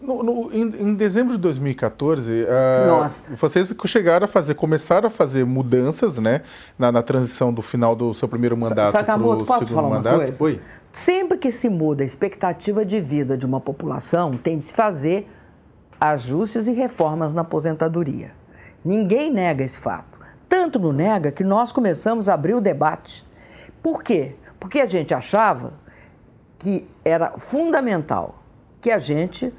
No, 0.00 0.20
no, 0.20 0.52
em, 0.52 0.62
em, 0.62 0.94
dezembro 0.96 1.34
de 1.34 1.38
2014, 1.38 2.42
uh, 2.42 3.36
vocês 3.36 3.72
chegaram 3.86 4.24
a 4.24 4.26
fazer, 4.26 4.54
começaram 4.54 5.06
a 5.06 5.10
fazer 5.10 5.46
mudanças, 5.46 6.18
né, 6.18 6.40
na, 6.76 6.90
na 6.90 7.02
transição 7.02 7.52
do 7.54 7.62
final 7.62 7.94
do 7.94 8.12
seu 8.12 8.26
primeiro 8.26 8.56
mandato 8.56 8.90
para 8.90 9.16
o 9.16 9.46
segundo 9.46 9.46
falar 9.46 9.88
mandato. 9.88 10.16
Uma 10.16 10.24
coisa? 10.24 10.42
Oi? 10.42 10.60
Sempre 10.92 11.38
que 11.38 11.52
se 11.52 11.68
muda 11.68 12.02
a 12.02 12.06
expectativa 12.06 12.84
de 12.84 13.00
vida 13.00 13.38
de 13.38 13.46
uma 13.46 13.60
população, 13.60 14.36
tem 14.36 14.58
de 14.58 14.64
se 14.64 14.74
fazer 14.74 15.30
ajustes 16.00 16.66
e 16.66 16.72
reformas 16.72 17.32
na 17.32 17.42
aposentadoria. 17.42 18.32
Ninguém 18.84 19.32
nega 19.32 19.62
esse 19.62 19.78
fato. 19.78 20.18
Tanto 20.48 20.80
não 20.80 20.92
nega 20.92 21.30
que 21.30 21.44
nós 21.44 21.70
começamos 21.70 22.28
a 22.28 22.34
abrir 22.34 22.54
o 22.54 22.60
debate. 22.60 23.24
Por 23.80 24.02
quê? 24.02 24.34
Porque 24.58 24.80
a 24.80 24.86
gente 24.86 25.14
achava 25.14 25.80
que 26.62 26.88
era 27.04 27.32
fundamental 27.38 28.40
que 28.80 28.88
a 28.88 29.00
gente 29.00 29.52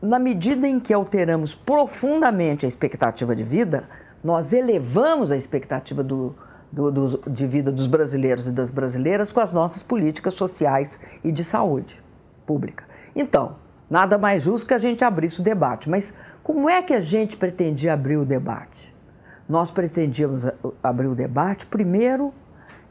na 0.00 0.18
medida 0.18 0.68
em 0.68 0.78
que 0.78 0.92
alteramos 0.92 1.54
profundamente 1.54 2.66
a 2.66 2.68
expectativa 2.68 3.34
de 3.34 3.42
vida, 3.42 3.84
nós 4.22 4.52
elevamos 4.52 5.32
a 5.32 5.36
expectativa 5.36 6.04
do, 6.04 6.34
do, 6.70 6.92
do, 6.92 7.30
de 7.30 7.46
vida 7.46 7.72
dos 7.72 7.86
brasileiros 7.86 8.46
e 8.46 8.50
das 8.50 8.70
brasileiras 8.70 9.32
com 9.32 9.40
as 9.40 9.52
nossas 9.52 9.82
políticas 9.82 10.34
sociais 10.34 11.00
e 11.24 11.32
de 11.32 11.42
saúde 11.42 12.02
pública. 12.46 12.84
Então, 13.16 13.56
nada 13.88 14.18
mais 14.18 14.42
justo 14.42 14.68
que 14.68 14.74
a 14.74 14.78
gente 14.78 15.02
abrisse 15.02 15.40
o 15.40 15.42
debate. 15.42 15.88
Mas 15.88 16.12
como 16.42 16.68
é 16.68 16.82
que 16.82 16.92
a 16.92 17.00
gente 17.00 17.36
pretendia 17.38 17.94
abrir 17.94 18.18
o 18.18 18.26
debate? 18.26 18.94
Nós 19.48 19.70
pretendíamos 19.70 20.44
abrir 20.82 21.06
o 21.06 21.14
debate, 21.14 21.64
primeiro, 21.64 22.32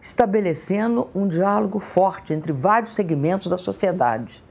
estabelecendo 0.03 1.07
um 1.15 1.29
diálogo 1.29 1.79
forte 1.79 2.33
entre 2.33 2.51
vários 2.51 2.93
segmentos 2.93 3.47
da 3.47 3.57
sociedade, 3.57 4.43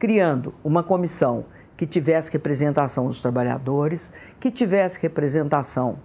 criando 0.00 0.52
uma 0.64 0.82
comissão 0.82 1.44
que 1.76 1.86
tivesse 1.86 2.32
representação 2.32 3.06
dos 3.06 3.22
trabalhadores, 3.22 4.12
que 4.40 4.50
tivesse 4.50 4.98
representação 5.00 6.00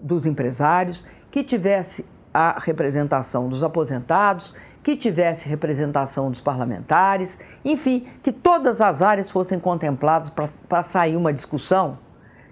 dos 0.00 0.24
empresários, 0.24 1.04
que 1.30 1.44
tivesse 1.44 2.06
a 2.32 2.58
representação 2.58 3.50
dos 3.50 3.62
aposentados, 3.62 4.54
que 4.82 4.96
tivesse 4.96 5.46
representação 5.46 6.30
dos 6.30 6.40
parlamentares, 6.40 7.38
enfim, 7.62 8.08
que 8.22 8.32
todas 8.32 8.80
as 8.80 9.02
áreas 9.02 9.30
fossem 9.30 9.60
contempladas 9.60 10.30
para 10.30 10.82
sair 10.82 11.16
uma 11.16 11.34
discussão 11.34 11.98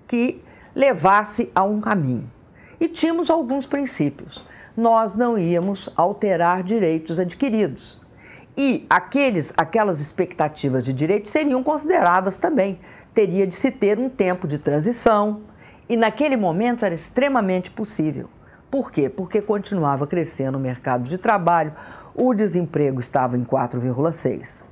que 0.07 0.45
levasse 0.75 1.51
a 1.55 1.63
um 1.63 1.81
caminho. 1.81 2.31
E 2.79 2.87
tínhamos 2.87 3.31
alguns 3.31 3.67
princípios. 3.67 4.45
Nós 4.81 5.15
não 5.15 5.37
íamos 5.37 5.91
alterar 5.95 6.63
direitos 6.63 7.19
adquiridos. 7.19 8.01
E 8.57 8.87
aqueles, 8.89 9.53
aquelas 9.55 10.01
expectativas 10.01 10.87
de 10.87 10.95
direito 10.95 11.29
seriam 11.29 11.63
consideradas 11.63 12.39
também. 12.39 12.81
Teria 13.13 13.47
de 13.47 13.55
se 13.55 13.71
ter 13.71 13.99
um 13.99 14.09
tempo 14.09 14.49
de 14.49 14.57
transição, 14.57 15.43
e 15.87 15.99
naquele 15.99 16.35
momento 16.35 16.83
era 16.83 16.95
extremamente 16.95 17.71
possível. 17.71 18.31
Por 18.71 18.91
quê? 18.91 19.11
Porque 19.11 19.43
continuava 19.43 20.07
crescendo 20.07 20.57
o 20.57 20.61
mercado 20.61 21.07
de 21.07 21.19
trabalho, 21.19 21.75
o 22.15 22.33
desemprego 22.33 23.01
estava 23.01 23.37
em 23.37 23.45
4,6. 23.45 24.65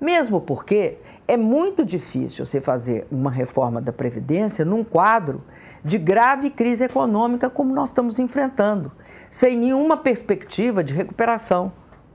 Mesmo 0.00 0.40
porque 0.40 0.98
é 1.28 1.36
muito 1.36 1.84
difícil 1.84 2.44
você 2.44 2.60
fazer 2.60 3.06
uma 3.08 3.30
reforma 3.30 3.80
da 3.80 3.92
Previdência 3.92 4.64
num 4.64 4.82
quadro 4.82 5.44
de 5.84 5.96
grave 5.96 6.50
crise 6.50 6.82
econômica 6.82 7.48
como 7.48 7.72
nós 7.72 7.90
estamos 7.90 8.18
enfrentando, 8.18 8.90
sem 9.34 9.56
nenhuma 9.56 9.96
perspectiva 9.96 10.84
de 10.84 10.94
recuperação 10.94 11.72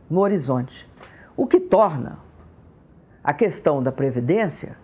no 0.09 0.21
horizonte. 0.21 0.89
O 1.35 1.45
que 1.45 1.59
torna 1.59 2.17
a 3.21 3.33
questão 3.33 3.83
da 3.83 3.91
previdência 3.91 4.77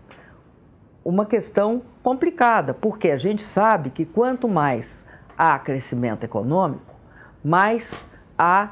uma 1.05 1.25
questão 1.25 1.81
complicada, 2.03 2.73
porque 2.73 3.09
a 3.09 3.15
gente 3.15 3.41
sabe 3.41 3.89
que 3.89 4.03
quanto 4.03 4.49
mais 4.49 5.05
há 5.38 5.57
crescimento 5.57 6.25
econômico, 6.25 6.93
mais 7.41 8.03
há 8.38 8.71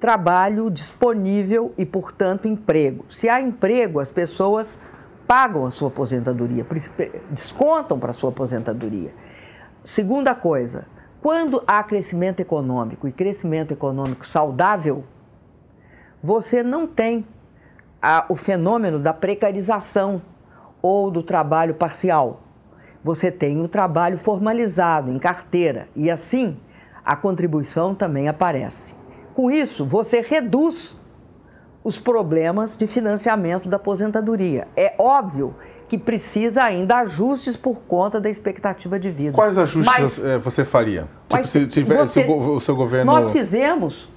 trabalho 0.00 0.68
disponível 0.68 1.72
e, 1.78 1.86
portanto, 1.86 2.48
emprego. 2.48 3.04
Se 3.08 3.28
há 3.28 3.40
emprego, 3.40 4.00
as 4.00 4.10
pessoas 4.10 4.80
pagam 5.24 5.66
a 5.66 5.70
sua 5.70 5.86
aposentadoria, 5.86 6.66
descontam 7.30 7.96
para 8.00 8.10
a 8.10 8.12
sua 8.12 8.30
aposentadoria. 8.30 9.14
Segunda 9.84 10.34
coisa, 10.34 10.84
quando 11.22 11.62
há 11.68 11.80
crescimento 11.84 12.40
econômico 12.40 13.06
e 13.06 13.12
crescimento 13.12 13.70
econômico 13.70 14.26
saudável, 14.26 15.04
você 16.20 16.64
não 16.64 16.84
tem 16.84 17.24
a, 18.02 18.26
o 18.28 18.34
fenômeno 18.34 18.98
da 18.98 19.14
precarização 19.14 20.20
ou 20.82 21.12
do 21.12 21.22
trabalho 21.22 21.74
parcial. 21.74 22.42
Você 23.04 23.30
tem 23.30 23.60
o 23.60 23.68
trabalho 23.68 24.18
formalizado, 24.18 25.12
em 25.12 25.18
carteira, 25.20 25.88
e 25.94 26.10
assim 26.10 26.56
a 27.04 27.14
contribuição 27.14 27.94
também 27.94 28.26
aparece. 28.26 28.92
Com 29.32 29.48
isso, 29.48 29.86
você 29.86 30.20
reduz 30.20 31.00
os 31.84 32.00
problemas 32.00 32.76
de 32.76 32.88
financiamento 32.88 33.68
da 33.68 33.76
aposentadoria. 33.76 34.66
É 34.76 34.96
óbvio 34.98 35.54
que 35.92 35.98
precisa 35.98 36.62
ainda 36.62 37.00
ajustes 37.00 37.54
por 37.54 37.82
conta 37.82 38.18
da 38.18 38.30
expectativa 38.30 38.98
de 38.98 39.10
vida. 39.10 39.32
Quais 39.32 39.58
ajustes 39.58 39.84
mas, 39.84 40.24
eh, 40.24 40.38
você 40.38 40.64
faria? 40.64 41.06
Tipo, 41.28 41.46
se, 41.46 41.66
tivesse 41.66 42.20
o 42.30 42.58
seu 42.58 42.74
governo. 42.74 43.12
Nós 43.12 43.30
fizemos 43.30 44.08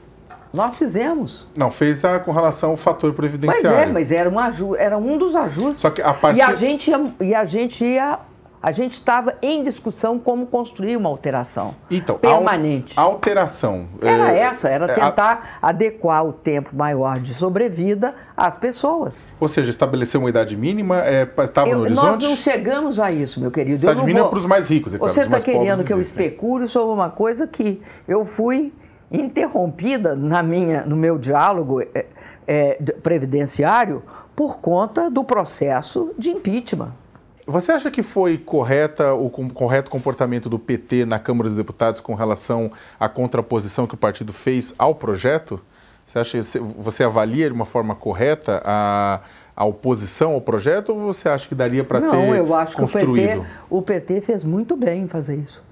nós 0.53 0.75
fizemos. 0.75 1.45
Não, 1.53 1.69
fez 1.69 2.05
a, 2.05 2.17
com 2.17 2.31
relação 2.31 2.69
ao 2.69 2.77
fator 2.77 3.11
previdenciário. 3.11 3.69
Pois 3.69 3.77
é, 3.77 3.85
mas 3.87 4.09
era, 4.09 4.29
uma, 4.29 4.53
era 4.79 4.97
um 4.97 5.17
dos 5.17 5.35
ajustes. 5.35 5.79
Só 5.79 5.89
que 5.89 6.01
a 6.01 6.13
partir... 6.13 6.37
E 6.37 6.41
a 6.41 6.53
gente 6.53 6.89
ia, 6.89 7.13
e 7.19 7.35
a 7.35 7.45
gente 7.45 7.83
ia 7.83 8.19
a 8.65 8.71
gente 8.71 8.93
estava 8.93 9.35
em 9.43 9.63
discussão 9.63 10.17
como 10.17 10.47
construir 10.47 10.97
uma 10.97 11.07
alteração 11.07 11.75
então, 11.91 12.17
permanente. 12.17 12.95
A 12.97 13.03
alteração. 13.03 13.85
Era 14.01 14.31
é, 14.31 14.39
essa, 14.39 14.67
era 14.67 14.85
é, 14.85 14.95
tentar 14.95 15.59
a... 15.61 15.69
adequar 15.69 16.25
o 16.25 16.33
tempo 16.33 16.75
maior 16.75 17.19
de 17.19 17.35
sobrevida 17.35 18.15
às 18.35 18.57
pessoas. 18.57 19.29
Ou 19.39 19.47
seja, 19.47 19.69
estabelecer 19.69 20.19
uma 20.19 20.29
idade 20.29 20.57
mínima, 20.57 21.03
estava 21.37 21.69
é, 21.69 21.75
no 21.75 21.81
horizonte? 21.81 22.05
Nós 22.05 22.23
não 22.23 22.35
chegamos 22.35 22.99
a 22.99 23.11
isso, 23.11 23.39
meu 23.39 23.51
querido. 23.51 23.83
Idade 23.83 24.01
mínima 24.01 24.21
vou... 24.21 24.29
para 24.31 24.39
os 24.39 24.45
mais 24.47 24.67
ricos, 24.67 24.95
é 24.95 24.97
claro. 24.97 25.13
Você 25.13 25.21
está 25.21 25.39
querendo 25.39 25.83
que 25.83 25.93
eu 25.93 26.01
especule 26.01 26.67
sobre 26.67 26.91
uma 26.91 27.11
coisa 27.11 27.45
que 27.45 27.79
eu 28.07 28.25
fui 28.25 28.73
interrompida 29.11 30.15
na 30.15 30.41
minha, 30.41 30.83
no 30.87 30.95
meu 30.95 31.19
diálogo 31.19 31.83
é, 31.83 32.05
é, 32.47 32.73
previdenciário 33.03 34.01
por 34.35 34.59
conta 34.59 35.07
do 35.07 35.23
processo 35.23 36.15
de 36.17 36.31
impeachment. 36.31 37.04
Você 37.47 37.71
acha 37.71 37.91
que 37.91 38.01
foi 38.01 38.39
correta 38.39 39.13
o 39.13 39.29
correto 39.29 39.91
comportamento 39.91 40.49
do 40.49 40.57
PT 40.57 41.05
na 41.05 41.19
Câmara 41.19 41.47
dos 41.47 41.55
Deputados 41.55 42.01
com 42.01 42.15
relação 42.15 42.71
à 42.99 43.07
contraposição 43.07 43.85
que 43.85 43.93
o 43.93 43.97
partido 43.97 44.33
fez 44.33 44.73
ao 44.79 44.95
projeto? 44.95 45.61
Você 46.05 46.19
acha 46.19 46.39
você 46.77 47.03
avalia 47.03 47.47
de 47.47 47.53
uma 47.53 47.65
forma 47.65 47.93
correta 47.93 48.61
a, 48.65 49.21
a 49.55 49.65
oposição 49.65 50.33
ao 50.33 50.41
projeto 50.41 50.89
ou 50.89 50.99
você 50.99 51.29
acha 51.29 51.47
que 51.47 51.53
daria 51.53 51.83
para 51.83 52.01
ter 52.01 52.07
Não, 52.07 52.33
eu 52.33 52.53
acho 52.55 52.75
construído? 52.75 53.13
que 53.13 53.37
o 53.37 53.41
PT, 53.41 53.47
o 53.69 53.81
PT 53.81 54.21
fez 54.21 54.43
muito 54.43 54.75
bem 54.75 55.03
em 55.03 55.07
fazer 55.07 55.35
isso. 55.35 55.63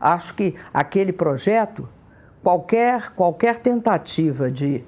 Acho 0.00 0.34
que 0.34 0.56
aquele 0.72 1.12
projeto 1.12 1.88
qualquer, 2.42 3.10
qualquer 3.10 3.58
tentativa 3.58 4.50
de, 4.50 4.82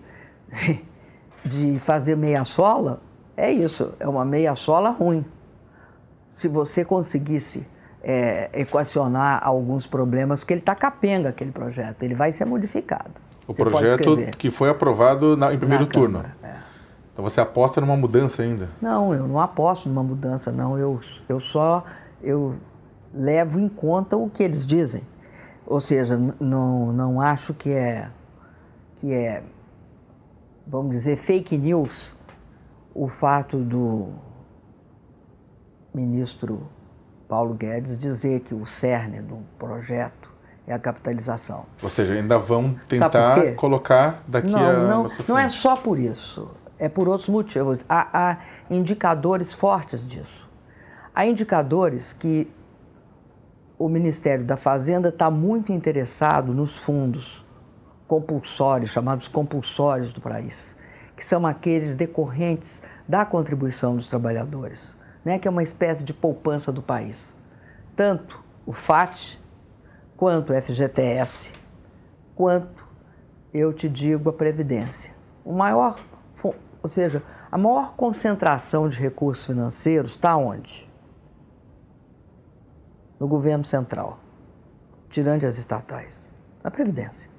de 1.44 1.80
fazer 1.84 2.16
meia 2.16 2.44
sola 2.44 3.00
é 3.36 3.50
isso, 3.50 3.92
é 4.00 4.08
uma 4.08 4.24
meia 4.24 4.54
sola 4.54 4.90
ruim. 4.90 5.24
Se 6.36 6.48
você 6.48 6.84
conseguisse 6.84 7.66
é, 8.02 8.50
equacionar 8.52 9.40
alguns 9.42 9.86
problemas, 9.86 10.44
que 10.44 10.52
ele 10.52 10.60
está 10.60 10.74
capenga 10.74 11.30
aquele 11.30 11.50
projeto, 11.50 12.02
ele 12.02 12.14
vai 12.14 12.30
ser 12.30 12.44
modificado. 12.44 13.10
O 13.48 13.54
você 13.54 13.64
projeto 13.64 14.16
que 14.36 14.50
foi 14.50 14.68
aprovado 14.68 15.34
na, 15.34 15.54
em 15.54 15.58
primeiro 15.58 15.84
na 15.84 15.90
turno. 15.90 16.20
Câmara, 16.20 16.36
é. 16.44 16.56
Então 17.12 17.24
você 17.24 17.40
aposta 17.40 17.80
numa 17.80 17.96
mudança 17.96 18.42
ainda? 18.42 18.68
Não, 18.82 19.14
eu 19.14 19.26
não 19.26 19.40
aposto 19.40 19.88
numa 19.88 20.02
mudança, 20.02 20.52
não. 20.52 20.78
Eu, 20.78 21.00
eu 21.26 21.40
só 21.40 21.82
eu 22.22 22.56
levo 23.14 23.58
em 23.58 23.68
conta 23.68 24.14
o 24.14 24.28
que 24.28 24.42
eles 24.42 24.66
dizem. 24.66 25.02
Ou 25.66 25.80
seja, 25.80 26.20
não, 26.38 26.92
não 26.92 27.18
acho 27.18 27.54
que 27.54 27.70
é, 27.70 28.10
que 28.96 29.10
é, 29.10 29.42
vamos 30.66 30.90
dizer, 30.92 31.16
fake 31.16 31.56
news 31.56 32.14
o 32.94 33.08
fato 33.08 33.56
do 33.56 34.10
ministro 35.96 36.68
Paulo 37.26 37.54
Guedes 37.54 37.96
dizer 37.96 38.40
que 38.40 38.54
o 38.54 38.66
cerne 38.66 39.20
do 39.22 39.38
projeto 39.58 40.30
é 40.66 40.74
a 40.74 40.78
capitalização. 40.78 41.64
Ou 41.82 41.88
seja, 41.88 42.14
ainda 42.14 42.38
vão 42.38 42.76
tentar 42.86 43.54
colocar 43.54 44.22
daqui 44.28 44.50
não, 44.50 44.60
a. 44.60 44.72
Não, 44.72 45.06
não 45.26 45.38
é 45.38 45.48
só 45.48 45.74
por 45.74 45.98
isso. 45.98 46.50
É 46.78 46.88
por 46.88 47.08
outros 47.08 47.28
motivos. 47.28 47.84
Há, 47.88 48.08
há 48.12 48.38
indicadores 48.70 49.52
fortes 49.52 50.06
disso. 50.06 50.46
Há 51.14 51.26
indicadores 51.26 52.12
que 52.12 52.50
o 53.78 53.88
Ministério 53.88 54.44
da 54.44 54.56
Fazenda 54.56 55.08
está 55.08 55.30
muito 55.30 55.72
interessado 55.72 56.52
nos 56.52 56.76
fundos 56.76 57.44
compulsórios, 58.06 58.90
chamados 58.90 59.28
compulsórios 59.28 60.12
do 60.12 60.20
país, 60.20 60.76
que 61.16 61.24
são 61.24 61.46
aqueles 61.46 61.94
decorrentes 61.94 62.82
da 63.08 63.24
contribuição 63.24 63.96
dos 63.96 64.08
trabalhadores, 64.08 64.95
né, 65.26 65.40
que 65.40 65.48
é 65.48 65.50
uma 65.50 65.64
espécie 65.64 66.04
de 66.04 66.14
poupança 66.14 66.70
do 66.70 66.80
país. 66.80 67.34
Tanto 67.96 68.40
o 68.64 68.72
FAT, 68.72 69.36
quanto 70.16 70.52
o 70.52 70.62
FGTS, 70.62 71.50
quanto, 72.36 72.86
eu 73.52 73.72
te 73.72 73.88
digo, 73.88 74.30
a 74.30 74.32
Previdência. 74.32 75.12
O 75.44 75.52
maior, 75.52 75.98
ou 76.80 76.88
seja, 76.88 77.24
a 77.50 77.58
maior 77.58 77.96
concentração 77.96 78.88
de 78.88 79.00
recursos 79.00 79.46
financeiros 79.46 80.12
está 80.12 80.36
onde? 80.36 80.88
no 83.18 83.26
governo 83.26 83.64
central, 83.64 84.20
tirando 85.08 85.42
as 85.44 85.56
estatais, 85.56 86.30
na 86.62 86.70
Previdência. 86.70 87.30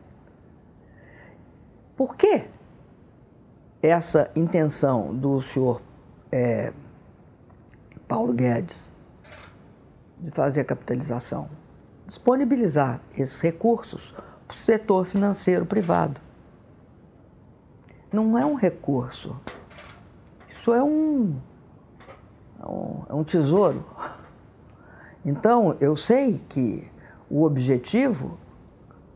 Por 1.95 2.17
que 2.17 2.45
essa 3.79 4.29
intenção 4.35 5.15
do 5.15 5.39
senhor 5.41 5.81
é, 6.31 6.73
Paulo 8.07 8.33
Guedes 8.33 8.83
de 10.19 10.31
fazer 10.31 10.61
a 10.61 10.65
capitalização? 10.65 11.49
Disponibilizar 12.05 13.01
esses 13.17 13.39
recursos 13.41 14.13
para 14.47 14.53
o 14.53 14.57
setor 14.57 15.05
financeiro 15.05 15.65
privado. 15.65 16.19
Não 18.11 18.37
é 18.37 18.45
um 18.45 18.55
recurso, 18.55 19.35
isso 20.49 20.73
é 20.73 20.81
um, 20.81 21.35
é 22.61 22.65
um, 22.65 23.03
é 23.09 23.13
um 23.13 23.23
tesouro 23.23 23.85
então, 25.27 25.75
eu 25.81 25.93
sei 25.97 26.41
que 26.47 26.89
o 27.29 27.43
objetivo 27.43 28.37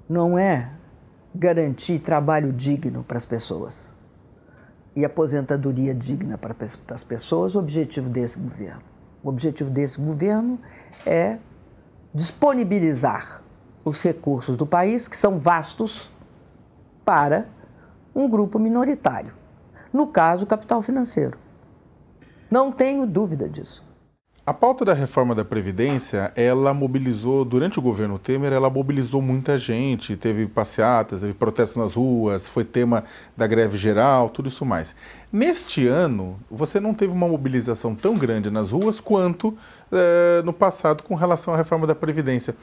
não 0.10 0.38
é 0.38 0.74
garantir 1.34 2.00
trabalho 2.00 2.52
digno 2.52 3.02
para 3.02 3.16
as 3.16 3.26
pessoas 3.26 3.90
e 4.96 5.06
aposentadoria 5.06 5.94
digna 5.94 6.38
para 6.38 6.56
as 6.94 7.04
pessoas, 7.04 7.56
o 7.56 7.60
objetivo 7.60 8.10
desse 8.10 8.38
governo. 8.38 8.82
O 9.24 9.30
objetivo 9.30 9.70
desse 9.70 10.00
governo 10.00 10.60
é 11.06 11.38
disponibilizar 12.14 13.42
os 13.86 14.02
recursos 14.02 14.58
do 14.58 14.66
país, 14.66 15.08
que 15.08 15.18
são 15.18 15.40
vastos, 15.40 16.12
para 17.06 17.48
um 18.14 18.30
grupo 18.30 18.60
minoritário. 18.60 19.34
No 19.92 20.08
caso, 20.08 20.44
o 20.44 20.48
capital 20.48 20.82
financeiro. 20.82 21.38
Não 22.50 22.72
tenho 22.72 23.06
dúvida 23.06 23.48
disso. 23.48 23.84
A 24.44 24.56
pauta 24.56 24.84
da 24.84 24.94
reforma 24.96 25.36
da 25.36 25.46
Previdência, 25.46 26.34
ela 26.36 26.74
mobilizou, 26.74 27.46
durante 27.46 27.78
o 27.78 27.82
governo 27.82 28.18
Temer, 28.18 28.52
ela 28.52 28.72
mobilizou 28.72 29.22
muita 29.22 29.56
gente, 29.56 30.18
teve 30.18 30.48
passeatas, 30.48 31.22
teve 31.22 31.34
protestos 31.34 31.78
nas 31.78 31.94
ruas, 31.94 32.50
foi 32.50 32.66
tema 32.66 33.04
da 33.38 33.46
greve 33.46 33.78
geral, 33.78 34.30
tudo 34.30 34.50
isso 34.50 34.66
mais. 34.66 34.96
Neste 35.32 35.88
ano, 35.88 36.40
você 36.50 36.80
não 36.80 36.92
teve 36.92 37.14
uma 37.14 37.28
mobilização 37.28 37.94
tão 37.94 38.18
grande 38.18 38.50
nas 38.50 38.72
ruas 38.72 39.00
quanto 39.00 39.56
é, 39.92 40.42
no 40.44 40.52
passado 40.52 41.04
com 41.04 41.14
relação 41.14 41.54
à 41.54 41.58
reforma 41.58 41.86
da 41.86 41.94
Previdência. 41.94 42.56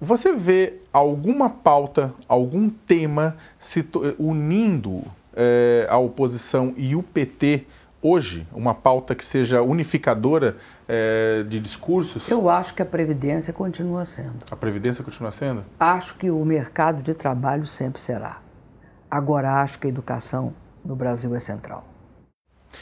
Você 0.00 0.32
vê 0.32 0.78
alguma 0.90 1.50
pauta, 1.50 2.14
algum 2.26 2.70
tema 2.70 3.36
se 3.58 3.86
unindo 4.18 5.04
é, 5.36 5.86
a 5.90 5.98
oposição 5.98 6.72
e 6.78 6.96
o 6.96 7.02
PT 7.02 7.66
hoje 8.02 8.46
uma 8.52 8.74
pauta 8.74 9.14
que 9.14 9.24
seja 9.24 9.62
unificadora 9.62 10.56
é, 10.88 11.44
de 11.44 11.60
discursos? 11.60 12.28
Eu 12.28 12.50
acho 12.50 12.74
que 12.74 12.82
a 12.82 12.86
Previdência 12.86 13.52
continua 13.52 14.04
sendo. 14.04 14.44
A 14.50 14.56
Previdência 14.56 15.04
continua 15.04 15.30
sendo? 15.30 15.64
Acho 15.78 16.16
que 16.16 16.30
o 16.30 16.44
mercado 16.44 17.02
de 17.02 17.14
trabalho 17.14 17.64
sempre 17.64 18.00
será. 18.00 18.38
Agora 19.10 19.62
acho 19.62 19.78
que 19.78 19.86
a 19.86 19.90
educação 19.90 20.52
no 20.84 20.96
Brasil 20.96 21.34
é 21.34 21.40
central. 21.40 21.91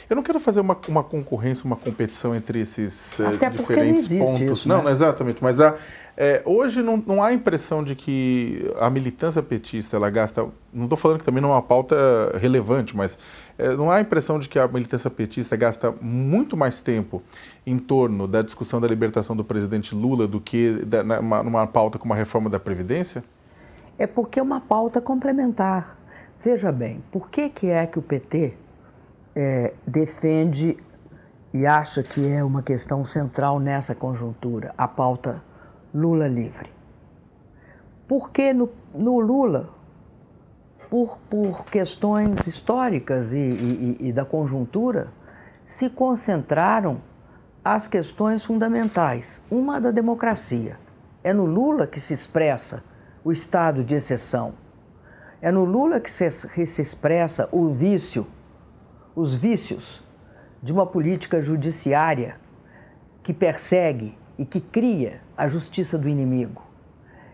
Eu 0.09 0.15
não 0.15 0.23
quero 0.23 0.39
fazer 0.39 0.59
uma, 0.59 0.77
uma 0.87 1.03
concorrência, 1.03 1.65
uma 1.65 1.75
competição 1.75 2.35
entre 2.35 2.59
esses 2.59 3.19
eh, 3.19 3.25
Até 3.27 3.49
diferentes 3.49 4.09
não 4.09 4.25
pontos. 4.25 4.41
Isso, 4.41 4.67
não, 4.67 4.83
né? 4.83 4.91
exatamente. 4.91 5.41
Mas 5.41 5.59
é, 6.17 6.41
hoje 6.45 6.81
não, 6.81 6.97
não 6.97 7.23
há 7.23 7.27
a 7.27 7.33
impressão 7.33 7.83
de 7.83 7.95
que 7.95 8.71
a 8.79 8.89
militância 8.89 9.41
petista 9.41 9.95
ela 9.95 10.09
gasta. 10.09 10.47
Não 10.73 10.83
estou 10.83 10.97
falando 10.97 11.19
que 11.19 11.25
também 11.25 11.41
não 11.41 11.49
é 11.49 11.53
uma 11.53 11.61
pauta 11.61 11.95
relevante, 12.37 12.95
mas 12.95 13.17
é, 13.57 13.75
não 13.75 13.89
há 13.89 13.95
a 13.95 14.01
impressão 14.01 14.37
de 14.37 14.49
que 14.49 14.59
a 14.59 14.67
militância 14.67 15.09
petista 15.09 15.55
gasta 15.55 15.93
muito 16.01 16.57
mais 16.57 16.81
tempo 16.81 17.23
em 17.65 17.77
torno 17.77 18.27
da 18.27 18.41
discussão 18.41 18.81
da 18.81 18.87
libertação 18.87 19.35
do 19.35 19.43
presidente 19.43 19.95
Lula 19.95 20.27
do 20.27 20.41
que 20.41 20.83
da, 20.85 21.03
numa, 21.03 21.43
numa 21.43 21.67
pauta 21.67 21.97
como 21.97 22.13
a 22.13 22.17
reforma 22.17 22.49
da 22.49 22.59
Previdência? 22.59 23.23
É 23.97 24.05
porque 24.05 24.39
é 24.39 24.43
uma 24.43 24.59
pauta 24.59 24.99
complementar. 24.99 25.97
Veja 26.43 26.71
bem, 26.71 27.03
por 27.11 27.29
que, 27.29 27.49
que 27.49 27.67
é 27.67 27.85
que 27.85 27.99
o 27.99 28.01
PT 28.01 28.53
é, 29.35 29.73
defende 29.85 30.77
e 31.53 31.65
acha 31.65 32.01
que 32.01 32.27
é 32.27 32.43
uma 32.43 32.61
questão 32.61 33.03
central 33.03 33.59
nessa 33.59 33.93
conjuntura, 33.93 34.73
a 34.77 34.87
pauta 34.87 35.41
Lula 35.93 36.27
livre? 36.27 36.71
Porque 38.07 38.53
no, 38.53 38.69
no 38.93 39.19
Lula, 39.19 39.69
por, 40.89 41.17
por 41.29 41.65
questões 41.65 42.45
históricas 42.45 43.31
e, 43.31 43.37
e, 43.37 43.97
e 43.99 44.13
da 44.13 44.25
conjuntura, 44.25 45.07
se 45.65 45.89
concentraram 45.89 47.01
as 47.63 47.87
questões 47.87 48.43
fundamentais. 48.43 49.41
Uma 49.49 49.79
da 49.79 49.91
democracia. 49.91 50.77
É 51.23 51.31
no 51.31 51.45
Lula 51.45 51.87
que 51.87 51.99
se 51.99 52.13
expressa 52.13 52.83
o 53.23 53.31
estado 53.31 53.83
de 53.83 53.95
exceção. 53.95 54.53
É 55.41 55.51
no 55.51 55.63
Lula 55.63 55.99
que 55.99 56.11
se, 56.11 56.47
que 56.49 56.65
se 56.65 56.81
expressa 56.81 57.47
o 57.51 57.69
vício, 57.69 58.27
os 59.15 59.35
vícios 59.35 60.03
de 60.61 60.71
uma 60.71 60.85
política 60.85 61.41
judiciária 61.41 62.35
que 63.23 63.33
persegue 63.33 64.17
e 64.37 64.45
que 64.45 64.59
cria 64.59 65.21
a 65.37 65.47
justiça 65.47 65.97
do 65.97 66.07
inimigo. 66.07 66.63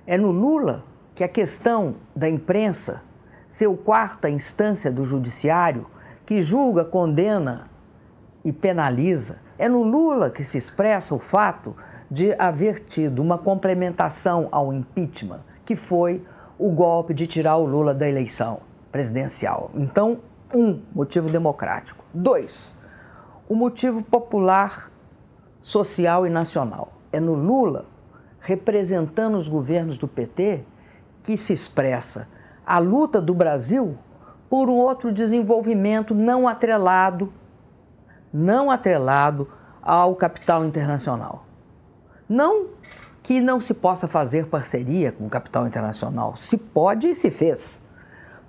É 0.05 0.17
no 0.17 0.31
Lula 0.31 0.83
que 1.13 1.23
a 1.23 1.27
questão 1.27 1.95
da 2.15 2.29
imprensa, 2.29 3.03
seu 3.49 3.75
quarta 3.75 4.29
instância 4.29 4.91
do 4.91 5.03
judiciário, 5.05 5.87
que 6.25 6.41
julga, 6.41 6.83
condena 6.83 7.69
e 8.43 8.51
penaliza, 8.51 9.39
é 9.57 9.67
no 9.67 9.83
Lula 9.83 10.29
que 10.29 10.43
se 10.43 10.57
expressa 10.57 11.15
o 11.15 11.19
fato 11.19 11.75
de 12.09 12.33
haver 12.39 12.79
tido 12.79 13.21
uma 13.21 13.37
complementação 13.37 14.47
ao 14.51 14.73
impeachment, 14.73 15.41
que 15.65 15.75
foi 15.75 16.23
o 16.57 16.71
golpe 16.71 17.13
de 17.13 17.27
tirar 17.27 17.57
o 17.57 17.65
Lula 17.65 17.93
da 17.93 18.07
eleição 18.07 18.59
presidencial. 18.91 19.71
Então, 19.75 20.19
um, 20.53 20.81
motivo 20.93 21.29
democrático. 21.29 22.03
Dois, 22.13 22.77
o 23.47 23.55
motivo 23.55 24.01
popular, 24.03 24.91
social 25.61 26.25
e 26.25 26.29
nacional. 26.29 26.93
É 27.11 27.19
no 27.19 27.33
Lula, 27.33 27.85
representando 28.39 29.37
os 29.37 29.47
governos 29.47 29.97
do 29.97 30.07
PT, 30.07 30.63
que 31.23 31.37
se 31.37 31.53
expressa 31.53 32.27
a 32.65 32.79
luta 32.79 33.21
do 33.21 33.33
Brasil 33.33 33.97
por 34.49 34.69
um 34.69 34.75
outro 34.75 35.11
desenvolvimento 35.11 36.13
não 36.13 36.47
atrelado, 36.47 37.31
não 38.31 38.71
atrelado 38.71 39.49
ao 39.81 40.15
capital 40.15 40.65
internacional. 40.65 41.45
Não 42.27 42.67
que 43.23 43.41
não 43.41 43.59
se 43.59 43.73
possa 43.73 44.07
fazer 44.07 44.47
parceria 44.47 45.11
com 45.11 45.25
o 45.25 45.29
capital 45.29 45.67
internacional. 45.67 46.37
Se 46.37 46.57
pode 46.57 47.09
e 47.09 47.15
se 47.15 47.29
fez. 47.29 47.81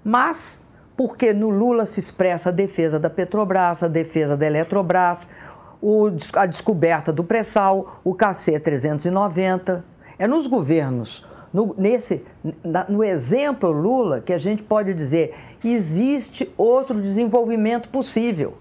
Mas 0.04 0.60
porque 0.98 1.32
no 1.32 1.48
Lula 1.48 1.86
se 1.86 2.00
expressa 2.00 2.48
a 2.48 2.52
defesa 2.52 2.98
da 2.98 3.08
Petrobras, 3.08 3.84
a 3.84 3.88
defesa 3.88 4.36
da 4.36 4.44
Eletrobras, 4.44 5.28
o, 5.80 6.08
a 6.32 6.44
descoberta 6.44 7.12
do 7.12 7.22
pré-sal, 7.22 8.00
o 8.02 8.12
KC 8.16 8.58
390. 8.58 9.84
É 10.18 10.26
nos 10.26 10.48
governos, 10.48 11.24
no, 11.54 11.72
nesse, 11.78 12.26
no 12.88 13.04
exemplo 13.04 13.70
Lula, 13.70 14.20
que 14.20 14.32
a 14.32 14.38
gente 14.38 14.64
pode 14.64 14.92
dizer 14.92 15.36
existe 15.64 16.52
outro 16.58 17.00
desenvolvimento 17.00 17.88
possível. 17.90 18.58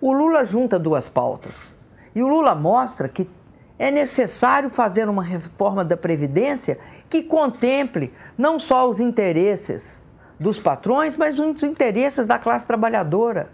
O 0.00 0.12
Lula 0.12 0.44
junta 0.44 0.78
duas 0.78 1.08
pautas. 1.08 1.74
E 2.14 2.22
o 2.22 2.28
Lula 2.28 2.54
mostra 2.54 3.08
que 3.08 3.28
é 3.76 3.90
necessário 3.90 4.70
fazer 4.70 5.08
uma 5.08 5.24
reforma 5.24 5.84
da 5.84 5.96
Previdência 5.96 6.78
que 7.08 7.20
contemple 7.20 8.14
não 8.38 8.60
só 8.60 8.88
os 8.88 9.00
interesses 9.00 10.00
dos 10.40 10.58
patrões, 10.58 11.16
mas 11.16 11.38
os 11.38 11.62
interesses 11.62 12.26
da 12.26 12.38
classe 12.38 12.66
trabalhadora, 12.66 13.50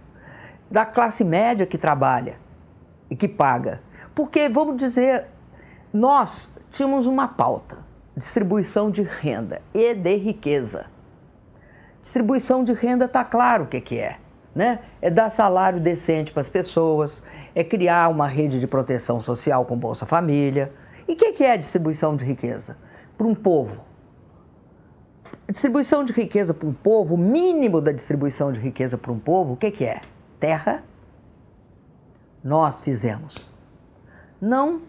da 0.71 0.87
classe 0.87 1.25
média 1.25 1.67
que 1.67 1.77
trabalha 1.77 2.37
e 3.11 3.17
que 3.17 3.27
paga. 3.27 3.83
Porque, 4.15 4.49
vamos 4.49 4.77
dizer, 4.77 5.27
nós 5.93 6.49
tínhamos 6.71 7.09
uma 7.09 7.27
pauta: 7.27 7.79
distribuição 8.17 8.89
de 8.89 9.03
renda 9.03 9.61
e 9.75 9.93
de 9.95 10.17
riqueza. 10.17 10.87
Distribuição 12.01 12.63
de 12.63 12.73
renda 12.73 13.07
está 13.07 13.25
claro 13.25 13.65
o 13.65 13.67
que, 13.67 13.81
que 13.81 13.99
é. 13.99 14.19
Né? 14.55 14.79
É 15.03 15.11
dar 15.11 15.29
salário 15.29 15.81
decente 15.81 16.33
para 16.33 16.41
as 16.41 16.49
pessoas, 16.49 17.23
é 17.53 17.65
criar 17.65 18.09
uma 18.09 18.29
rede 18.29 18.61
de 18.61 18.67
proteção 18.67 19.21
social 19.21 19.65
com 19.65 19.77
Bolsa 19.77 20.07
Família. 20.07 20.73
E 21.09 21.13
o 21.13 21.17
que, 21.17 21.33
que 21.33 21.45
é 21.45 21.57
distribuição 21.57 22.15
de 22.17 22.25
riqueza? 22.25 22.77
Para 23.19 23.27
um 23.27 23.35
povo. 23.35 23.83
A 25.49 25.53
distribuição 25.53 26.05
de 26.05 26.13
riqueza 26.13 26.53
para 26.53 26.69
um 26.69 26.73
povo, 26.73 27.15
o 27.15 27.19
mínimo 27.19 27.81
da 27.81 27.93
distribuição 27.93 28.53
de 28.53 28.59
riqueza 28.59 28.99
para 28.99 29.13
um 29.13 29.19
povo, 29.19 29.53
o 29.53 29.57
que, 29.57 29.71
que 29.71 29.85
é? 29.85 30.01
Terra. 30.41 30.83
Nós 32.43 32.81
fizemos. 32.81 33.49
Não 34.41 34.83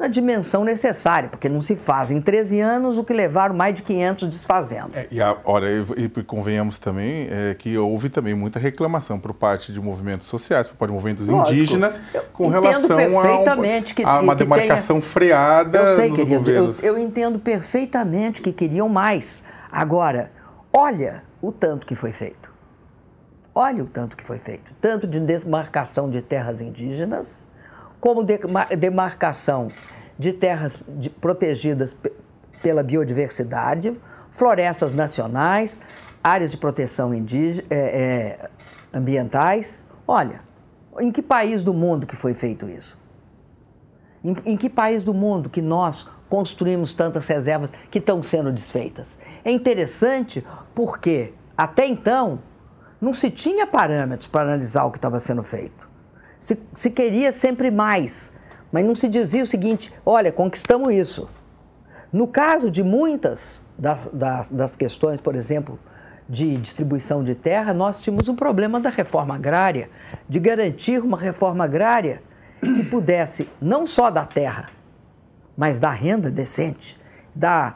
na 0.00 0.08
dimensão 0.08 0.64
necessária, 0.64 1.28
porque 1.28 1.46
não 1.46 1.60
se 1.60 1.76
faz 1.76 2.10
em 2.10 2.22
13 2.22 2.58
anos 2.58 2.96
o 2.96 3.04
que 3.04 3.12
levaram 3.12 3.54
mais 3.54 3.74
de 3.74 3.82
500 3.82 4.28
desfazendo. 4.28 4.96
É, 4.96 5.06
e, 5.10 5.20
a, 5.20 5.36
olha, 5.44 5.66
e, 5.94 6.08
convenhamos 6.22 6.78
também 6.78 7.28
é, 7.30 7.54
que 7.54 7.76
houve 7.76 8.08
também 8.08 8.34
muita 8.34 8.58
reclamação 8.58 9.20
por 9.20 9.34
parte 9.34 9.70
de 9.70 9.78
movimentos 9.78 10.26
sociais, 10.26 10.66
por 10.66 10.76
parte 10.76 10.88
de 10.88 10.94
movimentos 10.94 11.28
Lógico, 11.28 11.52
indígenas, 11.52 12.00
com 12.32 12.48
relação 12.48 12.96
perfeitamente 12.96 13.92
a, 13.92 13.94
que, 13.94 14.02
a 14.02 14.20
uma 14.20 14.34
que 14.34 14.38
demarcação 14.38 14.96
tenha... 14.96 15.10
freada 15.10 15.78
eu 15.78 15.94
sei, 15.94 16.08
nos 16.08 16.16
querido. 16.18 16.50
Eu, 16.50 16.74
eu 16.82 16.98
entendo 16.98 17.38
perfeitamente 17.38 18.40
que 18.40 18.52
queriam 18.52 18.88
mais. 18.88 19.44
Agora, 19.70 20.30
olha 20.72 21.22
o 21.40 21.52
tanto 21.52 21.86
que 21.86 21.94
foi 21.94 22.12
feito. 22.12 22.50
Olha 23.54 23.82
o 23.82 23.86
tanto 23.86 24.16
que 24.16 24.24
foi 24.24 24.38
feito. 24.38 24.72
Tanto 24.80 25.06
de 25.06 25.18
desmarcação 25.20 26.08
de 26.08 26.22
terras 26.22 26.60
indígenas, 26.60 27.46
como 28.00 28.24
demarcação 28.24 29.68
de 30.18 30.32
terras 30.32 30.82
protegidas 31.20 31.96
pela 32.62 32.82
biodiversidade, 32.82 33.98
florestas 34.32 34.94
nacionais, 34.94 35.80
áreas 36.22 36.50
de 36.50 36.56
proteção 36.56 37.14
indígena, 37.14 37.66
é, 37.70 37.76
é, 37.76 38.50
ambientais. 38.92 39.84
Olha, 40.06 40.40
em 40.98 41.10
que 41.10 41.22
país 41.22 41.62
do 41.62 41.74
mundo 41.74 42.06
que 42.06 42.16
foi 42.16 42.34
feito 42.34 42.68
isso? 42.68 42.98
Em, 44.22 44.36
em 44.44 44.56
que 44.56 44.68
país 44.68 45.02
do 45.02 45.14
mundo 45.14 45.48
que 45.48 45.62
nós 45.62 46.06
construímos 46.28 46.94
tantas 46.94 47.26
reservas 47.26 47.72
que 47.90 47.98
estão 47.98 48.22
sendo 48.22 48.52
desfeitas? 48.52 49.18
É 49.44 49.50
interessante 49.50 50.44
porque, 50.74 51.32
até 51.56 51.86
então, 51.86 52.40
não 53.00 53.14
se 53.14 53.30
tinha 53.30 53.66
parâmetros 53.66 54.28
para 54.28 54.42
analisar 54.42 54.84
o 54.84 54.90
que 54.90 54.98
estava 54.98 55.18
sendo 55.18 55.42
feito 55.42 55.90
se, 56.40 56.58
se 56.74 56.90
queria 56.90 57.30
sempre 57.30 57.70
mais, 57.70 58.32
mas 58.72 58.84
não 58.84 58.94
se 58.94 59.06
dizia 59.06 59.44
o 59.44 59.46
seguinte: 59.46 59.92
olha, 60.04 60.32
conquistamos 60.32 60.92
isso. 60.92 61.28
No 62.10 62.26
caso 62.26 62.70
de 62.70 62.82
muitas 62.82 63.62
das, 63.78 64.08
das, 64.12 64.48
das, 64.48 64.74
questões, 64.74 65.20
por 65.20 65.36
exemplo, 65.36 65.78
de 66.28 66.56
distribuição 66.56 67.22
de 67.22 67.36
terra, 67.36 67.72
nós 67.72 68.00
tínhamos 68.00 68.28
um 68.28 68.34
problema 68.34 68.80
da 68.80 68.90
reforma 68.90 69.36
agrária, 69.36 69.88
de 70.28 70.40
garantir 70.40 71.00
uma 71.00 71.16
reforma 71.16 71.64
agrária 71.64 72.22
que 72.60 72.82
pudesse 72.84 73.48
não 73.60 73.86
só 73.86 74.10
da 74.10 74.24
terra, 74.24 74.66
mas 75.56 75.78
da 75.78 75.90
renda 75.90 76.30
decente, 76.30 76.98
da, 77.32 77.74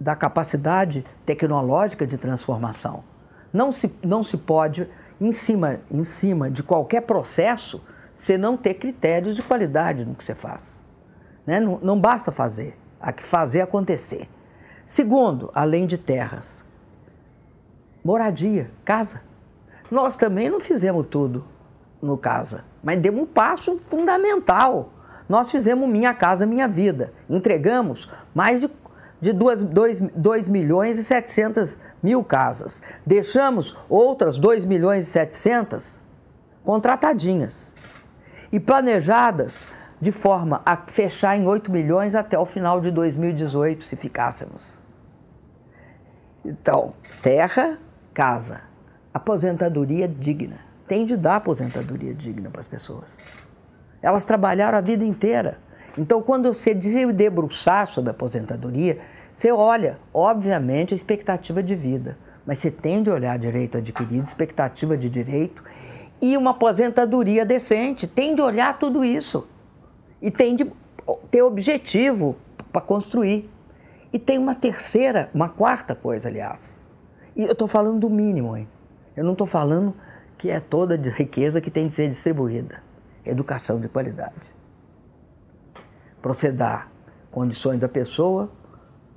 da 0.00 0.16
capacidade 0.16 1.04
tecnológica 1.26 2.06
de 2.06 2.16
transformação. 2.16 3.04
Não 3.52 3.70
se, 3.70 3.92
não 4.02 4.22
se 4.24 4.38
pode 4.38 4.88
em 5.20 5.30
cima, 5.30 5.80
em 5.90 6.02
cima 6.02 6.50
de 6.50 6.62
qualquer 6.62 7.02
processo, 7.02 7.82
você 8.16 8.38
não 8.38 8.56
ter 8.56 8.74
critérios 8.74 9.36
de 9.36 9.42
qualidade 9.42 10.04
no 10.04 10.14
que 10.14 10.24
você 10.24 10.34
faz. 10.34 10.62
Né? 11.46 11.60
Não, 11.60 11.78
não 11.82 12.00
basta 12.00 12.32
fazer, 12.32 12.78
há 12.98 13.12
que 13.12 13.22
fazer 13.22 13.60
acontecer. 13.60 14.28
Segundo, 14.86 15.50
além 15.54 15.86
de 15.86 15.98
terras, 15.98 16.64
moradia, 18.02 18.70
casa. 18.84 19.20
Nós 19.90 20.16
também 20.16 20.48
não 20.48 20.60
fizemos 20.60 21.06
tudo 21.10 21.44
no 22.00 22.16
casa, 22.16 22.64
mas 22.82 22.98
demos 23.00 23.22
um 23.22 23.26
passo 23.26 23.78
fundamental. 23.88 24.92
Nós 25.28 25.50
fizemos 25.50 25.88
Minha 25.88 26.14
Casa 26.14 26.46
Minha 26.46 26.66
Vida. 26.66 27.12
Entregamos 27.28 28.10
mais 28.34 28.60
de 28.62 28.68
de 29.20 29.32
2, 29.32 30.48
milhões 30.48 30.98
e 30.98 31.04
700 31.04 31.78
mil 32.02 32.24
casas. 32.24 32.82
Deixamos 33.04 33.76
outras 33.88 34.38
2 34.38 34.64
milhões 34.64 35.06
e 35.06 35.10
700 35.10 36.00
contratadinhas 36.64 37.74
e 38.50 38.58
planejadas 38.58 39.68
de 40.00 40.10
forma 40.10 40.62
a 40.64 40.76
fechar 40.76 41.36
em 41.36 41.46
8 41.46 41.70
milhões 41.70 42.14
até 42.14 42.38
o 42.38 42.46
final 42.46 42.80
de 42.80 42.90
2018, 42.90 43.84
se 43.84 43.96
ficássemos. 43.96 44.80
Então, 46.42 46.94
terra, 47.22 47.78
casa, 48.14 48.62
aposentadoria 49.12 50.08
digna. 50.08 50.56
Tem 50.88 51.04
de 51.04 51.16
dar 51.16 51.36
aposentadoria 51.36 52.14
digna 52.14 52.50
para 52.50 52.60
as 52.60 52.66
pessoas. 52.66 53.10
Elas 54.00 54.24
trabalharam 54.24 54.78
a 54.78 54.80
vida 54.80 55.04
inteira. 55.04 55.58
Então, 55.98 56.22
quando 56.22 56.52
você 56.52 56.74
debruçar 56.74 57.86
sobre 57.86 58.10
a 58.10 58.12
aposentadoria, 58.12 58.98
você 59.34 59.50
olha, 59.50 59.98
obviamente, 60.12 60.94
a 60.94 60.96
expectativa 60.96 61.62
de 61.62 61.74
vida, 61.74 62.18
mas 62.46 62.58
você 62.58 62.70
tem 62.70 63.02
de 63.02 63.10
olhar 63.10 63.38
direito 63.38 63.78
adquirido, 63.78 64.24
expectativa 64.24 64.96
de 64.96 65.08
direito 65.08 65.62
e 66.20 66.36
uma 66.36 66.50
aposentadoria 66.50 67.44
decente. 67.44 68.06
Tem 68.06 68.34
de 68.34 68.42
olhar 68.42 68.78
tudo 68.78 69.04
isso. 69.04 69.46
E 70.20 70.30
tem 70.30 70.54
de 70.54 70.70
ter 71.30 71.42
objetivo 71.42 72.36
para 72.72 72.80
construir. 72.80 73.48
E 74.12 74.18
tem 74.18 74.38
uma 74.38 74.54
terceira, 74.54 75.30
uma 75.32 75.48
quarta 75.48 75.94
coisa, 75.94 76.28
aliás. 76.28 76.76
E 77.34 77.44
eu 77.44 77.52
estou 77.52 77.68
falando 77.68 78.00
do 78.00 78.10
mínimo, 78.10 78.56
hein? 78.56 78.68
Eu 79.16 79.24
não 79.24 79.32
estou 79.32 79.46
falando 79.46 79.94
que 80.36 80.50
é 80.50 80.60
toda 80.60 80.96
riqueza 80.96 81.60
que 81.60 81.70
tem 81.70 81.86
de 81.86 81.94
ser 81.94 82.08
distribuída. 82.08 82.82
Educação 83.24 83.80
de 83.80 83.88
qualidade. 83.88 84.59
Proceder 86.20 86.86
condições 87.30 87.78
da 87.78 87.88
pessoa 87.88 88.50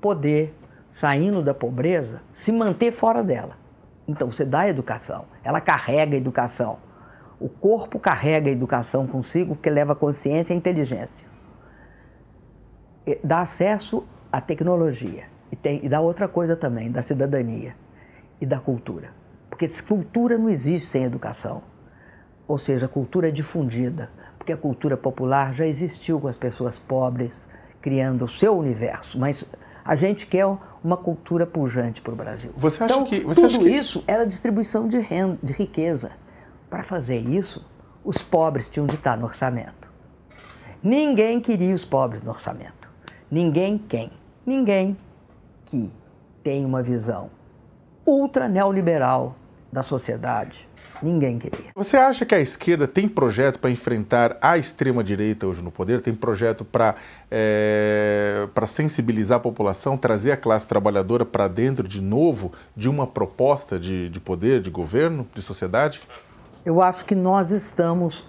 poder, 0.03 0.53
saindo 0.91 1.41
da 1.41 1.53
pobreza, 1.53 2.21
se 2.33 2.51
manter 2.51 2.91
fora 2.91 3.23
dela. 3.23 3.57
Então 4.05 4.29
você 4.29 4.43
dá 4.43 4.61
a 4.61 4.69
educação, 4.69 5.25
ela 5.41 5.61
carrega 5.61 6.13
a 6.13 6.17
educação. 6.17 6.77
O 7.39 7.47
corpo 7.47 7.97
carrega 7.97 8.49
a 8.49 8.51
educação 8.51 9.07
consigo, 9.07 9.55
porque 9.55 9.69
leva 9.69 9.95
consciência 9.95 10.53
e 10.53 10.57
inteligência. 10.57 11.25
E 13.07 13.17
dá 13.23 13.41
acesso 13.41 14.05
à 14.31 14.41
tecnologia. 14.41 15.25
E, 15.51 15.55
tem, 15.55 15.83
e 15.85 15.89
dá 15.89 16.01
outra 16.01 16.27
coisa 16.27 16.55
também, 16.55 16.91
da 16.91 17.01
cidadania 17.01 17.75
e 18.41 18.45
da 18.45 18.59
cultura. 18.59 19.11
Porque 19.49 19.67
cultura 19.87 20.37
não 20.37 20.49
existe 20.49 20.87
sem 20.87 21.03
educação. 21.03 21.63
Ou 22.47 22.57
seja, 22.57 22.87
cultura 22.87 23.29
é 23.29 23.31
difundida, 23.31 24.09
porque 24.43 24.51
a 24.51 24.57
cultura 24.57 24.97
popular 24.97 25.53
já 25.53 25.65
existiu 25.65 26.19
com 26.19 26.27
as 26.27 26.35
pessoas 26.35 26.77
pobres, 26.77 27.47
criando 27.81 28.25
o 28.25 28.27
seu 28.27 28.57
universo, 28.57 29.17
mas 29.17 29.49
a 29.85 29.95
gente 29.95 30.27
quer 30.27 30.45
uma 30.83 30.97
cultura 30.97 31.47
pujante 31.47 32.01
para 32.01 32.11
o 32.11 32.15
Brasil. 32.15 32.51
Você 32.57 32.83
acha 32.83 32.93
então, 32.93 33.05
que 33.05 33.21
você 33.21 33.39
tudo 33.39 33.45
acha 33.45 33.59
que... 33.59 33.69
isso 33.69 34.03
era 34.05 34.25
distribuição 34.25 34.89
de 34.89 34.99
renda, 34.99 35.39
de 35.41 35.53
riqueza. 35.53 36.11
Para 36.69 36.83
fazer 36.83 37.19
isso, 37.19 37.65
os 38.03 38.21
pobres 38.21 38.67
tinham 38.67 38.85
de 38.85 38.95
estar 38.95 39.15
no 39.15 39.23
orçamento. 39.23 39.89
Ninguém 40.83 41.39
queria 41.39 41.73
os 41.73 41.85
pobres 41.85 42.21
no 42.21 42.31
orçamento. 42.31 42.89
Ninguém 43.31 43.77
quem? 43.77 44.11
Ninguém 44.45 44.97
que 45.65 45.89
tem 46.43 46.65
uma 46.65 46.83
visão 46.83 47.29
ultra 48.05 48.49
neoliberal 48.49 49.35
da 49.73 49.81
sociedade. 49.81 50.69
Ninguém 51.01 51.39
queria. 51.39 51.71
Você 51.75 51.97
acha 51.97 52.25
que 52.25 52.35
a 52.35 52.39
esquerda 52.39 52.87
tem 52.87 53.09
projeto 53.09 53.59
para 53.59 53.71
enfrentar 53.71 54.37
a 54.39 54.57
extrema-direita 54.57 55.47
hoje 55.47 55.63
no 55.63 55.71
poder? 55.71 55.99
Tem 55.99 56.13
projeto 56.13 56.63
para 56.63 56.95
é, 57.29 58.47
para 58.53 58.67
sensibilizar 58.67 59.37
a 59.37 59.41
população, 59.41 59.97
trazer 59.97 60.31
a 60.31 60.37
classe 60.37 60.67
trabalhadora 60.67 61.25
para 61.25 61.47
dentro 61.47 61.87
de 61.87 62.01
novo 62.01 62.53
de 62.77 62.87
uma 62.87 63.07
proposta 63.07 63.79
de, 63.79 64.07
de 64.09 64.19
poder, 64.19 64.61
de 64.61 64.69
governo, 64.69 65.27
de 65.33 65.41
sociedade? 65.41 66.03
Eu 66.63 66.81
acho 66.81 67.03
que 67.03 67.15
nós 67.15 67.51
estamos 67.51 68.23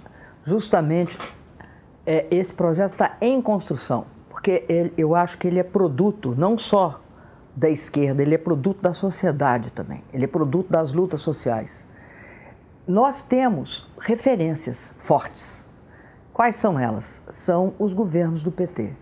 justamente. 0.44 1.18
É, 2.06 2.26
esse 2.30 2.52
projeto 2.52 2.92
está 2.92 3.16
em 3.20 3.40
construção, 3.40 4.04
porque 4.28 4.64
ele, 4.68 4.92
eu 4.98 5.14
acho 5.14 5.38
que 5.38 5.46
ele 5.46 5.58
é 5.58 5.62
produto 5.62 6.34
não 6.36 6.58
só 6.58 7.00
da 7.56 7.68
esquerda, 7.68 8.22
ele 8.22 8.34
é 8.34 8.38
produto 8.38 8.82
da 8.82 8.92
sociedade 8.92 9.72
também, 9.72 10.02
ele 10.12 10.24
é 10.24 10.28
produto 10.28 10.70
das 10.70 10.92
lutas 10.92 11.20
sociais. 11.20 11.86
Nós 12.86 13.22
temos 13.22 13.88
referências 13.98 14.94
fortes. 14.98 15.64
Quais 16.32 16.56
são 16.56 16.78
elas? 16.78 17.20
São 17.30 17.74
os 17.78 17.92
governos 17.92 18.42
do 18.42 18.50
PT. 18.50 18.92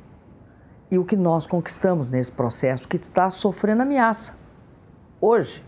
E 0.90 0.98
o 0.98 1.05
que 1.05 1.16
nós 1.16 1.46
conquistamos 1.46 2.11
nesse 2.11 2.30
processo 2.30 2.86
que 2.86 2.96
está 2.96 3.30
sofrendo 3.30 3.82
ameaça. 3.82 4.34
Hoje, 5.20 5.64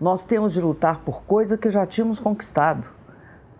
nós 0.00 0.24
temos 0.24 0.52
de 0.52 0.60
lutar 0.60 1.00
por 1.00 1.22
coisa 1.24 1.58
que 1.58 1.70
já 1.70 1.86
tínhamos 1.86 2.18
conquistado. 2.18 2.88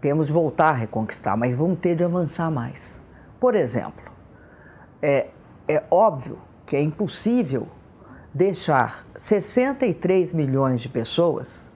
Temos 0.01 0.27
de 0.27 0.33
voltar 0.33 0.71
a 0.71 0.73
reconquistar, 0.73 1.37
mas 1.37 1.55
vamos 1.55 1.79
ter 1.79 1.95
de 1.95 2.03
avançar 2.03 2.51
mais. 2.51 3.01
Por 3.39 3.55
exemplo, 3.55 4.11
é, 5.01 5.29
é 5.69 5.83
óbvio 5.91 6.39
que 6.67 6.75
é 6.75 6.83
impossível 6.83 7.69
deixar 8.35 9.07
63 9.17 10.33
milhões 10.33 10.81
de 10.81 10.89
pessoas 10.89 11.71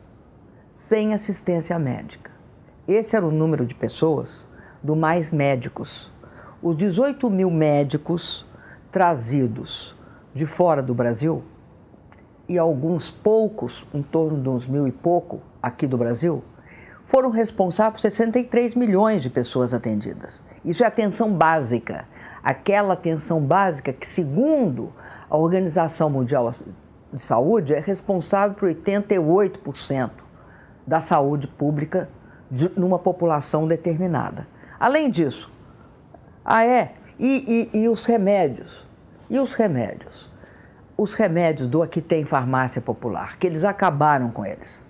sem 0.75 1.15
assistência 1.15 1.79
médica. 1.79 2.33
Esse 2.87 3.15
era 3.15 3.25
o 3.25 3.31
número 3.31 3.65
de 3.65 3.77
pessoas 3.77 4.45
do 4.83 4.97
Mais 4.97 5.31
Médicos. 5.31 6.13
Os 6.61 6.77
18 6.77 7.31
mil 7.31 7.49
médicos 7.49 8.45
trazidos 8.91 9.95
de 10.35 10.47
fora 10.47 10.83
do 10.83 10.93
Brasil 10.93 11.45
e 12.49 12.59
alguns 12.59 13.09
poucos, 13.09 13.87
em 13.95 14.03
torno 14.03 14.43
de 14.43 14.49
uns 14.49 14.67
mil 14.67 14.89
e 14.89 14.93
pouco 14.93 15.41
aqui 15.63 15.87
do 15.87 15.97
Brasil, 15.97 16.43
foram 17.07 17.31
responsáveis 17.31 17.93
por 17.93 18.01
63 18.01 18.75
milhões 18.75 19.23
de 19.23 19.31
pessoas 19.31 19.73
atendidas. 19.73 20.45
Isso 20.65 20.83
é 20.83 20.87
atenção 20.87 21.33
básica, 21.33 22.07
aquela 22.43 22.95
atenção 22.95 23.41
básica 23.41 23.93
que, 23.93 24.07
segundo 24.07 24.93
a 25.29 25.37
Organização 25.37 26.09
Mundial 26.09 26.51
de 27.12 27.20
Saúde, 27.20 27.74
é 27.74 27.81
responsável 27.81 28.57
por 28.57 28.68
88% 28.68 30.11
da 30.87 31.01
saúde 31.01 31.47
pública 31.47 32.09
de, 32.51 32.68
numa 32.79 32.99
população 32.99 33.66
determinada. 33.66 34.47
Além 34.81 35.11
disso, 35.11 35.51
ah 36.45 36.64
é, 36.64 36.95
e, 37.18 37.68
e, 37.72 37.81
e 37.81 37.89
os 37.89 38.05
remédios? 38.05 38.87
E 39.29 39.39
os 39.39 39.55
remédios? 39.55 40.31
Os 40.97 41.14
remédios 41.14 41.68
do 41.68 41.83
Aqui 41.83 42.01
Tem 42.01 42.24
Farmácia 42.24 42.81
Popular, 42.81 43.37
que 43.39 43.47
eles 43.47 43.64
acabaram 43.64 44.31
com 44.31 44.45
eles. 44.47 44.83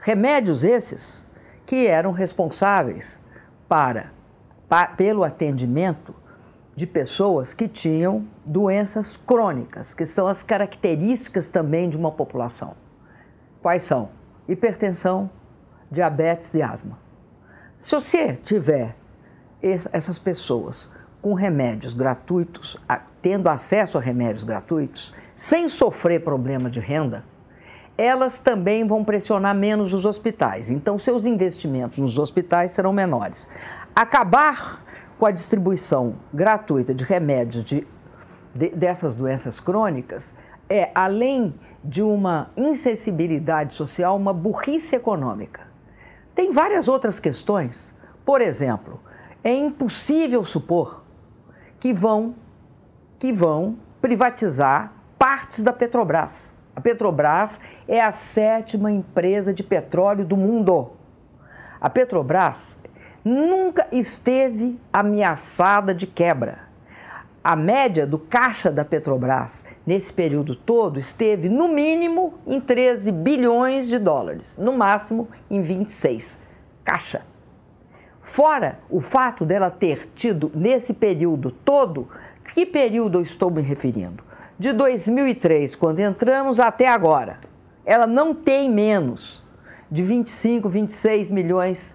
Remédios 0.00 0.64
esses 0.64 1.28
que 1.66 1.86
eram 1.86 2.12
responsáveis 2.12 3.20
para, 3.68 4.10
para 4.68 4.88
pelo 4.88 5.22
atendimento 5.22 6.14
de 6.80 6.86
pessoas 6.86 7.52
que 7.52 7.68
tinham 7.68 8.26
doenças 8.42 9.14
crônicas, 9.14 9.92
que 9.92 10.06
são 10.06 10.26
as 10.26 10.42
características 10.42 11.50
também 11.50 11.90
de 11.90 11.96
uma 11.98 12.10
população. 12.10 12.74
Quais 13.60 13.82
são? 13.82 14.08
hipertensão, 14.48 15.30
diabetes 15.92 16.54
e 16.54 16.62
asma. 16.62 16.98
Se 17.82 17.94
você 17.94 18.32
tiver 18.32 18.96
essas 19.92 20.18
pessoas 20.18 20.90
com 21.20 21.34
remédios 21.34 21.92
gratuitos, 21.92 22.78
tendo 23.20 23.50
acesso 23.50 23.98
a 23.98 24.00
remédios 24.00 24.42
gratuitos, 24.42 25.12
sem 25.36 25.68
sofrer 25.68 26.24
problema 26.24 26.70
de 26.70 26.80
renda, 26.80 27.26
elas 27.98 28.38
também 28.38 28.86
vão 28.86 29.04
pressionar 29.04 29.54
menos 29.54 29.92
os 29.92 30.06
hospitais. 30.06 30.70
Então, 30.70 30.96
seus 30.96 31.26
investimentos 31.26 31.98
nos 31.98 32.16
hospitais 32.16 32.72
serão 32.72 32.90
menores. 32.94 33.50
Acabar 33.94 34.82
com 35.20 35.26
a 35.26 35.30
distribuição 35.30 36.14
gratuita 36.32 36.94
de 36.94 37.04
remédios 37.04 37.62
de, 37.62 37.86
de, 38.54 38.70
dessas 38.70 39.14
doenças 39.14 39.60
crônicas 39.60 40.34
é, 40.66 40.90
além 40.94 41.54
de 41.84 42.00
uma 42.00 42.50
insensibilidade 42.56 43.74
social, 43.74 44.16
uma 44.16 44.32
burrice 44.32 44.96
econômica. 44.96 45.68
Tem 46.34 46.50
várias 46.50 46.88
outras 46.88 47.20
questões. 47.20 47.94
Por 48.24 48.40
exemplo, 48.40 48.98
é 49.44 49.54
impossível 49.54 50.42
supor 50.42 51.04
que 51.78 51.92
vão, 51.92 52.34
que 53.18 53.30
vão 53.30 53.76
privatizar 54.00 54.90
partes 55.18 55.62
da 55.62 55.72
Petrobras. 55.72 56.54
A 56.74 56.80
Petrobras 56.80 57.60
é 57.86 58.00
a 58.00 58.10
sétima 58.10 58.90
empresa 58.90 59.52
de 59.52 59.62
petróleo 59.62 60.24
do 60.24 60.36
mundo. 60.36 60.92
A 61.78 61.90
Petrobras 61.90 62.78
nunca 63.30 63.86
esteve 63.92 64.78
ameaçada 64.92 65.94
de 65.94 66.06
quebra 66.06 66.70
a 67.42 67.56
média 67.56 68.06
do 68.06 68.18
caixa 68.18 68.70
da 68.70 68.84
Petrobras 68.84 69.64
nesse 69.86 70.12
período 70.12 70.54
todo 70.54 70.98
esteve 70.98 71.48
no 71.48 71.68
mínimo 71.68 72.34
em 72.46 72.60
13 72.60 73.10
bilhões 73.10 73.88
de 73.88 73.98
dólares, 73.98 74.56
no 74.58 74.74
máximo 74.74 75.28
em 75.50 75.62
26. 75.62 76.38
Caixa. 76.84 77.22
Fora 78.20 78.78
o 78.90 79.00
fato 79.00 79.46
dela 79.46 79.70
ter 79.70 80.10
tido 80.14 80.52
nesse 80.54 80.92
período 80.92 81.50
todo, 81.50 82.08
que 82.52 82.66
período 82.66 83.18
eu 83.18 83.22
estou 83.22 83.50
me 83.50 83.62
referindo? 83.62 84.22
De 84.58 84.72
2003, 84.74 85.74
quando 85.74 86.00
entramos, 86.00 86.60
até 86.60 86.88
agora. 86.88 87.38
Ela 87.86 88.06
não 88.06 88.34
tem 88.34 88.68
menos 88.68 89.42
de 89.90 90.02
25, 90.02 90.68
26 90.68 91.30
milhões 91.30 91.94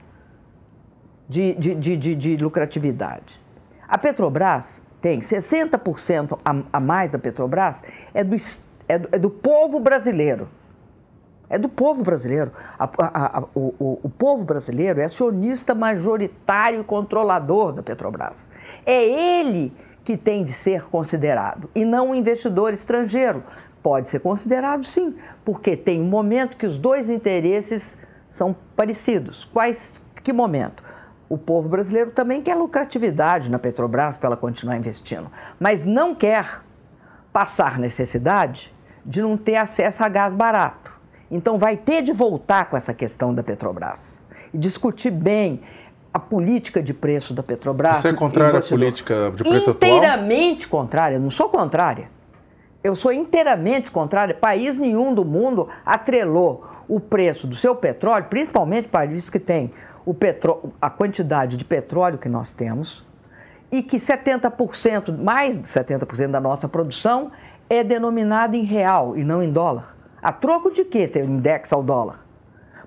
de, 1.28 1.54
de, 1.54 1.76
de, 1.76 1.98
de, 1.98 2.16
de 2.16 2.38
lucratividade. 2.38 3.40
A 3.88 3.98
Petrobras 3.98 4.82
tem 5.02 5.20
60% 5.20 6.40
a, 6.44 6.64
a 6.74 6.80
mais 6.80 7.12
da 7.12 7.20
Petrobras 7.20 7.84
é 8.14 8.24
do, 8.24 8.36
é 8.88 9.00
do, 9.00 9.10
é 9.12 9.20
do 9.20 9.30
povo 9.30 9.80
brasileiro. 9.80 10.50
É 11.48 11.60
do 11.60 11.70
povo 11.70 12.04
brasileiro. 12.04 12.52
A, 12.78 12.86
a, 12.98 13.38
a, 13.40 13.44
o, 13.54 14.00
o, 14.04 14.10
povo 14.10 14.44
brasileiro 14.44 15.00
é 15.00 15.04
acionista 15.04 15.76
majoritário 15.76 16.82
e 16.82 16.84
controlador 16.84 17.72
da 17.72 17.84
Petrobras. 17.84 18.50
É 18.84 19.40
ele 19.40 19.72
que 20.04 20.18
tem 20.18 20.44
de 20.44 20.54
ser 20.54 20.84
considerado 20.86 21.70
e 21.76 21.86
não 21.86 22.10
um 22.10 22.16
investidor 22.16 22.74
estrangeiro. 22.74 23.44
Pode 23.84 24.10
ser 24.10 24.20
considerado 24.20 24.84
sim, 24.84 25.16
porque 25.44 25.78
tem 25.78 26.02
um 26.02 26.06
momento 26.06 26.58
que 26.58 26.66
os 26.66 26.80
dois 26.80 27.10
interesses 27.10 27.96
são 28.28 28.56
parecidos. 28.76 29.46
Quais, 29.46 30.02
que 30.24 30.34
momento? 30.34 30.84
O 31.36 31.38
povo 31.38 31.68
brasileiro 31.68 32.12
também 32.12 32.42
quer 32.42 32.56
lucratividade 32.56 33.52
na 33.52 33.60
Petrobras 33.60 34.16
para 34.16 34.28
ela 34.28 34.38
continuar 34.38 34.78
investindo, 34.78 35.30
mas 35.60 35.84
não 35.84 36.16
quer 36.16 36.62
passar 37.34 37.78
necessidade 37.78 38.74
de 39.06 39.22
não 39.22 39.36
ter 39.36 39.58
acesso 39.58 40.02
a 40.02 40.08
gás 40.08 40.34
barato. 40.34 40.94
Então 41.30 41.58
vai 41.58 41.76
ter 41.76 42.02
de 42.04 42.14
voltar 42.14 42.70
com 42.70 42.78
essa 42.78 42.94
questão 42.94 43.36
da 43.36 43.44
Petrobras 43.44 44.22
e 44.54 44.58
discutir 44.58 45.12
bem 45.12 45.60
a 46.14 46.20
política 46.20 46.82
de 46.82 46.94
preço 46.94 47.34
da 47.34 47.44
Petrobras. 47.44 47.98
Você 47.98 48.08
é 48.08 48.14
contrária 48.14 48.58
à 48.58 48.64
política 48.64 49.34
de 49.36 49.44
preço 49.44 49.72
atual? 49.72 49.98
Inteiramente 49.98 50.70
contrária, 50.70 51.20
não 51.20 51.30
sou 51.30 51.50
contrária. 51.50 52.10
Eu 52.82 52.96
sou 52.96 53.12
inteiramente 53.12 53.92
contrária. 53.92 54.34
País 54.34 54.78
nenhum 54.78 55.14
do 55.14 55.26
mundo 55.26 55.68
atrelou 55.86 56.66
o 56.88 56.98
preço 56.98 57.46
do 57.46 57.58
seu 57.58 57.76
petróleo, 57.76 58.28
principalmente 58.30 58.88
países 58.88 59.30
que 59.30 59.40
têm 59.40 59.74
o 60.06 60.14
petró 60.14 60.62
a 60.80 60.90
quantidade 60.90 61.58
de 61.58 61.66
petróleo 61.66 62.18
que 62.18 62.30
nós 62.30 62.54
temos 62.54 63.06
e 63.72 63.82
que 63.82 63.98
70%, 63.98 65.18
mais 65.18 65.60
de 65.60 65.68
70% 65.68 66.32
da 66.32 66.40
nossa 66.40 66.70
produção 66.70 67.32
é 67.70 67.84
denominada 67.84 68.56
em 68.56 68.64
real 68.64 69.18
e 69.18 69.24
não 69.24 69.42
em 69.42 69.52
dólar. 69.52 69.96
A 70.22 70.32
troco 70.32 70.72
de 70.72 70.86
quê? 70.86 71.08
Você 71.08 71.24
indexa 71.24 71.76
ao 71.76 71.84
dólar? 71.84 72.26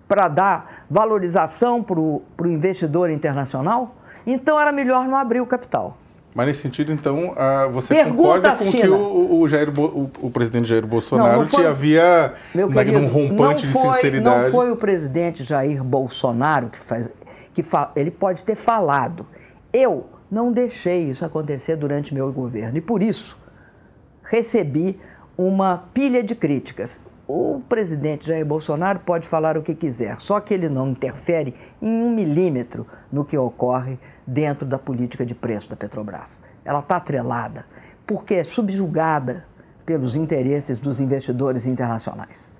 Para 0.06 0.28
dar 0.28 0.84
valorização 0.88 1.82
para 1.82 2.00
o 2.00 2.22
investidor 2.46 3.10
internacional? 3.10 3.96
Então 4.26 4.58
era 4.58 4.72
melhor 4.72 5.06
não 5.06 5.16
abrir 5.16 5.40
o 5.40 5.46
capital. 5.46 5.96
Mas 6.38 6.46
nesse 6.46 6.60
sentido, 6.60 6.92
então, 6.92 7.34
você 7.72 7.92
Pergunta 7.92 8.16
concorda 8.16 8.52
com 8.56 8.70
que 8.70 8.88
o, 8.88 9.40
o, 9.40 9.48
Jair, 9.48 9.70
o, 9.76 10.08
o, 10.22 10.30
presidente 10.30 10.68
Jair 10.68 10.86
Bolsonaro 10.86 11.32
não, 11.32 11.40
não 11.40 11.48
foi, 11.48 11.64
te 11.64 11.66
havia 11.66 12.34
meu 12.54 12.68
querido, 12.68 12.96
um 12.96 13.08
rompante 13.08 13.66
foi, 13.66 13.82
de 13.82 13.96
sinceridade? 13.96 14.44
Não 14.44 14.50
foi 14.52 14.70
o 14.70 14.76
presidente 14.76 15.42
Jair 15.42 15.82
Bolsonaro 15.82 16.68
que 16.68 16.78
faz. 16.78 17.10
Que 17.52 17.60
fa, 17.60 17.90
ele 17.96 18.12
pode 18.12 18.44
ter 18.44 18.54
falado. 18.54 19.26
Eu 19.72 20.06
não 20.30 20.52
deixei 20.52 21.10
isso 21.10 21.24
acontecer 21.24 21.74
durante 21.74 22.14
meu 22.14 22.30
governo. 22.32 22.78
E 22.78 22.80
por 22.80 23.02
isso 23.02 23.36
recebi 24.22 24.96
uma 25.36 25.88
pilha 25.92 26.22
de 26.22 26.36
críticas. 26.36 27.00
O 27.26 27.62
presidente 27.68 28.28
Jair 28.28 28.46
Bolsonaro 28.46 29.00
pode 29.00 29.26
falar 29.26 29.58
o 29.58 29.62
que 29.62 29.74
quiser, 29.74 30.20
só 30.20 30.38
que 30.38 30.54
ele 30.54 30.68
não 30.68 30.90
interfere 30.90 31.52
em 31.82 32.00
um 32.00 32.14
milímetro 32.14 32.86
no 33.10 33.24
que 33.24 33.36
ocorre 33.36 33.98
dentro 34.28 34.66
da 34.66 34.78
política 34.78 35.24
de 35.24 35.34
preço 35.34 35.70
da 35.70 35.76
Petrobras. 35.76 36.42
Ela 36.62 36.80
está 36.80 36.96
atrelada 36.96 37.64
porque 38.06 38.34
é 38.34 38.44
subjugada 38.44 39.44
pelos 39.86 40.16
interesses 40.16 40.78
dos 40.78 41.00
investidores 41.00 41.66
internacionais. 41.66 42.52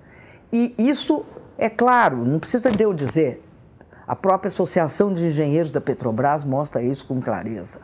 E 0.50 0.74
isso 0.78 1.26
é 1.58 1.68
claro, 1.68 2.24
não 2.24 2.38
precisa 2.38 2.70
de 2.70 2.82
eu 2.82 2.94
dizer, 2.94 3.44
a 4.06 4.16
própria 4.16 4.48
Associação 4.48 5.12
de 5.12 5.26
Engenheiros 5.26 5.70
da 5.70 5.80
Petrobras 5.80 6.42
mostra 6.42 6.82
isso 6.82 7.06
com 7.06 7.20
clareza. 7.20 7.80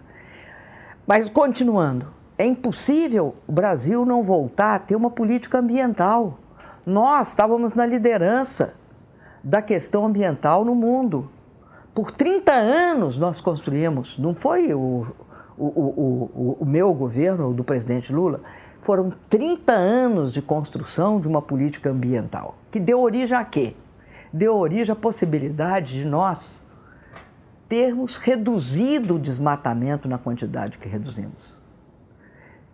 Mas 1.06 1.28
continuando, 1.28 2.06
é 2.38 2.46
impossível 2.46 3.36
o 3.46 3.52
Brasil 3.52 4.06
não 4.06 4.22
voltar 4.22 4.76
a 4.76 4.78
ter 4.78 4.96
uma 4.96 5.10
política 5.10 5.58
ambiental. 5.58 6.38
Nós 6.86 7.28
estávamos 7.28 7.74
na 7.74 7.84
liderança 7.84 8.72
da 9.42 9.60
questão 9.60 10.06
ambiental 10.06 10.64
no 10.64 10.74
mundo. 10.74 11.30
Por 11.94 12.10
30 12.10 12.52
anos 12.52 13.16
nós 13.16 13.40
construímos, 13.40 14.18
não 14.18 14.34
foi 14.34 14.74
o, 14.74 15.06
o, 15.56 15.64
o, 15.64 16.56
o, 16.60 16.66
meu 16.66 16.92
governo, 16.92 17.54
do 17.54 17.62
presidente 17.62 18.12
Lula, 18.12 18.40
foram 18.82 19.10
30 19.30 19.72
anos 19.72 20.32
de 20.32 20.42
construção 20.42 21.20
de 21.20 21.28
uma 21.28 21.40
política 21.40 21.90
ambiental, 21.90 22.56
que 22.72 22.80
deu 22.80 23.00
origem 23.00 23.38
a 23.38 23.44
quê? 23.44 23.76
Deu 24.32 24.56
origem 24.56 24.92
à 24.92 24.96
possibilidade 24.96 25.94
de 25.94 26.04
nós 26.04 26.60
termos 27.68 28.16
reduzido 28.16 29.14
o 29.14 29.18
desmatamento 29.18 30.08
na 30.08 30.18
quantidade 30.18 30.78
que 30.78 30.88
reduzimos. 30.88 31.56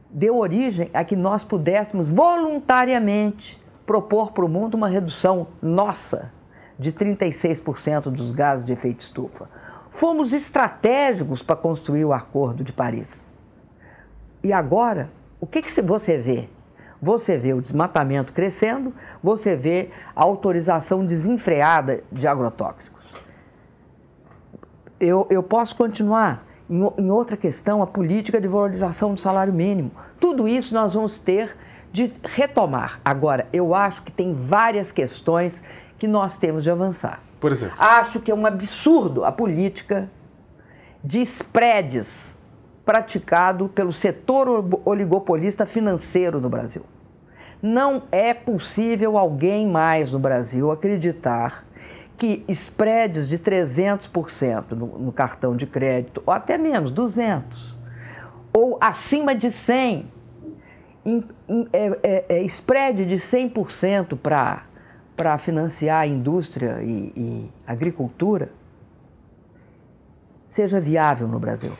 Deu 0.08 0.38
origem 0.38 0.90
a 0.94 1.04
que 1.04 1.14
nós 1.14 1.44
pudéssemos 1.44 2.08
voluntariamente 2.08 3.62
propor 3.84 4.32
para 4.32 4.46
o 4.46 4.48
mundo 4.48 4.74
uma 4.74 4.88
redução 4.88 5.46
nossa 5.60 6.32
de 6.80 6.90
36% 6.92 8.04
dos 8.04 8.32
gases 8.32 8.64
de 8.64 8.72
efeito 8.72 9.00
estufa. 9.00 9.50
Fomos 9.90 10.32
estratégicos 10.32 11.42
para 11.42 11.54
construir 11.54 12.06
o 12.06 12.12
Acordo 12.12 12.64
de 12.64 12.72
Paris. 12.72 13.26
E 14.42 14.50
agora, 14.50 15.10
o 15.38 15.46
que, 15.46 15.60
que 15.60 15.82
você 15.82 16.16
vê? 16.16 16.48
Você 17.02 17.36
vê 17.36 17.52
o 17.52 17.60
desmatamento 17.60 18.32
crescendo, 18.32 18.94
você 19.22 19.54
vê 19.54 19.90
a 20.16 20.22
autorização 20.22 21.04
desenfreada 21.04 22.02
de 22.10 22.26
agrotóxicos. 22.26 23.04
Eu, 24.98 25.26
eu 25.28 25.42
posso 25.42 25.76
continuar. 25.76 26.46
Em, 26.68 26.80
em 26.96 27.10
outra 27.10 27.36
questão, 27.36 27.82
a 27.82 27.86
política 27.86 28.40
de 28.40 28.48
valorização 28.48 29.12
do 29.12 29.20
salário 29.20 29.52
mínimo. 29.52 29.90
Tudo 30.18 30.48
isso 30.48 30.72
nós 30.72 30.94
vamos 30.94 31.18
ter 31.18 31.54
de 31.92 32.10
retomar. 32.22 33.00
Agora, 33.04 33.48
eu 33.52 33.74
acho 33.74 34.02
que 34.02 34.12
tem 34.12 34.32
várias 34.32 34.92
questões 34.92 35.62
que 36.00 36.08
nós 36.08 36.38
temos 36.38 36.64
de 36.64 36.70
avançar. 36.70 37.22
Por 37.38 37.52
exemplo? 37.52 37.76
Acho 37.78 38.20
que 38.20 38.30
é 38.30 38.34
um 38.34 38.46
absurdo 38.46 39.22
a 39.22 39.30
política 39.30 40.10
de 41.04 41.20
spreads 41.20 42.34
praticado 42.86 43.68
pelo 43.68 43.92
setor 43.92 44.66
oligopolista 44.86 45.66
financeiro 45.66 46.40
no 46.40 46.48
Brasil. 46.48 46.82
Não 47.62 48.04
é 48.10 48.32
possível 48.32 49.18
alguém 49.18 49.66
mais 49.66 50.10
no 50.10 50.18
Brasil 50.18 50.70
acreditar 50.70 51.66
que 52.16 52.44
spreads 52.48 53.28
de 53.28 53.38
300% 53.38 54.72
no, 54.72 54.86
no 54.98 55.12
cartão 55.12 55.54
de 55.54 55.66
crédito, 55.66 56.22
ou 56.24 56.32
até 56.32 56.56
menos, 56.56 56.90
200, 56.90 57.78
ou 58.52 58.78
acima 58.80 59.34
de 59.34 59.50
100, 59.50 60.06
em, 61.04 61.24
em, 61.48 61.68
é, 61.72 61.98
é, 62.02 62.24
é, 62.28 62.42
spread 62.44 63.04
de 63.04 63.16
100% 63.16 64.18
para 64.18 64.64
para 65.20 65.36
financiar 65.36 66.00
a 66.00 66.06
indústria 66.06 66.78
e, 66.80 67.12
e 67.14 67.50
agricultura 67.66 68.48
seja 70.48 70.80
viável 70.80 71.28
no 71.28 71.38
Brasil. 71.38 71.72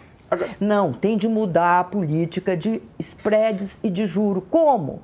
Não, 0.60 0.92
tem 0.92 1.16
de 1.16 1.26
mudar 1.26 1.80
a 1.80 1.84
política 1.84 2.54
de 2.54 2.82
spreads 2.98 3.80
e 3.82 3.88
de 3.88 4.04
juro. 4.04 4.42
Como? 4.42 5.00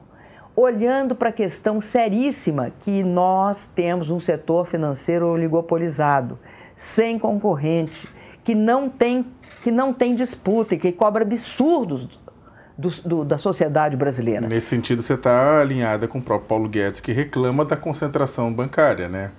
Olhando 0.54 1.16
para 1.16 1.30
a 1.30 1.32
questão 1.32 1.80
seríssima 1.80 2.70
que 2.78 3.02
nós 3.02 3.70
temos 3.74 4.10
um 4.10 4.20
setor 4.20 4.66
financeiro 4.66 5.28
oligopolizado, 5.28 6.38
sem 6.76 7.18
concorrente, 7.18 8.06
que 8.44 8.54
não 8.54 8.90
tem, 8.90 9.24
que 9.62 9.70
não 9.70 9.94
tem 9.94 10.14
disputa 10.14 10.74
e 10.74 10.78
que 10.78 10.92
cobra 10.92 11.22
absurdos 11.24 12.20
do, 12.76 12.90
do, 13.02 13.24
da 13.24 13.38
sociedade 13.38 13.96
brasileira. 13.96 14.46
Nesse 14.46 14.68
sentido, 14.68 15.02
você 15.02 15.14
está 15.14 15.60
alinhada 15.60 16.06
com 16.06 16.18
o 16.18 16.22
próprio 16.22 16.48
Paulo 16.48 16.68
Guedes, 16.68 17.00
que 17.00 17.12
reclama 17.12 17.64
da 17.64 17.76
concentração 17.76 18.52
bancária, 18.52 19.08
né? 19.08 19.30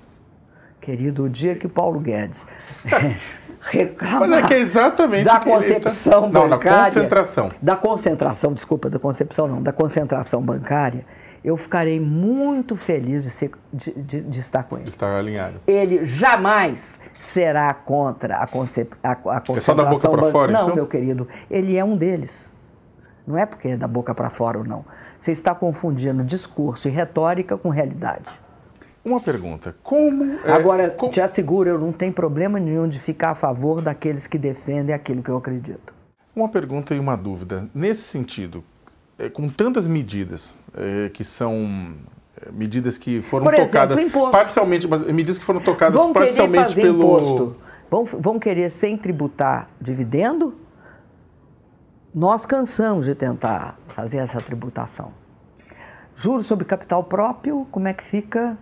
Querido, 0.82 1.26
o 1.26 1.30
dia 1.30 1.56
que 1.56 1.68
Paulo 1.68 2.00
Guedes 2.00 2.48
reclama 3.60 4.28
Mas 4.28 4.32
é 4.32 4.48
que 4.48 4.54
é 4.54 4.60
exatamente 4.60 5.26
da 5.26 5.40
concepção 5.40 6.32
tá... 6.32 6.40
bancária... 6.40 6.50
Não, 6.50 6.50
da 6.50 6.86
concentração. 6.86 7.50
Da 7.62 7.76
concentração, 7.76 8.54
desculpa, 8.54 8.90
da 8.90 8.98
concepção 8.98 9.48
não, 9.48 9.62
da 9.62 9.74
concentração 9.74 10.42
bancária, 10.42 11.06
eu 11.44 11.58
ficarei 11.58 12.00
muito 12.00 12.76
feliz 12.76 13.24
de, 13.24 13.30
ser, 13.30 13.52
de, 13.72 13.92
de, 13.92 14.22
de 14.22 14.40
estar 14.40 14.64
com 14.64 14.76
ele. 14.76 14.86
De 14.86 14.90
estar 14.90 15.14
alinhado. 15.16 15.60
Ele 15.68 16.04
jamais 16.04 17.00
será 17.20 17.74
contra 17.74 18.38
a, 18.38 18.48
concep, 18.48 18.94
a, 19.04 19.12
a 19.12 19.16
concentração... 19.16 19.56
É 19.58 19.62
só 19.62 19.74
da 19.74 19.86
boca 19.86 20.10
para 20.10 20.32
fora, 20.32 20.52
Não, 20.52 20.64
então? 20.64 20.76
meu 20.76 20.88
querido, 20.88 21.28
ele 21.50 21.78
é 21.78 21.84
um 21.84 21.96
deles. 21.96 22.52
Não 23.28 23.38
é 23.38 23.46
porque 23.46 23.68
é 23.68 23.78
da 23.78 23.88
boca 23.88 24.16
para 24.16 24.30
fora 24.30 24.58
ou 24.58 24.64
não. 24.64 24.86
Você 25.20 25.32
está 25.32 25.54
confundindo 25.54 26.24
discurso 26.24 26.88
e 26.88 26.92
retórica 26.92 27.58
com 27.58 27.70
realidade. 27.70 28.30
Uma 29.04 29.20
pergunta: 29.20 29.76
como. 29.84 30.40
É, 30.46 30.52
Agora, 30.52 30.90
como... 30.90 31.12
te 31.12 31.20
asseguro, 31.20 31.70
eu 31.70 31.78
não 31.78 31.92
tenho 31.92 32.14
problema 32.14 32.60
nenhum 32.60 32.88
de 32.88 33.00
ficar 33.00 33.32
a 33.32 33.36
favor 33.36 33.82
daqueles 33.82 34.28
que 34.28 34.38
defendem 34.38 34.96
aquilo 34.96 35.22
que 35.22 35.30
eu 35.30 35.38
acredito. 35.38 35.94
Uma 36.34 36.48
pergunta 36.48 36.96
e 36.96 37.00
uma 37.00 37.18
dúvida. 37.18 37.68
Nesse 37.74 38.04
sentido, 38.04 38.64
é, 39.20 39.28
com 39.28 39.50
tantas 39.50 39.88
medidas 39.88 40.56
é, 40.76 41.10
que 41.10 41.24
são 41.24 41.94
é, 42.42 42.52
medidas 42.52 42.98
que 42.98 43.22
foram 43.22 43.46
Por 43.46 43.54
exemplo, 43.54 43.72
tocadas 43.72 44.00
imposto. 44.00 44.32
parcialmente, 44.32 44.88
mas 44.88 45.02
medidas 45.02 45.38
que 45.38 45.44
foram 45.44 45.60
tocadas 45.60 46.00
Vamos 46.00 46.14
parcialmente 46.14 46.76
pelo 46.76 46.98
imposto 46.98 47.56
Vão, 47.90 48.06
vão 48.06 48.40
querer 48.40 48.70
sem 48.70 48.98
tributar 48.98 49.70
dividendo? 49.80 50.54
Nós 52.18 52.48
cansamos 52.48 53.06
de 53.06 53.14
tentar 53.14 53.78
fazer 53.90 54.18
essa 54.18 54.42
tributação. 54.42 55.12
Juros 56.16 56.48
sobre 56.48 56.66
capital 56.66 57.04
próprio, 57.04 57.68
como 57.70 57.88
é 57.88 57.94
que 57.94 58.04
fica? 58.04 58.58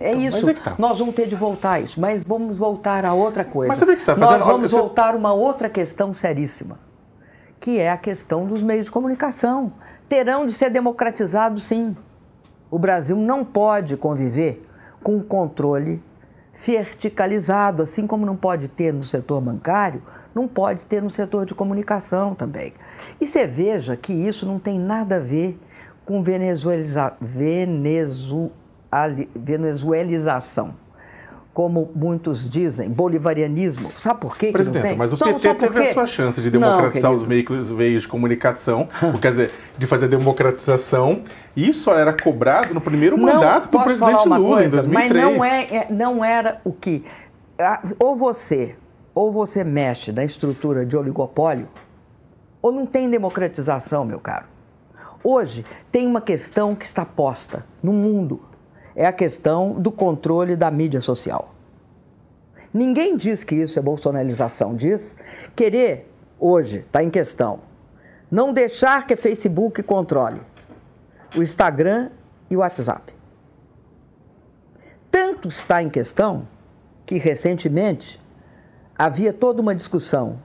É 0.00 0.10
então, 0.10 0.40
isso. 0.40 0.50
É 0.50 0.54
tá. 0.54 0.74
Nós 0.80 0.98
vamos 0.98 1.14
ter 1.14 1.28
de 1.28 1.36
voltar 1.36 1.74
a 1.74 1.80
isso, 1.80 2.00
mas 2.00 2.24
vamos 2.24 2.58
voltar 2.58 3.04
a 3.04 3.14
outra 3.14 3.44
coisa. 3.44 3.68
Mas 3.68 3.78
sabe 3.78 3.92
que 3.92 4.00
está 4.00 4.16
fazendo? 4.16 4.36
Nós 4.36 4.44
vamos 4.44 4.72
Você... 4.72 4.76
voltar 4.76 5.14
a 5.14 5.16
uma 5.16 5.32
outra 5.32 5.70
questão 5.70 6.12
seríssima, 6.12 6.76
que 7.60 7.78
é 7.78 7.88
a 7.88 7.96
questão 7.96 8.46
dos 8.46 8.64
meios 8.64 8.86
de 8.86 8.90
comunicação. 8.90 9.74
Terão 10.08 10.44
de 10.44 10.52
ser 10.52 10.68
democratizados, 10.68 11.62
sim. 11.62 11.96
O 12.68 12.80
Brasil 12.80 13.14
não 13.14 13.44
pode 13.44 13.96
conviver 13.96 14.68
com 15.04 15.18
um 15.18 15.22
controle 15.22 16.02
verticalizado, 16.66 17.84
assim 17.84 18.08
como 18.08 18.26
não 18.26 18.34
pode 18.34 18.66
ter 18.66 18.92
no 18.92 19.04
setor 19.04 19.40
bancário, 19.40 20.02
não 20.34 20.48
pode 20.48 20.86
ter 20.86 21.02
no 21.02 21.10
setor 21.10 21.46
de 21.46 21.54
comunicação 21.54 22.34
também. 22.34 22.72
E 23.20 23.26
você 23.26 23.46
veja 23.46 23.96
que 23.96 24.12
isso 24.12 24.46
não 24.46 24.58
tem 24.58 24.78
nada 24.78 25.16
a 25.16 25.20
ver 25.20 25.58
com 26.04 26.22
venezueliza, 26.22 27.12
venezu, 27.20 28.50
venezuelização. 29.34 30.74
Como 31.54 31.90
muitos 31.94 32.48
dizem, 32.48 32.88
bolivarianismo. 32.88 33.90
Sabe 33.98 34.20
por 34.20 34.38
quê 34.38 34.50
Presidente, 34.50 34.88
que 34.88 34.94
mas 34.94 35.12
o 35.12 35.18
PT 35.18 35.38
só, 35.38 35.54
teve 35.54 35.80
a 35.80 35.92
sua 35.92 36.06
chance 36.06 36.40
de 36.40 36.50
democratizar 36.50 37.10
não, 37.10 37.18
os 37.18 37.24
veículos, 37.24 37.68
veios 37.68 38.02
de 38.02 38.08
comunicação, 38.08 38.88
quer 39.20 39.30
dizer, 39.30 39.50
de 39.76 39.86
fazer 39.86 40.08
democratização. 40.08 41.20
Isso 41.54 41.90
era 41.90 42.10
cobrado 42.14 42.72
no 42.72 42.80
primeiro 42.80 43.18
não, 43.18 43.34
mandato 43.34 43.70
do 43.70 43.82
presidente 43.82 44.26
Lula, 44.26 44.62
coisa, 44.62 44.66
em 44.66 44.70
2003. 44.70 45.12
Mas 45.12 45.36
não, 45.36 45.44
é, 45.44 45.60
é, 45.60 45.86
não 45.90 46.24
era 46.24 46.58
o 46.64 46.72
que... 46.72 47.04
Ou 47.98 48.16
você, 48.16 48.74
ou 49.14 49.30
você 49.30 49.62
mexe 49.62 50.12
na 50.12 50.24
estrutura 50.24 50.86
de 50.86 50.96
oligopólio, 50.96 51.68
ou 52.60 52.72
não 52.72 52.86
tem 52.86 53.10
democratização, 53.10 54.04
meu 54.04 54.20
caro. 54.20 54.46
Hoje 55.24 55.64
tem 55.90 56.06
uma 56.06 56.20
questão 56.20 56.74
que 56.74 56.84
está 56.84 57.04
posta 57.04 57.64
no 57.82 57.92
mundo, 57.92 58.40
é 58.94 59.06
a 59.06 59.12
questão 59.12 59.72
do 59.74 59.90
controle 59.90 60.56
da 60.56 60.70
mídia 60.70 61.00
social. 61.00 61.54
Ninguém 62.72 63.16
diz 63.16 63.44
que 63.44 63.54
isso 63.54 63.78
é 63.78 63.82
bolsonarização, 63.82 64.74
diz 64.74 65.14
querer, 65.54 66.10
hoje, 66.40 66.78
está 66.78 67.02
em 67.02 67.10
questão, 67.10 67.60
não 68.30 68.52
deixar 68.52 69.06
que 69.06 69.14
Facebook 69.14 69.82
controle 69.82 70.40
o 71.36 71.42
Instagram 71.42 72.10
e 72.50 72.56
o 72.56 72.60
WhatsApp. 72.60 73.12
Tanto 75.10 75.48
está 75.48 75.82
em 75.82 75.90
questão 75.90 76.48
que, 77.04 77.18
recentemente, 77.18 78.21
havia 78.98 79.32
toda 79.32 79.60
uma 79.60 79.74
discussão 79.74 80.38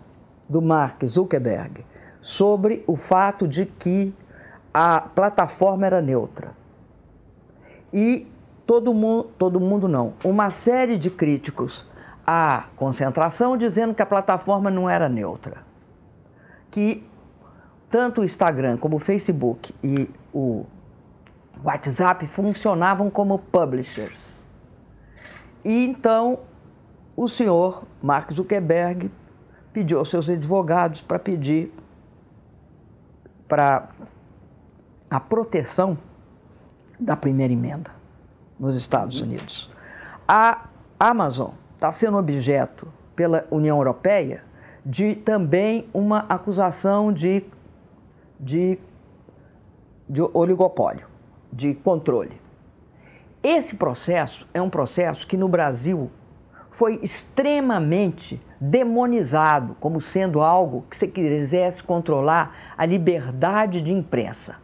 do 0.48 0.62
Mark 0.62 1.04
Zuckerberg 1.06 1.86
sobre 2.22 2.84
o 2.88 2.96
fato 2.96 3.48
de 3.48 3.66
que 3.66 4.14
a 4.74 5.02
plataforma 5.02 5.86
era 5.86 6.02
neutra. 6.02 6.52
E 7.92 8.28
todo 8.66 8.94
mundo, 8.94 9.30
todo 9.38 9.60
mundo 9.60 9.88
não, 9.88 10.14
uma 10.24 10.50
série 10.50 10.98
de 10.98 11.10
críticos 11.10 11.88
à 12.26 12.66
concentração 12.76 13.58
dizendo 13.58 13.94
que 13.94 14.02
a 14.02 14.06
plataforma 14.06 14.70
não 14.70 14.90
era 14.90 15.08
neutra. 15.08 15.66
Que 16.70 17.08
tanto 17.90 18.22
o 18.22 18.24
Instagram 18.26 18.78
como 18.78 18.98
o 18.98 19.00
Facebook 19.00 19.74
e 19.82 20.10
o 20.34 20.66
WhatsApp 21.64 22.28
funcionavam 22.28 23.10
como 23.10 23.40
publishers. 23.40 24.46
E 25.64 25.86
então 25.86 26.40
o 27.18 27.28
senhor 27.28 27.84
Mark 28.00 28.32
Zuckerberg 28.32 29.12
pediu 29.74 29.98
aos 29.98 30.12
seus 30.12 30.30
advogados 30.30 31.02
para 31.02 31.18
pedir 31.18 31.74
para 33.48 33.90
a 35.10 35.20
proteção 35.20 35.98
da 37.00 37.18
primeira 37.18 37.52
emenda 37.52 37.90
nos 38.60 38.76
Estados 38.76 39.20
Unidos. 39.20 39.72
A 40.28 40.68
Amazon 41.00 41.52
está 41.74 41.92
sendo 41.92 42.18
objeto 42.18 42.88
pela 43.16 43.48
União 43.50 43.78
Europeia 43.78 44.44
de 44.86 45.16
também 45.16 45.90
uma 45.94 46.20
acusação 46.30 47.12
de, 47.12 47.44
de, 48.40 48.78
de 50.08 50.22
oligopólio, 50.22 51.08
de 51.52 51.74
controle. 51.74 52.40
Esse 53.42 53.76
processo 53.76 54.48
é 54.54 54.62
um 54.62 54.70
processo 54.70 55.26
que 55.26 55.36
no 55.36 55.48
Brasil 55.48 56.12
foi 56.78 57.00
extremamente 57.02 58.40
demonizado 58.62 59.76
como 59.80 60.00
sendo 60.00 60.44
algo 60.44 60.86
que 60.88 60.96
se 60.96 61.08
quisesse 61.08 61.84
controlar 61.84 62.56
a 62.78 62.86
liberdade 62.86 63.82
de 63.82 63.92
imprensa. 63.92 64.58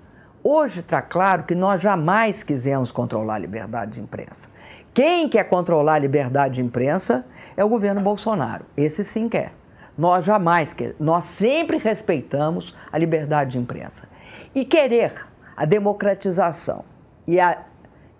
Hoje 0.43 0.81
está 0.81 1.01
claro 1.01 1.41
que 1.41 1.55
nós 1.55 1.81
jamais 1.81 2.43
quisemos 2.43 2.91
controlar 2.91 3.35
a 3.35 3.39
liberdade 3.39 3.93
de 3.93 3.99
imprensa. 3.99 4.47
Quem 4.93 5.27
quer 5.27 5.45
controlar 5.45 5.95
a 5.95 5.99
liberdade 5.99 6.55
de 6.55 6.61
imprensa 6.61 7.25
é 7.57 7.65
o 7.65 7.69
governo 7.69 7.99
Bolsonaro. 7.99 8.65
Esse 8.77 9.03
sim 9.03 9.27
quer. 9.27 9.51
Nós 9.97 10.23
jamais 10.23 10.71
quer. 10.71 10.95
Nós 10.99 11.23
sempre 11.23 11.77
respeitamos 11.77 12.75
a 12.91 12.97
liberdade 12.99 13.53
de 13.53 13.57
imprensa. 13.57 14.07
E 14.53 14.63
querer 14.63 15.25
a 15.57 15.65
democratização 15.65 16.85
e 17.25 17.39
a, 17.39 17.57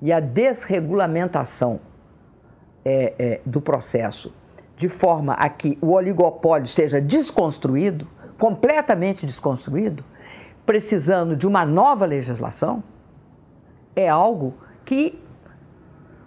e 0.01 0.11
a 0.11 0.19
desregulamentação 0.19 1.92
é, 2.86 3.13
é, 3.17 3.41
do 3.45 3.61
processo 3.61 4.34
de 4.77 4.89
forma 4.89 5.34
a 5.34 5.47
que 5.49 5.77
o 5.81 5.91
oligopólio 5.91 6.67
seja 6.67 6.99
desconstruído, 6.99 8.07
completamente 8.38 9.25
desconstruído, 9.25 10.03
precisando 10.65 11.36
de 11.36 11.47
uma 11.47 11.65
nova 11.65 12.05
legislação, 12.05 12.84
é 13.95 14.09
algo 14.09 14.55
que, 14.84 15.19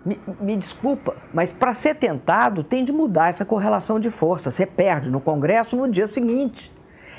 me, 0.05 0.19
me 0.41 0.57
desculpa, 0.57 1.17
mas 1.35 1.53
para 1.53 1.75
ser 1.75 1.97
tentado 1.97 2.63
tem 2.63 2.85
de 2.85 2.93
mudar 2.93 3.29
essa 3.29 3.45
correlação 3.45 3.99
de 3.99 4.11
força. 4.11 4.51
Você 4.51 4.65
perde 4.65 5.11
no 5.11 5.21
Congresso 5.21 5.77
no 5.77 5.89
dia 5.91 6.07
seguinte. 6.07 6.73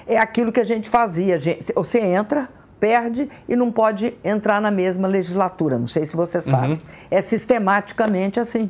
É 0.07 0.17
aquilo 0.17 0.51
que 0.51 0.59
a 0.61 0.63
gente 0.63 0.89
fazia. 0.89 1.37
Você 1.75 1.99
entra, 1.99 2.49
perde 2.79 3.29
e 3.47 3.55
não 3.55 3.71
pode 3.71 4.17
entrar 4.23 4.61
na 4.61 4.71
mesma 4.71 5.07
legislatura. 5.07 5.77
Não 5.77 5.87
sei 5.87 6.05
se 6.05 6.15
você 6.15 6.39
sabe. 6.39 6.73
Uhum. 6.73 6.79
É 7.11 7.19
sistematicamente 7.19 8.39
assim. 8.39 8.69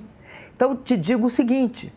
Então, 0.58 0.76
te 0.76 0.98
digo 0.98 1.28
o 1.28 1.30
seguinte: 1.30 1.94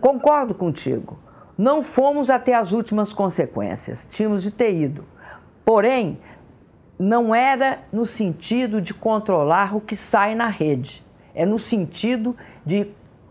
concordo 0.00 0.54
contigo. 0.54 1.18
Não 1.56 1.82
fomos 1.82 2.28
até 2.28 2.54
as 2.54 2.72
últimas 2.72 3.12
consequências, 3.12 4.08
tínhamos 4.10 4.42
de 4.42 4.50
ter 4.50 4.74
ido. 4.74 5.04
Porém, 5.64 6.18
não 6.98 7.34
era 7.34 7.80
no 7.92 8.04
sentido 8.04 8.80
de 8.80 8.92
controlar 8.92 9.76
o 9.76 9.80
que 9.80 9.94
sai 9.94 10.34
na 10.34 10.48
rede, 10.48 11.04
é 11.34 11.46
no 11.46 11.58
sentido 11.58 12.36
de, 12.66 12.88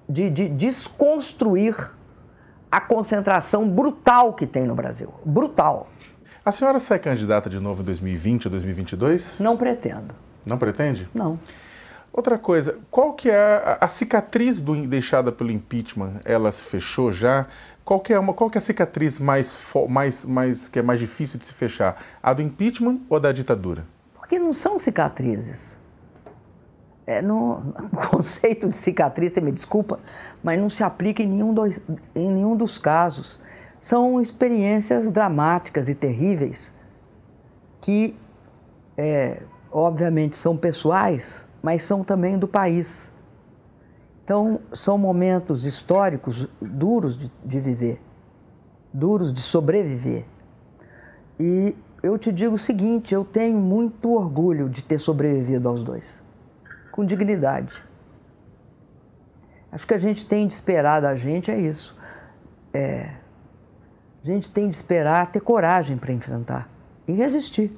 de, 0.08 0.30
de 0.30 0.48
desconstruir 0.48 1.76
a 2.72 2.80
concentração 2.80 3.68
brutal 3.68 4.34
que 4.34 4.48
tem 4.48 4.66
no 4.66 4.76
Brasil. 4.76 5.14
Brutal. 5.26 5.90
A 6.46 6.52
senhora 6.52 6.80
sai 6.80 7.00
candidata 7.00 7.50
de 7.50 7.60
novo 7.60 7.82
em 7.82 7.86
2020 7.86 8.46
ou 8.46 8.52
2022? 8.52 9.40
Não 9.42 9.58
pretendo. 9.58 10.16
Não 10.46 10.58
pretende? 10.58 11.08
Não. 11.14 11.38
Outra 12.14 12.38
coisa, 12.38 12.78
qual 12.90 13.14
que 13.14 13.30
é 13.30 13.38
a, 13.38 13.78
a 13.86 13.88
cicatriz 13.88 14.60
do, 14.60 14.76
deixada 14.86 15.32
pelo 15.32 15.50
impeachment? 15.50 16.20
Ela 16.26 16.52
se 16.52 16.64
fechou 16.64 17.12
já? 17.12 17.48
Qual 17.86 18.02
que 18.02 18.14
é, 18.14 18.20
uma, 18.20 18.34
qual 18.34 18.50
que 18.50 18.58
é 18.58 18.60
a 18.60 18.62
cicatriz 18.62 19.18
mais, 19.18 19.58
mais, 19.88 20.26
mais, 20.26 20.68
que 20.68 20.80
é 20.80 20.82
mais 20.82 21.00
difícil 21.00 21.40
de 21.40 21.46
se 21.46 21.54
fechar? 21.54 22.04
A 22.22 22.34
do 22.34 22.42
impeachment 22.42 23.00
ou 23.10 23.16
a 23.16 23.20
da 23.20 23.32
ditadura? 23.32 23.86
Porque 24.14 24.38
não 24.38 24.54
são 24.54 24.78
cicatrizes. 24.78 25.80
É, 27.08 27.22
no, 27.22 27.60
o 27.92 27.98
conceito 28.12 28.68
de 28.68 28.76
cicatriz, 28.76 29.32
você 29.32 29.42
me 29.42 29.52
desculpa, 29.52 30.00
mas 30.44 30.60
não 30.60 30.70
se 30.70 30.84
aplica 30.84 31.24
em 31.24 31.28
nenhum, 31.28 31.54
dois, 31.54 31.82
em 32.14 32.30
nenhum 32.30 32.58
dos 32.58 32.78
casos. 32.78 33.40
São 33.82 34.22
experiências 34.22 35.10
dramáticas 35.12 35.88
e 35.88 35.96
terríveis 35.96 36.74
que, 37.80 38.16
é, 38.98 39.42
obviamente, 39.72 40.38
são 40.38 40.56
pessoais, 40.56 41.46
mas 41.62 41.84
são 41.84 42.04
também 42.04 42.38
do 42.38 42.48
país. 42.48 43.12
Então, 44.24 44.62
são 44.74 44.98
momentos 44.98 45.66
históricos 45.66 46.48
duros 46.62 47.18
de, 47.18 47.32
de 47.44 47.60
viver, 47.60 48.02
duros 48.94 49.34
de 49.34 49.42
sobreviver. 49.42 50.26
E 51.40 51.76
eu 52.02 52.18
te 52.18 52.32
digo 52.32 52.56
o 52.56 52.60
seguinte: 52.60 53.14
eu 53.14 53.26
tenho 53.26 53.58
muito 53.60 54.14
orgulho 54.14 54.70
de 54.70 54.84
ter 54.84 55.00
sobrevivido 55.00 55.68
aos 55.68 55.84
dois, 55.84 56.24
com 56.92 57.04
dignidade. 57.06 57.84
Acho 59.72 59.88
que 59.88 59.94
a 59.94 60.00
gente 60.00 60.26
tem 60.26 60.48
de 60.48 60.54
esperar 60.54 61.02
da 61.02 61.16
gente 61.16 61.50
é 61.50 61.60
isso. 61.60 61.98
É, 62.74 63.10
a 64.24 64.28
gente 64.28 64.52
tem 64.52 64.68
de 64.68 64.76
esperar 64.76 65.32
ter 65.32 65.40
coragem 65.40 65.98
para 65.98 66.12
enfrentar 66.12 66.70
e 67.08 67.14
resistir. 67.14 67.76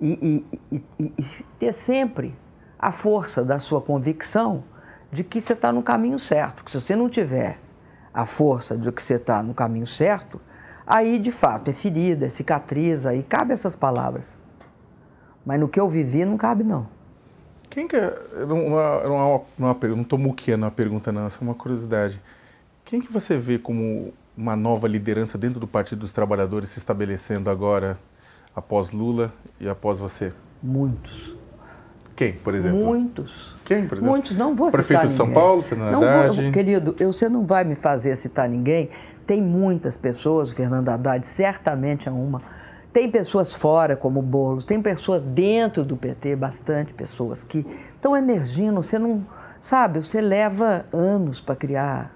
E, 0.00 0.44
e, 0.70 0.76
e, 1.00 1.12
e 1.18 1.44
ter 1.58 1.72
sempre 1.72 2.34
a 2.78 2.92
força 2.92 3.44
da 3.44 3.58
sua 3.58 3.80
convicção 3.80 4.62
de 5.12 5.24
que 5.24 5.40
você 5.40 5.54
está 5.54 5.72
no 5.72 5.82
caminho 5.82 6.18
certo, 6.18 6.62
que 6.62 6.70
se 6.70 6.80
você 6.80 6.94
não 6.94 7.08
tiver 7.08 7.58
a 8.12 8.26
força 8.26 8.76
de 8.76 8.90
que 8.92 9.02
você 9.02 9.14
está 9.14 9.42
no 9.42 9.54
caminho 9.54 9.86
certo, 9.86 10.40
aí 10.86 11.18
de 11.18 11.32
fato 11.32 11.68
é 11.68 11.72
ferida, 11.72 12.26
é 12.26 12.28
cicatriza, 12.28 13.14
e 13.14 13.22
cabe 13.22 13.52
essas 13.52 13.74
palavras. 13.74 14.38
Mas 15.44 15.58
no 15.58 15.68
que 15.68 15.80
eu 15.80 15.88
vivi 15.88 16.24
não 16.24 16.36
cabe 16.36 16.62
não. 16.62 16.86
Quem 17.70 17.86
que 17.86 17.96
é, 17.96 18.14
não, 18.46 18.70
não, 18.70 19.44
não 19.58 20.02
estou 20.02 20.18
muqueando 20.18 20.66
a 20.66 20.70
pergunta 20.70 21.12
não, 21.12 21.26
essa 21.26 21.38
é 21.38 21.42
uma 21.42 21.54
curiosidade. 21.54 22.20
Quem 22.84 23.00
que 23.00 23.12
você 23.12 23.36
vê 23.36 23.58
como 23.58 24.12
uma 24.36 24.56
nova 24.56 24.88
liderança 24.88 25.36
dentro 25.36 25.60
do 25.60 25.66
Partido 25.66 26.00
dos 26.00 26.12
Trabalhadores 26.12 26.70
se 26.70 26.78
estabelecendo 26.78 27.50
agora, 27.50 27.98
após 28.54 28.92
Lula 28.92 29.32
e 29.60 29.68
após 29.68 29.98
você? 29.98 30.32
Muitos. 30.62 31.37
Quem, 32.18 32.32
por 32.32 32.52
exemplo? 32.52 32.84
Muitos. 32.84 33.54
Quem, 33.64 33.86
por 33.86 33.96
exemplo? 33.96 34.10
Muitos, 34.10 34.36
não 34.36 34.52
vou 34.52 34.72
Prefeito 34.72 35.02
citar 35.02 35.06
de 35.06 35.12
São 35.12 35.26
ninguém. 35.26 35.40
Paulo, 35.40 35.62
Fernando 35.62 35.92
não 35.92 36.02
Haddad? 36.02 36.42
Vou, 36.42 36.52
querido, 36.52 36.96
eu, 36.98 37.12
você 37.12 37.28
não 37.28 37.46
vai 37.46 37.62
me 37.62 37.76
fazer 37.76 38.16
citar 38.16 38.48
ninguém. 38.48 38.90
Tem 39.24 39.40
muitas 39.40 39.96
pessoas, 39.96 40.50
o 40.50 40.54
Fernando 40.56 40.88
Haddad 40.88 41.24
certamente 41.24 42.08
é 42.08 42.10
uma. 42.10 42.42
Tem 42.92 43.08
pessoas 43.08 43.54
fora, 43.54 43.94
como 43.94 44.18
o 44.18 44.22
Boulos, 44.22 44.64
tem 44.64 44.82
pessoas 44.82 45.22
dentro 45.22 45.84
do 45.84 45.96
PT, 45.96 46.34
bastante 46.34 46.92
pessoas 46.92 47.44
que 47.44 47.64
estão 47.94 48.16
emergindo. 48.16 48.82
Você 48.82 48.98
não, 48.98 49.24
sabe, 49.62 50.02
você 50.02 50.20
leva 50.20 50.86
anos 50.92 51.40
para 51.40 51.54
criar 51.54 52.12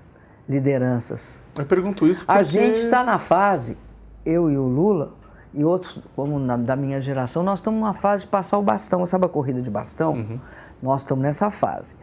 lideranças. 0.48 1.38
Eu 1.56 1.64
pergunto 1.64 2.08
isso 2.08 2.26
porque... 2.26 2.40
A 2.40 2.42
gente 2.42 2.80
está 2.80 3.04
na 3.04 3.18
fase, 3.18 3.78
eu 4.26 4.50
e 4.50 4.56
o 4.56 4.66
Lula, 4.66 5.14
e 5.54 5.64
outros, 5.64 5.98
como 6.16 6.38
na, 6.38 6.56
da 6.56 6.74
minha 6.74 7.00
geração, 7.00 7.42
nós 7.42 7.58
estamos 7.58 7.78
numa 7.80 7.94
fase 7.94 8.22
de 8.22 8.28
passar 8.28 8.58
o 8.58 8.62
bastão. 8.62 9.04
Sabe 9.04 9.26
a 9.26 9.28
corrida 9.28 9.60
de 9.60 9.70
bastão? 9.70 10.14
Uhum. 10.14 10.40
Nós 10.82 11.02
estamos 11.02 11.22
nessa 11.22 11.50
fase. 11.50 11.94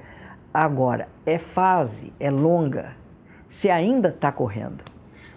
Agora, 0.53 1.07
é 1.25 1.37
fase, 1.37 2.13
é 2.19 2.29
longa, 2.29 2.91
se 3.49 3.69
ainda 3.69 4.09
está 4.09 4.31
correndo. 4.31 4.83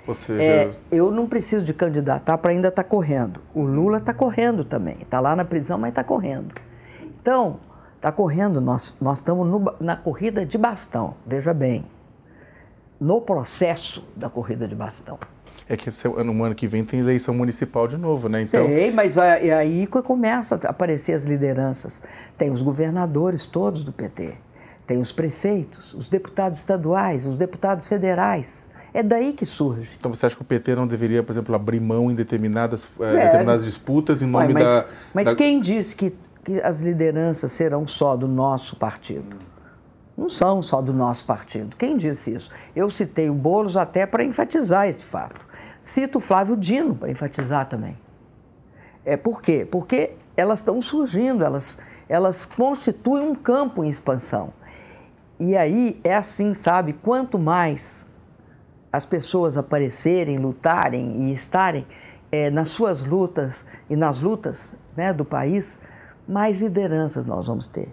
Ou 0.06 0.14
seja... 0.14 0.42
É, 0.42 0.70
eu 0.90 1.10
não 1.10 1.26
preciso 1.26 1.64
de 1.64 1.72
candidatar 1.72 2.36
para 2.38 2.50
ainda 2.50 2.68
estar 2.68 2.82
tá 2.82 2.88
correndo. 2.88 3.40
O 3.54 3.62
Lula 3.62 3.98
está 3.98 4.12
correndo 4.12 4.64
também. 4.64 4.96
Está 5.00 5.20
lá 5.20 5.36
na 5.36 5.44
prisão, 5.44 5.78
mas 5.78 5.90
está 5.90 6.02
correndo. 6.02 6.54
Então, 7.20 7.60
está 7.96 8.10
correndo. 8.10 8.60
Nós, 8.60 8.96
nós 9.00 9.18
estamos 9.18 9.46
no, 9.46 9.74
na 9.80 9.96
corrida 9.96 10.44
de 10.44 10.58
bastão. 10.58 11.14
Veja 11.26 11.54
bem. 11.54 11.84
No 13.00 13.20
processo 13.20 14.04
da 14.16 14.28
corrida 14.28 14.66
de 14.66 14.74
bastão. 14.74 15.18
É 15.68 15.76
que 15.76 15.90
no 16.24 16.44
ano 16.44 16.54
que 16.54 16.66
vem 16.66 16.84
tem 16.84 17.00
eleição 17.00 17.34
municipal 17.34 17.86
de 17.86 17.96
novo, 17.96 18.28
né? 18.28 18.42
Então... 18.42 18.66
Sei, 18.66 18.90
mas 18.90 19.16
aí 19.16 19.86
começa 19.86 20.58
a 20.62 20.70
aparecer 20.70 21.12
as 21.12 21.24
lideranças. 21.24 22.02
Tem 22.36 22.50
os 22.50 22.62
governadores 22.62 23.46
todos 23.46 23.84
do 23.84 23.92
PT, 23.92 24.34
tem 24.86 24.98
os 24.98 25.12
prefeitos, 25.12 25.94
os 25.94 26.08
deputados 26.08 26.58
estaduais, 26.58 27.26
os 27.26 27.36
deputados 27.36 27.86
federais. 27.86 28.66
É 28.94 29.02
daí 29.02 29.32
que 29.32 29.46
surge. 29.46 29.90
Então 29.98 30.12
você 30.12 30.26
acha 30.26 30.36
que 30.36 30.42
o 30.42 30.44
PT 30.44 30.74
não 30.74 30.86
deveria, 30.86 31.22
por 31.22 31.32
exemplo, 31.32 31.54
abrir 31.54 31.80
mão 31.80 32.10
em 32.10 32.14
determinadas, 32.14 32.88
é, 33.00 33.24
determinadas 33.24 33.64
disputas 33.64 34.20
em 34.20 34.26
nome 34.26 34.48
Ué, 34.48 34.52
mas, 34.52 34.64
da. 34.64 34.86
Mas 35.14 35.28
da... 35.28 35.34
quem 35.34 35.60
disse 35.60 35.96
que, 35.96 36.14
que 36.44 36.60
as 36.60 36.80
lideranças 36.82 37.52
serão 37.52 37.86
só 37.86 38.14
do 38.16 38.28
nosso 38.28 38.76
partido? 38.76 39.36
Não 40.16 40.28
são 40.28 40.60
só 40.60 40.82
do 40.82 40.92
nosso 40.92 41.24
partido. 41.24 41.74
Quem 41.76 41.96
disse 41.96 42.34
isso? 42.34 42.50
Eu 42.76 42.90
citei 42.90 43.30
o 43.30 43.34
Boulos 43.34 43.78
até 43.78 44.04
para 44.04 44.22
enfatizar 44.22 44.86
esse 44.86 45.02
fato. 45.02 45.40
Cito 45.82 46.20
Flávio 46.20 46.56
Dino 46.56 46.94
para 46.94 47.10
enfatizar 47.10 47.68
também. 47.68 47.98
É 49.04 49.16
por 49.16 49.42
quê? 49.42 49.66
Porque 49.68 50.12
elas 50.36 50.60
estão 50.60 50.80
surgindo, 50.80 51.44
elas, 51.44 51.78
elas 52.08 52.46
constituem 52.46 53.28
um 53.28 53.34
campo 53.34 53.82
em 53.82 53.88
expansão. 53.88 54.52
E 55.40 55.56
aí 55.56 56.00
é 56.04 56.14
assim, 56.14 56.54
sabe? 56.54 56.92
Quanto 56.92 57.38
mais 57.38 58.06
as 58.92 59.04
pessoas 59.04 59.58
aparecerem, 59.58 60.38
lutarem 60.38 61.28
e 61.28 61.32
estarem 61.32 61.84
é, 62.30 62.48
nas 62.48 62.68
suas 62.68 63.04
lutas 63.04 63.64
e 63.90 63.96
nas 63.96 64.20
lutas 64.20 64.76
né, 64.96 65.12
do 65.12 65.24
país, 65.24 65.80
mais 66.28 66.60
lideranças 66.60 67.24
nós 67.24 67.46
vamos 67.48 67.66
ter. 67.66 67.92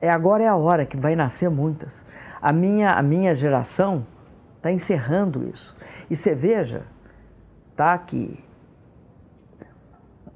É 0.00 0.08
agora 0.08 0.42
é 0.42 0.48
a 0.48 0.56
hora 0.56 0.86
que 0.86 0.96
vai 0.96 1.14
nascer 1.14 1.50
muitas. 1.50 2.04
A 2.40 2.52
minha, 2.52 2.92
a 2.92 3.02
minha 3.02 3.34
geração 3.36 4.06
está 4.56 4.72
encerrando 4.72 5.48
isso. 5.48 5.76
E 6.08 6.16
você 6.16 6.34
veja, 6.34 6.82
tá, 7.76 7.96
que 7.98 8.38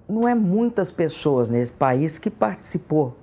não 0.08 0.28
é 0.28 0.34
muitas 0.34 0.90
pessoas 0.90 1.48
nesse 1.48 1.72
país 1.72 2.18
que 2.18 2.30
participou 2.30 3.16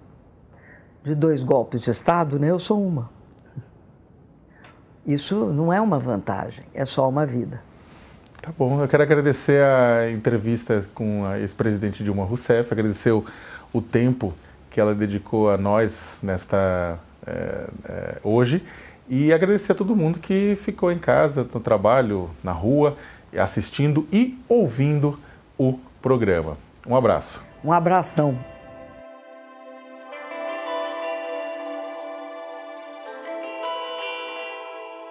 de 1.04 1.14
dois 1.14 1.44
golpes 1.44 1.82
de 1.82 1.92
Estado, 1.92 2.40
né? 2.40 2.50
Eu 2.50 2.60
sou 2.60 2.86
uma. 2.86 3.10
Isso 5.06 5.36
não 5.46 5.72
é 5.72 5.80
uma 5.80 6.00
vantagem, 6.00 6.66
é 6.74 6.86
só 6.86 7.08
uma 7.08 7.26
vida. 7.26 7.62
Tá 8.42 8.52
bom, 8.58 8.82
eu 8.82 8.88
quero 8.88 9.04
agradecer 9.04 9.64
a 9.64 10.12
entrevista 10.12 10.86
com 10.94 11.26
a 11.26 11.40
ex-presidente 11.40 12.04
Dilma 12.04 12.24
Rousseff, 12.24 12.74
agradecer 12.74 13.12
o, 13.12 13.26
o, 13.74 13.82
tempo 13.82 14.34
que 14.70 14.80
ela 14.80 14.94
dedicou 14.94 15.50
a 15.50 15.58
nós 15.58 16.20
nesta 16.22 17.00
é, 17.26 17.68
é, 17.86 18.18
hoje 18.24 18.64
e 19.10 19.32
agradecer 19.34 19.72
a 19.72 19.76
todo 19.76 19.96
mundo 19.96 20.20
que 20.20 20.58
ficou 20.62 20.92
em 20.92 21.00
casa, 21.00 21.48
no 21.54 21.60
trabalho, 21.60 22.30
na 22.44 22.52
rua, 22.52 22.98
assistindo 23.36 24.08
e 24.12 24.38
ouvindo 24.48 25.20
o 25.58 25.80
programa. 26.02 26.58
Um 26.86 26.96
abraço. 26.96 27.44
Um 27.64 27.72
abração. 27.72 28.38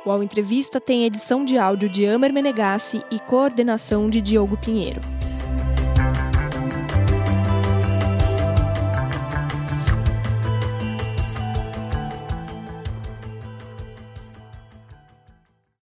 O 0.05 0.11
Ao 0.11 0.23
Entrevista 0.23 0.81
tem 0.81 1.05
edição 1.05 1.45
de 1.45 1.59
áudio 1.59 1.89
de 1.89 2.07
Amer 2.07 2.33
Menegassi 2.33 3.03
e 3.11 3.19
coordenação 3.19 4.09
de 4.09 4.21
Diogo 4.21 4.57
Pinheiro. 4.57 5.16